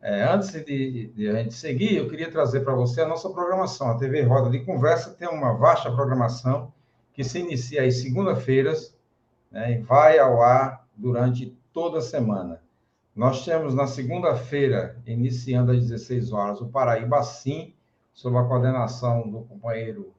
É, 0.05 0.21
antes 0.21 0.51
de, 0.51 1.07
de, 1.15 1.29
a 1.29 1.35
gente 1.35 1.53
seguir, 1.53 1.95
eu 1.95 2.09
queria 2.09 2.29
trazer 2.29 2.59
para 2.59 2.75
você 2.75 2.99
a 2.99 3.07
nossa 3.07 3.29
programação. 3.29 3.89
A 3.89 3.97
TV 3.97 4.21
Roda 4.23 4.49
de 4.49 4.59
Conversa 4.59 5.11
tem 5.11 5.29
uma 5.29 5.53
vasta 5.53 5.89
programação 5.89 6.73
que 7.13 7.23
se 7.23 7.39
inicia 7.39 7.85
às 7.85 8.01
segunda-feiras 8.01 8.93
né, 9.49 9.75
e 9.75 9.77
vai 9.77 10.19
ao 10.19 10.41
ar 10.41 10.85
durante 10.93 11.57
toda 11.71 11.99
a 11.99 12.01
semana. 12.01 12.61
Nós 13.15 13.45
temos 13.45 13.73
na 13.73 13.87
segunda-feira, 13.87 15.01
iniciando 15.07 15.71
às 15.71 15.79
16 15.79 16.33
horas, 16.33 16.59
o 16.59 16.67
Paraíba 16.67 17.23
Sim, 17.23 17.73
sob 18.13 18.37
a 18.37 18.43
coordenação 18.43 19.29
do 19.29 19.43
companheiro 19.43 20.13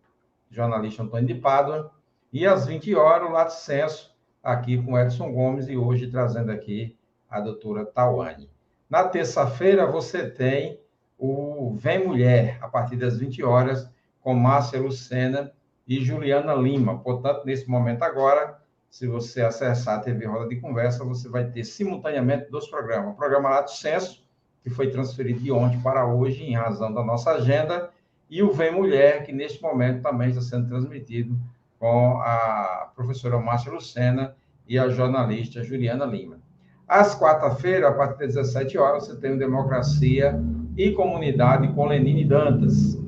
jornalista 0.50 1.02
Antônio 1.02 1.26
de 1.26 1.34
Pádua, 1.34 1.92
e 2.32 2.46
às 2.46 2.66
20 2.66 2.94
horas, 2.94 3.28
o 3.28 3.32
Lato 3.32 3.52
Senso, 3.52 4.16
aqui 4.42 4.82
com 4.82 4.98
Edson 4.98 5.30
Gomes, 5.30 5.68
e 5.68 5.76
hoje 5.76 6.10
trazendo 6.10 6.50
aqui 6.50 6.96
a 7.28 7.38
doutora 7.38 7.84
Tawane. 7.84 8.53
Na 8.88 9.04
terça-feira, 9.04 9.86
você 9.86 10.28
tem 10.28 10.80
o 11.18 11.74
Vem 11.76 12.06
Mulher, 12.06 12.58
a 12.60 12.68
partir 12.68 12.96
das 12.96 13.18
20 13.18 13.42
horas, 13.42 13.88
com 14.20 14.34
Márcia 14.34 14.80
Lucena 14.80 15.52
e 15.86 16.04
Juliana 16.04 16.54
Lima. 16.54 16.98
Portanto, 16.98 17.44
nesse 17.44 17.68
momento 17.68 18.02
agora, 18.02 18.58
se 18.90 19.06
você 19.06 19.42
acessar 19.42 19.98
a 19.98 20.00
TV 20.00 20.26
Roda 20.26 20.48
de 20.48 20.60
Conversa, 20.60 21.04
você 21.04 21.28
vai 21.28 21.50
ter 21.50 21.64
simultaneamente 21.64 22.50
dois 22.50 22.66
programas. 22.68 23.12
O 23.12 23.16
programa 23.16 23.50
Lato 23.50 23.72
Senso, 23.72 24.24
que 24.62 24.70
foi 24.70 24.90
transferido 24.90 25.40
de 25.40 25.50
ontem 25.50 25.80
para 25.80 26.06
hoje, 26.06 26.44
em 26.44 26.54
razão 26.54 26.92
da 26.92 27.02
nossa 27.02 27.32
agenda, 27.32 27.90
e 28.30 28.42
o 28.42 28.52
Vem 28.52 28.72
Mulher, 28.72 29.24
que 29.24 29.32
neste 29.32 29.62
momento 29.62 30.02
também 30.02 30.30
está 30.30 30.40
sendo 30.40 30.68
transmitido 30.68 31.38
com 31.78 32.18
a 32.20 32.90
professora 32.94 33.38
Márcia 33.38 33.72
Lucena 33.72 34.36
e 34.66 34.78
a 34.78 34.88
jornalista 34.88 35.62
Juliana 35.62 36.06
Lima. 36.06 36.43
Às 36.86 37.18
quarta-feira, 37.18 37.88
a 37.88 37.94
partir 37.94 38.18
das 38.18 38.34
17 38.34 38.76
horas, 38.76 39.06
você 39.06 39.16
tem 39.16 39.32
o 39.32 39.38
Democracia 39.38 40.38
e 40.76 40.92
Comunidade 40.92 41.72
com 41.72 41.86
Lenine 41.86 42.26
Dantas. 42.26 42.98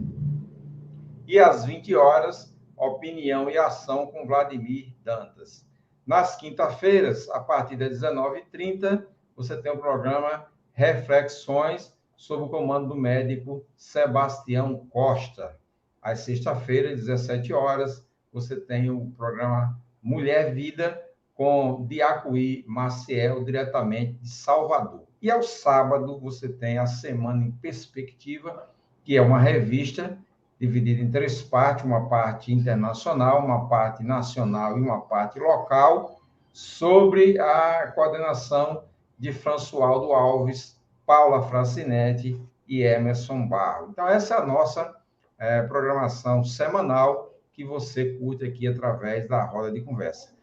E 1.26 1.38
às 1.38 1.64
20 1.64 1.94
horas, 1.94 2.54
Opinião 2.74 3.50
e 3.50 3.58
Ação 3.58 4.06
com 4.06 4.26
Vladimir 4.26 4.94
Dantas. 5.04 5.66
Nas 6.06 6.36
quinta-feiras, 6.36 7.28
a 7.30 7.40
partir 7.40 7.76
das 7.76 7.90
19h30, 8.00 9.04
você 9.36 9.56
tem 9.60 9.72
o 9.72 9.78
programa 9.78 10.46
Reflexões 10.72 11.94
sob 12.16 12.44
o 12.44 12.48
comando 12.48 12.88
do 12.88 12.96
médico 12.96 13.66
Sebastião 13.76 14.86
Costa. 14.88 15.58
Às 16.00 16.20
sexta-feiras, 16.20 17.00
17 17.00 17.52
horas, 17.52 18.06
você 18.32 18.56
tem 18.56 18.90
o 18.90 19.10
programa 19.16 19.78
Mulher 20.02 20.54
Vida 20.54 21.05
com 21.36 21.84
Diacuí 21.86 22.64
Maciel, 22.66 23.44
diretamente 23.44 24.14
de 24.14 24.28
Salvador. 24.28 25.04
E 25.20 25.30
ao 25.30 25.42
sábado 25.42 26.18
você 26.18 26.48
tem 26.48 26.78
a 26.78 26.86
Semana 26.86 27.44
em 27.44 27.50
Perspectiva, 27.50 28.68
que 29.04 29.16
é 29.16 29.20
uma 29.20 29.38
revista 29.38 30.18
dividida 30.58 31.02
em 31.02 31.10
três 31.10 31.42
partes, 31.42 31.84
uma 31.84 32.08
parte 32.08 32.52
internacional, 32.52 33.44
uma 33.44 33.68
parte 33.68 34.02
nacional 34.02 34.78
e 34.78 34.80
uma 34.80 35.02
parte 35.02 35.38
local, 35.38 36.20
sobre 36.52 37.38
a 37.38 37.92
coordenação 37.94 38.84
de 39.18 39.30
Françoaldo 39.30 40.12
Alves, 40.12 40.80
Paula 41.04 41.42
Francinetti 41.42 42.40
e 42.66 42.82
Emerson 42.82 43.46
Barro. 43.46 43.88
Então, 43.90 44.08
essa 44.08 44.36
é 44.36 44.38
a 44.38 44.46
nossa 44.46 44.96
é, 45.38 45.62
programação 45.62 46.42
semanal 46.42 47.34
que 47.52 47.62
você 47.62 48.14
curte 48.14 48.44
aqui 48.44 48.66
através 48.66 49.28
da 49.28 49.44
roda 49.44 49.70
de 49.70 49.82
conversa. 49.82 50.35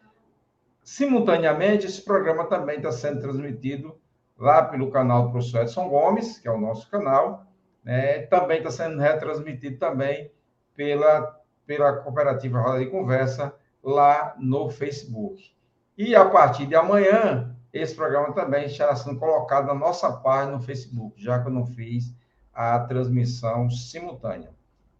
Simultaneamente, 0.84 1.86
esse 1.86 2.02
programa 2.02 2.44
também 2.44 2.76
está 2.76 2.92
sendo 2.92 3.18
transmitido 3.18 3.98
lá 4.38 4.62
pelo 4.62 4.90
canal 4.90 5.24
do 5.24 5.30
professor 5.30 5.62
Edson 5.62 5.88
Gomes, 5.88 6.38
que 6.38 6.46
é 6.46 6.50
o 6.50 6.60
nosso 6.60 6.90
canal, 6.90 7.46
né? 7.82 8.26
também 8.26 8.58
está 8.58 8.70
sendo 8.70 9.00
retransmitido 9.00 9.78
também 9.78 10.30
pela, 10.76 11.40
pela 11.66 11.96
Cooperativa 11.96 12.60
Roda 12.60 12.80
de 12.80 12.90
Conversa 12.90 13.54
lá 13.82 14.34
no 14.38 14.68
Facebook. 14.68 15.54
E 15.96 16.14
a 16.14 16.28
partir 16.28 16.66
de 16.66 16.74
amanhã, 16.74 17.56
esse 17.72 17.94
programa 17.94 18.34
também 18.34 18.66
estará 18.66 18.94
sendo 18.94 19.18
colocado 19.18 19.66
na 19.66 19.74
nossa 19.74 20.12
página 20.12 20.52
no 20.52 20.62
Facebook, 20.62 21.22
já 21.22 21.40
que 21.40 21.48
eu 21.48 21.52
não 21.52 21.64
fiz 21.64 22.14
a 22.52 22.78
transmissão 22.80 23.70
simultânea. 23.70 24.50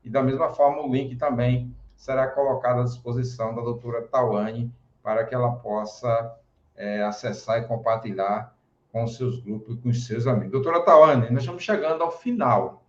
E 0.03 0.09
da 0.09 0.23
mesma 0.23 0.49
forma, 0.49 0.81
o 0.81 0.91
link 0.91 1.17
também 1.17 1.77
será 1.95 2.27
colocado 2.29 2.81
à 2.81 2.85
disposição 2.85 3.55
da 3.55 3.61
doutora 3.61 4.01
Tawane, 4.09 4.73
para 5.05 5.23
que 5.25 5.35
ela 5.35 5.53
possa 5.57 6.35
é, 6.75 7.03
acessar 7.03 7.59
e 7.59 7.67
compartilhar 7.67 8.57
com 8.91 9.07
seus 9.07 9.39
grupos 9.39 9.77
e 9.77 9.79
com 9.79 9.91
os 9.91 10.07
seus 10.07 10.27
amigos. 10.27 10.51
Doutora 10.51 10.83
Tawane, 10.83 11.31
nós 11.31 11.43
estamos 11.43 11.63
chegando 11.63 12.03
ao 12.03 12.11
final. 12.11 12.87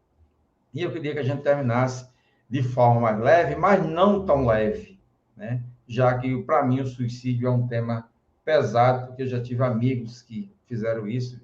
E 0.73 0.81
eu 0.81 0.91
queria 0.93 1.11
que 1.11 1.19
a 1.19 1.23
gente 1.23 1.43
terminasse 1.43 2.07
de 2.49 2.63
forma 2.63 3.01
mais 3.01 3.19
leve, 3.19 3.57
mas 3.57 3.85
não 3.85 4.25
tão 4.25 4.45
leve, 4.45 4.97
né? 5.35 5.61
Já 5.85 6.17
que, 6.17 6.41
para 6.43 6.63
mim, 6.63 6.79
o 6.79 6.87
suicídio 6.87 7.49
é 7.49 7.51
um 7.51 7.67
tema 7.67 8.09
pesado, 8.45 9.07
porque 9.07 9.23
eu 9.23 9.27
já 9.27 9.41
tive 9.41 9.63
amigos 9.63 10.21
que 10.21 10.49
fizeram 10.67 11.07
isso, 11.07 11.41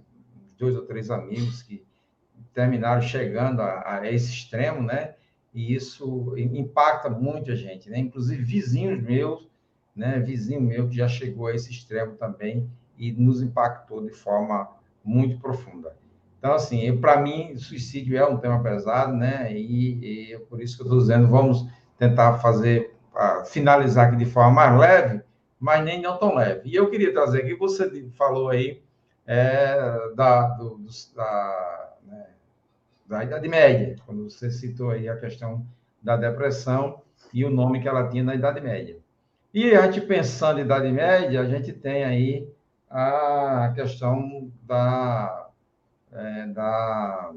dois 0.57 0.75
ou 0.75 0.83
três 0.83 1.11
amigos 1.11 1.61
que 1.61 1.85
terminaram 2.53 3.01
chegando 3.01 3.61
a, 3.61 3.99
a 3.99 4.11
esse 4.11 4.31
extremo, 4.31 4.81
né? 4.81 5.15
E 5.53 5.75
isso 5.75 6.33
impacta 6.37 7.09
muita 7.09 7.57
gente, 7.57 7.89
né? 7.89 7.99
Inclusive 7.99 8.41
vizinhos 8.41 9.01
meus 9.01 9.50
né, 10.01 10.19
vizinho 10.19 10.59
meu 10.59 10.89
que 10.89 10.95
já 10.95 11.07
chegou 11.07 11.45
a 11.45 11.53
esse 11.53 11.69
extremo 11.69 12.13
também 12.13 12.67
e 12.97 13.11
nos 13.11 13.39
impactou 13.43 14.03
de 14.03 14.09
forma 14.09 14.67
muito 15.05 15.39
profunda. 15.39 15.95
Então, 16.39 16.53
assim, 16.55 16.97
para 16.97 17.21
mim, 17.21 17.55
suicídio 17.55 18.17
é 18.17 18.27
um 18.27 18.37
tema 18.37 18.63
pesado, 18.63 19.13
né? 19.13 19.53
E, 19.53 20.31
e 20.33 20.39
por 20.49 20.59
isso 20.59 20.75
que 20.75 20.81
eu 20.81 20.85
estou 20.85 20.99
dizendo, 20.99 21.27
vamos 21.27 21.67
tentar 21.99 22.39
fazer, 22.39 22.95
finalizar 23.45 24.07
aqui 24.07 24.17
de 24.17 24.25
forma 24.25 24.49
mais 24.49 24.79
leve, 24.79 25.21
mas 25.59 25.85
nem 25.85 26.01
não 26.01 26.17
tão 26.17 26.33
leve. 26.33 26.67
E 26.67 26.75
eu 26.75 26.89
queria 26.89 27.13
trazer 27.13 27.43
aqui, 27.43 27.53
você 27.53 28.09
falou 28.17 28.49
aí 28.49 28.81
é, 29.27 29.75
da, 30.15 30.47
do, 30.47 30.79
da, 31.15 31.93
né, 32.07 32.25
da 33.05 33.23
Idade 33.23 33.47
Média, 33.47 33.97
quando 34.03 34.27
você 34.27 34.49
citou 34.49 34.89
aí 34.89 35.07
a 35.07 35.15
questão 35.15 35.63
da 36.01 36.17
depressão 36.17 37.03
e 37.31 37.45
o 37.45 37.51
nome 37.51 37.79
que 37.79 37.87
ela 37.87 38.09
tinha 38.09 38.23
na 38.23 38.33
Idade 38.33 38.61
Média. 38.61 39.00
E 39.53 39.75
a 39.75 39.91
gente 39.91 40.05
pensando 40.07 40.59
em 40.59 40.63
Idade 40.63 40.89
Média, 40.89 41.41
a 41.41 41.45
gente 41.45 41.73
tem 41.73 42.05
aí 42.05 42.47
a 42.89 43.73
questão 43.75 44.49
da, 44.63 45.49
é, 46.09 46.47
da 46.47 47.33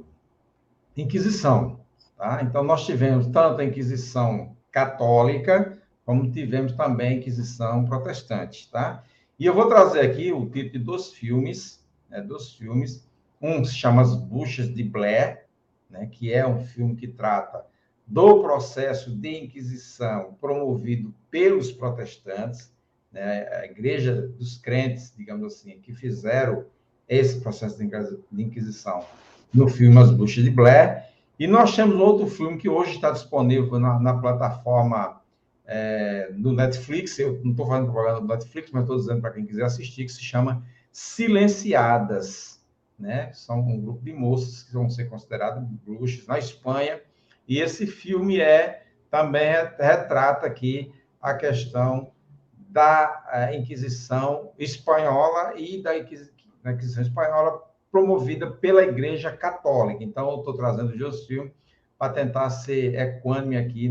Inquisição. 0.96 1.80
Tá? 2.16 2.40
Então, 2.42 2.62
nós 2.62 2.86
tivemos 2.86 3.26
tanto 3.26 3.60
a 3.60 3.64
Inquisição 3.64 4.56
católica, 4.70 5.76
como 6.06 6.30
tivemos 6.30 6.72
também 6.72 7.08
a 7.08 7.12
Inquisição 7.14 7.84
protestante. 7.84 8.70
Tá? 8.70 9.02
E 9.36 9.44
eu 9.44 9.54
vou 9.54 9.68
trazer 9.68 10.00
aqui 10.00 10.32
o 10.32 10.48
título 10.48 10.84
dos 10.84 11.12
filmes, 11.12 11.84
né, 12.08 12.20
dos 12.20 12.54
filmes. 12.54 13.08
Um 13.42 13.64
se 13.64 13.74
chama 13.74 14.02
As 14.02 14.14
Buchas 14.14 14.72
de 14.72 14.84
Blair, 14.84 15.46
né, 15.90 16.06
que 16.06 16.32
é 16.32 16.46
um 16.46 16.60
filme 16.60 16.94
que 16.94 17.08
trata 17.08 17.66
do 18.06 18.42
processo 18.42 19.14
de 19.14 19.44
Inquisição 19.44 20.36
promovido 20.40 21.14
pelos 21.30 21.72
protestantes, 21.72 22.72
né, 23.10 23.48
a 23.52 23.64
Igreja 23.64 24.28
dos 24.28 24.58
crentes, 24.58 25.12
digamos 25.16 25.54
assim, 25.54 25.78
que 25.80 25.92
fizeram 25.92 26.66
esse 27.08 27.40
processo 27.40 27.78
de 27.78 28.42
Inquisição 28.42 29.04
no 29.52 29.68
filme 29.68 29.98
As 29.98 30.10
Bruxas 30.10 30.42
de 30.42 30.50
Blair. 30.50 31.04
E 31.38 31.46
nós 31.46 31.74
temos 31.74 31.96
outro 31.96 32.26
filme 32.26 32.58
que 32.58 32.68
hoje 32.68 32.94
está 32.94 33.10
disponível 33.10 33.78
na, 33.78 33.98
na 33.98 34.18
plataforma 34.18 35.20
é, 35.66 36.30
do 36.32 36.52
Netflix. 36.52 37.18
Eu 37.18 37.40
não 37.42 37.52
estou 37.52 37.66
fazendo 37.66 37.90
propaganda 37.90 38.20
do 38.20 38.28
Netflix, 38.28 38.70
mas 38.70 38.82
estou 38.82 38.96
dizendo 38.96 39.20
para 39.20 39.32
quem 39.32 39.46
quiser 39.46 39.64
assistir, 39.64 40.04
que 40.04 40.12
se 40.12 40.22
chama 40.22 40.64
Silenciadas. 40.92 42.62
Né? 42.98 43.32
São 43.32 43.60
um 43.60 43.80
grupo 43.80 44.04
de 44.04 44.12
moças 44.12 44.62
que 44.62 44.72
vão 44.72 44.88
ser 44.88 45.06
consideradas 45.06 45.64
bruxas 45.84 46.26
na 46.26 46.38
Espanha. 46.38 47.00
E 47.46 47.60
esse 47.60 47.86
filme 47.86 48.40
é 48.40 48.86
também 49.10 49.52
retrata 49.78 50.46
aqui 50.46 50.92
a 51.20 51.34
questão 51.34 52.12
da 52.56 53.24
é, 53.30 53.56
Inquisição 53.56 54.52
espanhola 54.58 55.54
e 55.56 55.82
da 55.82 55.96
Inquisição 55.96 57.02
espanhola 57.02 57.62
promovida 57.92 58.50
pela 58.50 58.82
Igreja 58.82 59.30
Católica. 59.30 60.02
Então, 60.02 60.28
eu 60.30 60.38
estou 60.38 60.56
trazendo 60.56 60.92
o 60.92 60.98
Josfilme 60.98 61.54
para 61.96 62.12
tentar 62.12 62.50
ser 62.50 62.98
equânime 62.98 63.56
aqui 63.56 63.88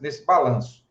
nesse 0.00 0.24
balanço. 0.24 0.86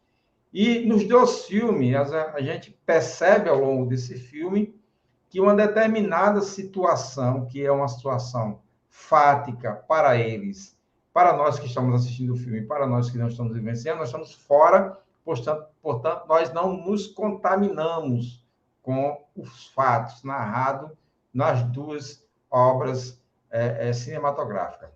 E 0.53 0.85
nos 0.85 1.07
dois 1.07 1.45
filmes, 1.45 1.95
a 1.95 2.39
gente 2.39 2.71
percebe 2.85 3.49
ao 3.49 3.59
longo 3.59 3.89
desse 3.89 4.15
filme 4.15 4.79
que 5.27 5.41
uma 5.41 5.55
determinada 5.55 6.41
situação, 6.41 7.45
que 7.45 7.65
é 7.65 7.71
uma 7.71 7.87
situação 7.87 8.61
fática 8.87 9.73
para 9.73 10.15
eles, 10.17 10.74
para 11.15 11.31
nós 11.31 11.57
que 11.57 11.67
estamos 11.67 11.95
assistindo 11.95 12.33
o 12.33 12.35
filme, 12.35 12.63
para 12.63 12.85
nós 12.85 13.09
que 13.09 13.17
não 13.17 13.29
estamos 13.29 13.53
vivenciando, 13.53 13.99
nós 13.99 14.09
estamos 14.09 14.33
fora, 14.33 14.99
portanto, 15.23 15.65
portanto 15.81 16.27
nós 16.27 16.51
não 16.51 16.75
nos 16.75 17.07
contaminamos 17.07 18.45
com 18.81 19.23
os 19.33 19.67
fatos 19.67 20.25
narrados 20.25 20.91
nas 21.33 21.63
duas 21.71 22.27
obras 22.51 23.23
é, 23.49 23.87
é, 23.87 23.93
cinematográficas. 23.93 24.89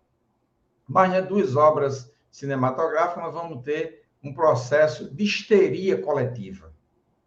Mas 0.86 1.09
nas 1.09 1.26
duas 1.26 1.55
obras 1.55 2.13
cinematográficas 2.30 3.24
nós 3.24 3.34
vamos 3.34 3.63
ter 3.63 4.03
um 4.22 4.34
processo 4.34 5.09
de 5.15 5.24
histeria 5.24 6.01
coletiva. 6.01 6.74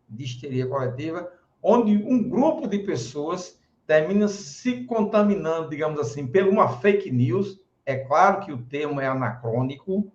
De 0.07 0.25
histeria 0.25 0.67
coletiva, 0.67 1.33
onde 1.63 1.97
um 1.97 2.29
grupo 2.29 2.69
de 2.69 2.81
pessoas 2.81 3.59
termina 3.87 4.29
se 4.29 4.85
contaminando, 4.85 5.71
digamos 5.71 5.99
assim, 5.99 6.27
por 6.27 6.43
uma 6.43 6.69
fake 6.77 7.11
news. 7.11 7.59
É 7.85 7.97
claro 7.97 8.41
que 8.41 8.53
o 8.53 8.63
termo 8.63 9.01
é 9.01 9.07
anacrônico, 9.07 10.11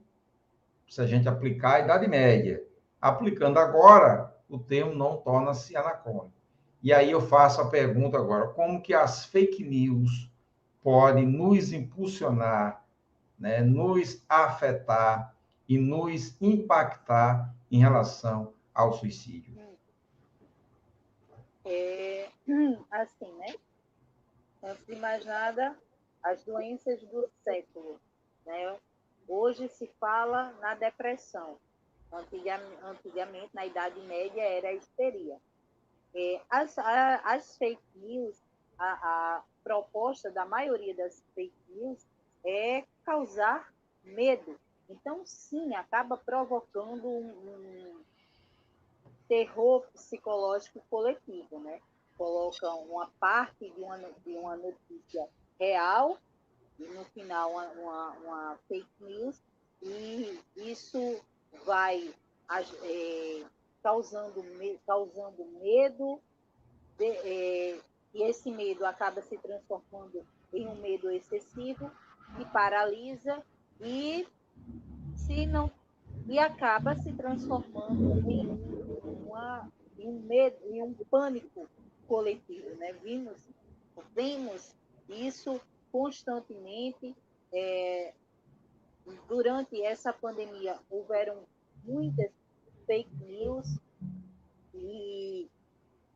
se 0.87 1.01
a 1.01 1.05
gente 1.05 1.27
aplicar 1.27 1.75
a 1.75 1.79
Idade 1.81 2.07
Média. 2.07 2.63
Aplicando 3.01 3.59
agora, 3.59 4.33
o 4.49 4.57
termo 4.57 4.95
não 4.95 5.17
torna-se 5.17 5.75
anacrônico. 5.75 6.31
E 6.81 6.93
aí 6.93 7.11
eu 7.11 7.21
faço 7.21 7.59
a 7.59 7.69
pergunta 7.69 8.17
agora: 8.17 8.47
como 8.49 8.81
que 8.81 8.93
as 8.93 9.25
fake 9.25 9.63
news 9.63 10.31
podem 10.81 11.25
nos 11.25 11.73
impulsionar, 11.73 12.83
né, 13.37 13.61
nos 13.61 14.23
afetar 14.29 15.35
e 15.67 15.77
nos 15.77 16.41
impactar 16.41 17.53
em 17.69 17.79
relação 17.79 18.53
ao 18.73 18.93
suicídio? 18.93 19.57
É, 21.65 22.29
assim, 22.89 23.33
né? 23.37 23.55
Antes 24.63 24.85
de 24.85 24.95
mais 24.95 25.25
nada, 25.25 25.75
as 26.23 26.43
doenças 26.43 27.01
do 27.03 27.29
século. 27.43 27.99
Né? 28.45 28.77
Hoje 29.27 29.67
se 29.69 29.87
fala 29.99 30.53
na 30.61 30.75
depressão. 30.75 31.57
Antigamente, 32.11 33.49
na 33.53 33.65
Idade 33.65 33.99
Média, 34.01 34.41
era 34.41 34.69
a 34.69 34.73
histeria. 34.73 35.37
É, 36.15 36.41
as, 36.49 36.77
a, 36.77 37.15
as 37.17 37.57
fake 37.57 37.81
news, 37.95 38.41
a, 38.77 38.85
a 38.85 39.43
proposta 39.63 40.31
da 40.31 40.45
maioria 40.45 40.95
das 40.95 41.21
fake 41.35 41.53
news 41.69 42.07
é 42.45 42.85
causar 43.03 43.73
medo. 44.03 44.57
Então, 44.89 45.25
sim, 45.25 45.75
acaba 45.75 46.15
provocando 46.15 47.07
um, 47.07 47.27
um 47.27 48.03
terror 49.27 49.85
psicológico 49.91 50.81
coletivo, 50.89 51.59
né? 51.59 51.81
Colocam 52.17 52.83
uma 52.85 53.11
parte 53.19 53.69
de 53.69 53.81
uma, 53.81 53.97
de 53.97 54.31
uma 54.37 54.55
notícia 54.55 55.27
real 55.59 56.17
e 56.79 56.83
no 56.83 57.03
final 57.05 57.51
uma, 57.51 57.65
uma, 57.71 58.11
uma 58.11 58.59
fake 58.67 58.87
news 58.99 59.41
e 59.81 60.39
isso 60.55 61.19
vai 61.65 62.13
é, 62.83 63.43
causando, 63.83 64.43
causando 64.85 65.45
medo, 65.61 66.19
de, 66.97 67.05
é, 67.05 67.79
e 68.13 68.23
esse 68.23 68.51
medo 68.51 68.85
acaba 68.85 69.21
se 69.21 69.37
transformando 69.37 70.25
em 70.53 70.67
um 70.67 70.75
medo 70.75 71.11
excessivo, 71.11 71.91
que 72.35 72.45
paralisa 72.45 73.43
e 73.81 74.27
se 75.15 75.45
não 75.45 75.71
e 76.27 76.37
acaba 76.39 76.95
se 76.95 77.13
transformando 77.13 78.29
em, 78.29 78.47
uma, 79.03 79.69
em 79.97 80.09
um 80.09 80.19
medo, 80.19 80.57
em 80.65 80.81
um 80.81 80.93
pânico 81.09 81.69
coletivo, 82.05 82.75
né? 82.75 82.91
Vimos, 83.01 83.37
vimos 84.13 84.75
isso 85.09 85.59
constantemente. 85.91 87.15
É, 87.53 88.13
durante 89.27 89.81
essa 89.81 90.11
pandemia 90.11 90.77
houveram 90.89 91.45
muitas 91.85 92.29
fake 92.85 93.15
news 93.23 93.65
e 94.73 95.49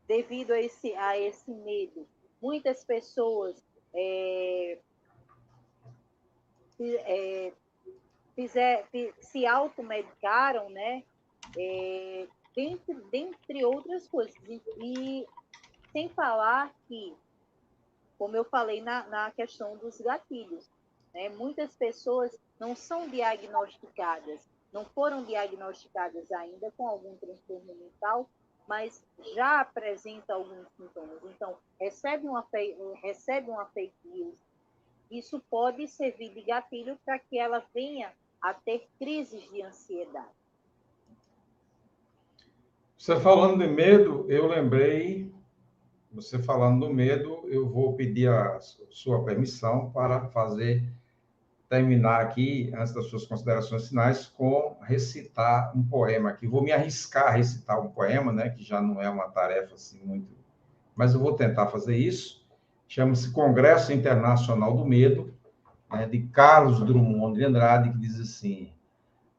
devido 0.07 0.51
a 0.51 0.59
esse, 0.59 0.93
a 0.95 1.17
esse 1.17 1.49
medo, 1.51 2.05
muitas 2.41 2.83
pessoas 2.83 3.63
é, 3.93 4.77
é, 6.79 7.53
fizer, 8.35 8.87
se 9.19 9.45
automedicaram, 9.45 10.69
né? 10.69 11.03
É, 11.57 12.27
dentre, 12.55 12.93
dentre 13.11 13.63
outras 13.63 14.07
coisas. 14.07 14.35
E, 14.47 14.61
e, 14.77 15.27
sem 15.91 16.09
falar 16.09 16.73
que, 16.87 17.15
como 18.21 18.35
eu 18.35 18.43
falei 18.45 18.81
na, 18.81 19.07
na 19.07 19.31
questão 19.31 19.75
dos 19.77 19.99
gatilhos, 19.99 20.69
né, 21.11 21.29
muitas 21.29 21.73
pessoas 21.75 22.37
não 22.59 22.75
são 22.75 23.09
diagnosticadas 23.09 24.47
não 24.71 24.85
foram 24.85 25.23
diagnosticadas 25.23 26.31
ainda 26.31 26.71
com 26.77 26.87
algum 26.87 27.15
transtorno 27.17 27.75
mental, 27.75 28.29
mas 28.67 29.03
já 29.35 29.59
apresenta 29.59 30.33
alguns 30.33 30.67
sintomas. 30.77 31.19
Então, 31.25 31.57
recebe 31.79 32.27
uma, 32.27 32.45
recebe 33.01 33.49
uma 33.49 33.65
fake 33.65 33.93
news, 34.05 34.37
isso 35.09 35.41
pode 35.49 35.87
servir 35.87 36.33
de 36.33 36.41
gatilho 36.41 36.97
para 37.03 37.19
que 37.19 37.37
ela 37.37 37.65
venha 37.73 38.13
a 38.41 38.53
ter 38.53 38.87
crises 38.97 39.43
de 39.51 39.61
ansiedade. 39.61 40.29
Você 42.97 43.19
falando 43.19 43.57
de 43.57 43.67
medo, 43.67 44.25
eu 44.29 44.47
lembrei, 44.47 45.33
você 46.13 46.37
falando 46.39 46.85
do 46.85 46.93
medo, 46.93 47.43
eu 47.47 47.67
vou 47.69 47.93
pedir 47.93 48.29
a 48.29 48.59
sua 48.89 49.23
permissão 49.23 49.89
para 49.91 50.27
fazer 50.27 50.83
terminar 51.69 52.19
aqui, 52.19 52.69
antes 52.75 52.93
das 52.93 53.05
suas 53.05 53.25
considerações 53.25 53.87
finais, 53.87 54.25
com 54.25 54.77
recitar 54.81 55.71
um 55.73 55.81
poema 55.81 56.31
aqui. 56.31 56.45
Vou 56.45 56.61
me 56.61 56.73
arriscar 56.73 57.27
a 57.27 57.31
recitar 57.31 57.79
um 57.79 57.87
poema, 57.87 58.33
né, 58.33 58.49
que 58.49 58.61
já 58.61 58.81
não 58.81 59.01
é 59.01 59.09
uma 59.09 59.29
tarefa 59.29 59.75
assim 59.75 60.01
muito, 60.03 60.27
mas 60.93 61.13
eu 61.13 61.21
vou 61.21 61.33
tentar 61.33 61.67
fazer 61.67 61.95
isso. 61.95 62.45
Chama-se 62.89 63.31
Congresso 63.31 63.93
Internacional 63.93 64.75
do 64.75 64.83
Medo, 64.83 65.33
né, 65.89 66.05
de 66.05 66.23
Carlos 66.23 66.85
Drummond 66.85 67.37
de 67.37 67.45
Andrade, 67.45 67.91
que 67.91 67.99
diz 67.99 68.19
assim: 68.19 68.73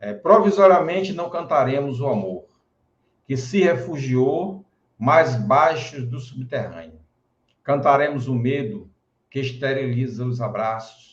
é, 0.00 0.14
provisoriamente 0.14 1.12
não 1.12 1.28
cantaremos 1.28 2.00
o 2.00 2.06
amor, 2.06 2.46
que 3.26 3.36
se 3.36 3.60
refugiou 3.60 4.61
mais 5.02 5.34
baixo 5.36 6.06
do 6.06 6.20
subterrâneo. 6.20 7.00
Cantaremos 7.62 8.28
o 8.28 8.34
medo 8.34 8.90
que 9.30 9.40
esteriliza 9.40 10.24
os 10.24 10.40
abraços 10.40 11.12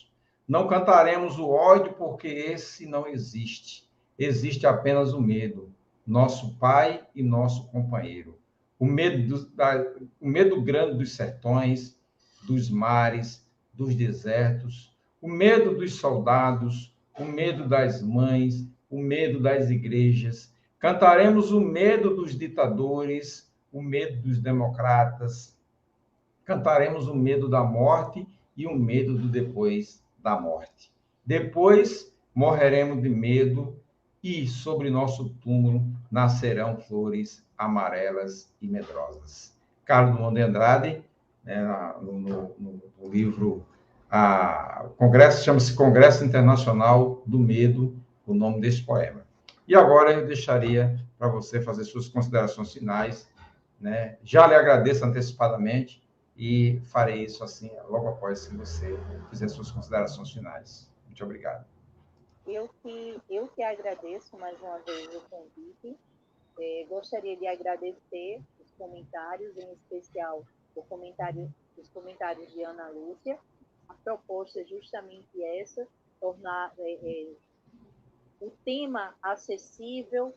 não 0.50 0.66
cantaremos 0.66 1.38
o 1.38 1.48
ódio, 1.48 1.92
porque 1.92 2.26
esse 2.26 2.84
não 2.84 3.06
existe. 3.06 3.88
Existe 4.18 4.66
apenas 4.66 5.12
o 5.12 5.20
medo, 5.20 5.72
nosso 6.04 6.58
pai 6.58 7.06
e 7.14 7.22
nosso 7.22 7.68
companheiro. 7.68 8.36
O 8.76 8.84
medo, 8.84 9.28
do, 9.28 9.46
da, 9.50 9.80
o 10.20 10.26
medo 10.26 10.60
grande 10.60 10.98
dos 10.98 11.12
sertões, 11.14 11.96
dos 12.48 12.68
mares, 12.68 13.48
dos 13.72 13.94
desertos, 13.94 14.92
o 15.22 15.28
medo 15.28 15.76
dos 15.76 15.94
soldados, 15.94 16.92
o 17.16 17.24
medo 17.24 17.68
das 17.68 18.02
mães, 18.02 18.68
o 18.90 19.00
medo 19.00 19.38
das 19.38 19.70
igrejas. 19.70 20.52
Cantaremos 20.80 21.52
o 21.52 21.60
medo 21.60 22.16
dos 22.16 22.36
ditadores, 22.36 23.49
o 23.72 23.82
medo 23.82 24.22
dos 24.22 24.40
democratas. 24.40 25.56
Cantaremos 26.44 27.08
o 27.08 27.14
medo 27.14 27.48
da 27.48 27.62
morte 27.62 28.26
e 28.56 28.66
o 28.66 28.74
medo 28.74 29.16
do 29.16 29.28
depois 29.28 30.02
da 30.18 30.38
morte. 30.38 30.92
Depois 31.24 32.12
morreremos 32.34 33.02
de 33.02 33.08
medo 33.08 33.78
e 34.22 34.46
sobre 34.46 34.90
nosso 34.90 35.30
túmulo 35.42 35.86
nascerão 36.10 36.76
flores 36.76 37.44
amarelas 37.56 38.52
e 38.60 38.66
medrosas. 38.66 39.56
Carlos 39.84 40.14
Drummond 40.14 40.34
de 40.36 40.42
Andrade, 40.42 41.02
né, 41.44 41.94
no, 42.02 42.18
no, 42.18 42.54
no, 42.98 43.08
livro, 43.08 43.64
a, 44.10 44.84
o 44.86 44.90
Congresso 44.90 45.44
chama-se 45.44 45.74
Congresso 45.74 46.24
Internacional 46.24 47.22
do 47.26 47.38
Medo, 47.38 47.96
o 48.26 48.34
nome 48.34 48.60
desse 48.60 48.82
poema. 48.82 49.22
E 49.66 49.74
agora 49.74 50.12
eu 50.12 50.26
deixaria 50.26 50.98
para 51.18 51.28
você 51.28 51.60
fazer 51.60 51.84
suas 51.84 52.08
considerações 52.08 52.72
finais. 52.72 53.28
Né? 53.80 54.18
Já 54.22 54.46
lhe 54.46 54.54
agradeço 54.54 55.04
antecipadamente 55.04 56.02
e 56.36 56.80
farei 56.84 57.24
isso 57.24 57.42
assim 57.42 57.70
logo 57.88 58.08
após 58.08 58.46
que 58.46 58.56
você 58.56 58.98
fizer 59.30 59.48
suas 59.48 59.70
considerações 59.70 60.30
finais. 60.30 60.90
Muito 61.06 61.24
obrigado. 61.24 61.66
Eu 62.46 62.68
que, 62.82 63.20
eu 63.28 63.48
que 63.48 63.62
agradeço 63.62 64.36
mais 64.38 64.60
uma 64.60 64.78
vez 64.78 65.14
o 65.14 65.20
convite. 65.30 65.96
É, 66.58 66.86
gostaria 66.88 67.36
de 67.36 67.46
agradecer 67.46 68.40
os 68.60 68.70
comentários, 68.72 69.56
em 69.56 69.72
especial 69.72 70.44
o 70.74 70.82
comentário, 70.82 71.52
os 71.76 71.88
comentários 71.90 72.50
de 72.52 72.62
Ana 72.62 72.88
Lúcia. 72.88 73.38
A 73.88 73.94
proposta 73.94 74.60
é 74.60 74.64
justamente 74.64 75.42
essa, 75.42 75.86
tornar 76.20 76.72
é, 76.78 76.92
é, 77.02 77.26
o 78.40 78.50
tema 78.64 79.14
acessível, 79.22 80.34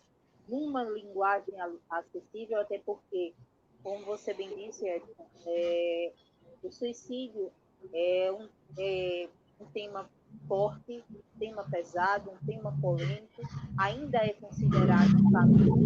numa 0.47 0.83
linguagem 0.83 1.55
acessível, 1.89 2.61
até 2.61 2.79
porque, 2.79 3.33
como 3.81 4.05
você 4.05 4.33
bem 4.33 4.49
disse, 4.55 4.87
Edson, 4.87 5.25
é, 5.45 6.13
o 6.61 6.71
suicídio 6.71 7.51
é 7.93 8.31
um, 8.31 8.47
é 8.77 9.29
um 9.59 9.65
tema 9.67 10.09
forte, 10.47 11.03
um 11.11 11.39
tema 11.39 11.63
pesado, 11.63 12.31
um 12.31 12.45
tema 12.45 12.75
polêmico, 12.81 13.41
ainda 13.77 14.17
é 14.17 14.33
considerado 14.33 15.15
um 15.15 15.31
tabu, 15.31 15.77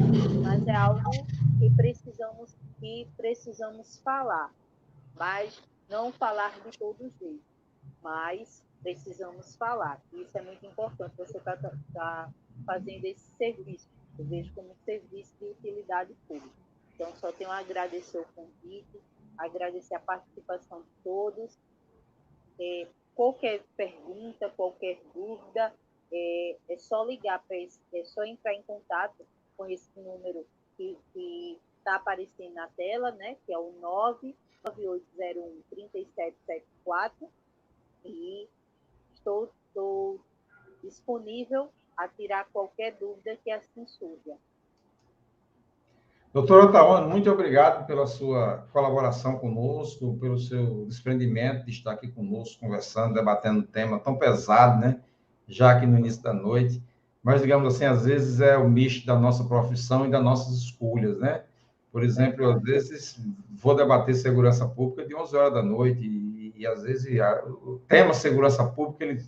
mas 0.43 0.67
é 0.67 0.75
algo 0.75 1.11
que 1.59 1.69
precisamos, 1.75 2.55
que 2.79 3.07
precisamos 3.17 3.97
falar, 3.99 4.53
mas 5.15 5.61
não 5.89 6.11
falar 6.11 6.59
de 6.61 6.77
todo 6.77 7.11
jeito, 7.19 7.41
mas 8.01 8.63
precisamos 8.81 9.55
falar. 9.55 10.01
Isso 10.13 10.37
é 10.37 10.41
muito 10.41 10.65
importante. 10.65 11.15
Você 11.17 11.37
está 11.37 11.57
tá 11.93 12.31
fazendo 12.65 13.05
esse 13.05 13.31
serviço, 13.37 13.87
eu 14.17 14.25
vejo 14.25 14.53
como 14.53 14.75
serviço 14.83 15.33
de 15.39 15.45
utilidade 15.45 16.13
pública. 16.27 16.55
Então, 16.93 17.15
só 17.15 17.31
tenho 17.31 17.51
a 17.51 17.59
agradecer 17.59 18.17
o 18.17 18.25
convite, 18.35 18.99
agradecer 19.37 19.95
a 19.95 19.99
participação 19.99 20.81
de 20.81 20.89
todos. 21.03 21.57
É, 22.59 22.87
qualquer 23.13 23.63
pergunta, 23.75 24.49
qualquer 24.49 24.99
dúvida, 25.13 25.73
é, 26.11 26.57
é 26.69 26.77
só 26.77 27.03
ligar 27.03 27.43
para 27.47 27.57
é 27.57 28.03
só 28.05 28.23
entrar 28.23 28.53
em 28.53 28.63
contato 28.63 29.25
com 29.55 29.67
esse 29.67 29.89
número 29.99 30.47
que 30.75 30.97
está 31.77 31.95
aparecendo 31.95 32.53
na 32.53 32.67
tela, 32.69 33.11
né? 33.11 33.37
Que 33.45 33.53
é 33.53 33.57
o 33.57 33.71
99801 33.73 35.63
3774 35.69 37.29
e 38.05 38.47
estou, 39.13 39.51
estou 39.67 40.19
disponível 40.83 41.71
a 41.97 42.07
tirar 42.07 42.45
qualquer 42.53 42.95
dúvida 42.99 43.37
que 43.43 43.49
assim 43.49 43.85
surja. 43.87 44.35
Doutora 46.33 46.65
Otaona, 46.65 47.07
muito 47.07 47.31
obrigado 47.31 47.87
pela 47.87 48.05
sua 48.05 48.67
colaboração 48.71 49.39
conosco, 49.39 50.17
pelo 50.19 50.37
seu 50.37 50.85
desprendimento 50.85 51.65
de 51.65 51.71
estar 51.71 51.93
aqui 51.93 52.09
conosco, 52.09 52.59
conversando, 52.59 53.15
debatendo 53.15 53.59
um 53.61 53.65
tema 53.65 53.99
tão 53.99 54.15
pesado, 54.17 54.79
né? 54.79 55.01
Já 55.47 55.71
aqui 55.71 55.87
no 55.87 55.97
início 55.97 56.21
da 56.21 56.33
noite. 56.33 56.83
Mas, 57.23 57.41
digamos 57.41 57.73
assim, 57.73 57.85
às 57.85 58.05
vezes 58.05 58.39
é 58.39 58.55
o 58.55 58.69
misto 58.69 59.05
da 59.05 59.17
nossa 59.17 59.45
profissão 59.45 60.05
e 60.05 60.11
das 60.11 60.23
nossas 60.23 60.57
escolhas, 60.57 61.17
né? 61.17 61.43
Por 61.91 62.03
exemplo, 62.03 62.43
eu, 62.43 62.51
às 62.51 62.61
vezes 62.61 63.19
vou 63.49 63.75
debater 63.75 64.13
segurança 64.13 64.67
pública 64.67 65.07
de 65.07 65.15
11 65.15 65.35
horas 65.35 65.53
da 65.53 65.63
noite 65.63 66.05
e, 66.05 66.53
e 66.55 66.67
às 66.67 66.83
vezes 66.83 67.19
a, 67.19 67.43
o 67.45 67.81
tema 67.87 68.13
segurança 68.13 68.63
pública 68.63 69.05
ele 69.05 69.23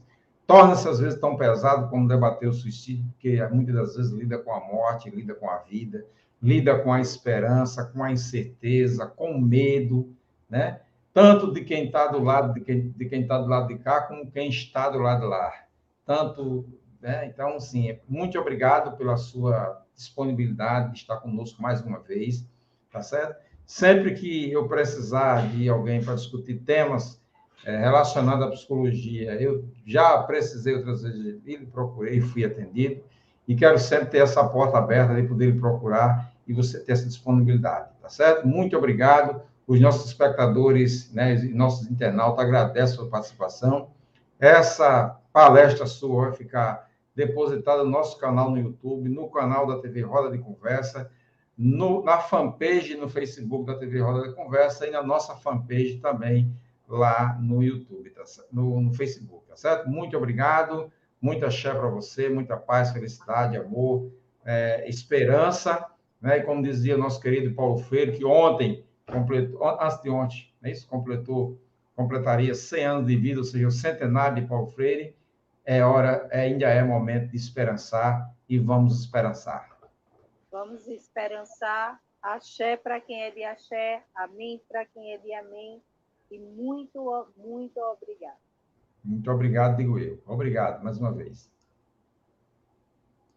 torna-se 0.49 0.89
às 0.89 0.99
vezes 0.99 1.19
tão 1.19 1.37
pesado 1.37 1.89
como 1.89 2.07
debater 2.07 2.49
o 2.49 2.53
suicídio, 2.53 3.05
porque 3.11 3.41
muitas 3.51 3.75
das 3.75 3.95
vezes 3.95 4.11
lida 4.11 4.39
com 4.39 4.51
a 4.51 4.59
morte, 4.59 5.09
lida 5.09 5.35
com 5.35 5.47
a 5.49 5.57
vida 5.59 6.03
lida 6.41 6.79
com 6.79 6.91
a 6.91 7.01
esperança, 7.01 7.85
com 7.85 8.03
a 8.03 8.11
incerteza, 8.11 9.05
com 9.05 9.31
o 9.31 9.41
medo, 9.41 10.13
né? 10.49 10.81
Tanto 11.13 11.51
de 11.51 11.63
quem 11.63 11.85
está 11.85 12.07
do 12.07 12.23
lado 12.23 12.53
de 12.53 12.61
quem 12.61 12.91
de 12.91 13.05
quem 13.05 13.21
está 13.21 13.37
do 13.37 13.47
lado 13.47 13.67
de 13.67 13.77
cá, 13.79 14.01
como 14.01 14.31
quem 14.31 14.49
está 14.49 14.89
do 14.89 14.99
lado 14.99 15.21
de 15.21 15.27
lá. 15.27 15.51
Tanto, 16.05 16.65
né? 17.01 17.25
Então, 17.27 17.59
sim, 17.59 17.97
muito 18.07 18.39
obrigado 18.39 18.95
pela 18.97 19.17
sua 19.17 19.83
disponibilidade 19.95 20.93
de 20.93 20.99
estar 20.99 21.17
conosco 21.17 21.61
mais 21.61 21.81
uma 21.81 21.99
vez, 21.99 22.47
tá 22.91 23.01
certo? 23.01 23.35
Sempre 23.65 24.13
que 24.13 24.51
eu 24.51 24.67
precisar 24.67 25.47
de 25.49 25.67
alguém 25.67 26.03
para 26.03 26.15
discutir 26.15 26.59
temas 26.59 27.18
é, 27.65 27.77
relacionados 27.77 28.45
à 28.45 28.49
psicologia, 28.51 29.33
eu 29.41 29.65
já 29.85 30.17
precisei 30.23 30.75
outras 30.75 31.03
vezes, 31.03 31.41
ele 31.45 31.65
procurei 31.65 32.17
e 32.17 32.21
fui 32.21 32.45
atendido 32.45 33.01
e 33.47 33.55
quero 33.55 33.77
sempre 33.77 34.07
ter 34.07 34.19
essa 34.19 34.43
porta 34.47 34.77
aberta 34.77 35.13
de 35.13 35.27
poder 35.27 35.59
procurar 35.59 36.31
e 36.47 36.53
você 36.53 36.79
ter 36.79 36.93
essa 36.93 37.05
disponibilidade, 37.05 37.89
tá 38.01 38.09
certo? 38.09 38.47
Muito 38.47 38.77
obrigado. 38.77 39.41
Os 39.67 39.79
nossos 39.79 40.07
espectadores, 40.07 41.11
né, 41.13 41.35
nossos 41.53 41.89
internautas 41.89 42.43
agradecem 42.43 42.95
a 42.95 42.97
sua 42.97 43.09
participação. 43.09 43.89
Essa 44.39 45.19
palestra 45.31 45.85
sua 45.85 46.29
vai 46.29 46.33
ficar 46.33 46.89
depositada 47.15 47.83
no 47.83 47.89
nosso 47.89 48.17
canal 48.17 48.49
no 48.49 48.57
YouTube, 48.57 49.09
no 49.09 49.29
canal 49.29 49.67
da 49.67 49.79
TV 49.79 50.01
Roda 50.01 50.31
de 50.31 50.41
Conversa, 50.41 51.11
no, 51.57 52.03
na 52.03 52.19
fanpage 52.19 52.95
no 52.95 53.09
Facebook 53.09 53.65
da 53.65 53.77
TV 53.77 53.99
Roda 53.99 54.29
de 54.29 54.33
Conversa 54.33 54.87
e 54.87 54.91
na 54.91 55.03
nossa 55.03 55.35
fanpage 55.35 55.97
também 55.97 56.55
lá 56.89 57.37
no 57.39 57.61
YouTube, 57.61 58.09
tá, 58.09 58.23
no, 58.51 58.81
no 58.81 58.93
Facebook, 58.93 59.47
tá 59.47 59.55
certo? 59.55 59.89
Muito 59.89 60.17
obrigado. 60.17 60.91
Muita 61.21 61.47
axé 61.47 61.73
para 61.73 61.89
você, 61.89 62.29
muita 62.29 62.55
paz, 62.55 62.91
felicidade, 62.91 63.57
amor, 63.57 64.09
é, 64.45 64.87
esperança. 64.89 65.85
Né? 66.21 66.39
E 66.39 66.43
como 66.43 66.63
dizia 66.63 66.97
nosso 66.97 67.19
querido 67.21 67.53
Paulo 67.53 67.77
Freire, 67.77 68.17
que 68.17 68.25
ontem, 68.25 68.85
completou, 69.05 69.67
antes 69.81 70.01
de 70.01 70.09
ontem, 70.09 70.53
né? 70.61 70.71
isso 70.71 70.87
completou, 70.87 71.59
completaria 71.95 72.55
100 72.55 72.85
anos 72.85 73.07
de 73.07 73.15
vida, 73.17 73.39
ou 73.39 73.43
seja, 73.43 73.67
o 73.67 73.71
centenário 73.71 74.41
de 74.41 74.47
Paulo 74.47 74.67
Freire, 74.67 75.15
é 75.65 75.83
hora, 75.83 76.27
é, 76.31 76.41
ainda 76.41 76.67
é 76.67 76.81
momento 76.81 77.29
de 77.29 77.37
esperançar 77.37 78.33
e 78.47 78.57
vamos 78.57 78.99
esperançar. 79.01 79.77
Vamos 80.51 80.87
esperançar. 80.87 81.99
Axé 82.21 82.75
para 82.75 82.99
quem 82.99 83.23
é 83.23 83.31
de 83.31 83.43
axé, 83.43 84.03
amém 84.13 84.61
para 84.67 84.85
quem 84.85 85.13
é 85.13 85.17
de 85.17 85.33
amém. 85.33 85.81
E 86.31 86.39
muito, 86.39 87.27
muito 87.37 87.79
obrigado. 87.79 88.37
Muito 89.03 89.31
obrigado, 89.31 89.77
digo 89.77 89.97
eu. 89.97 90.21
Obrigado 90.25 90.83
mais 90.83 90.97
uma 90.97 91.11
vez. 91.11 91.49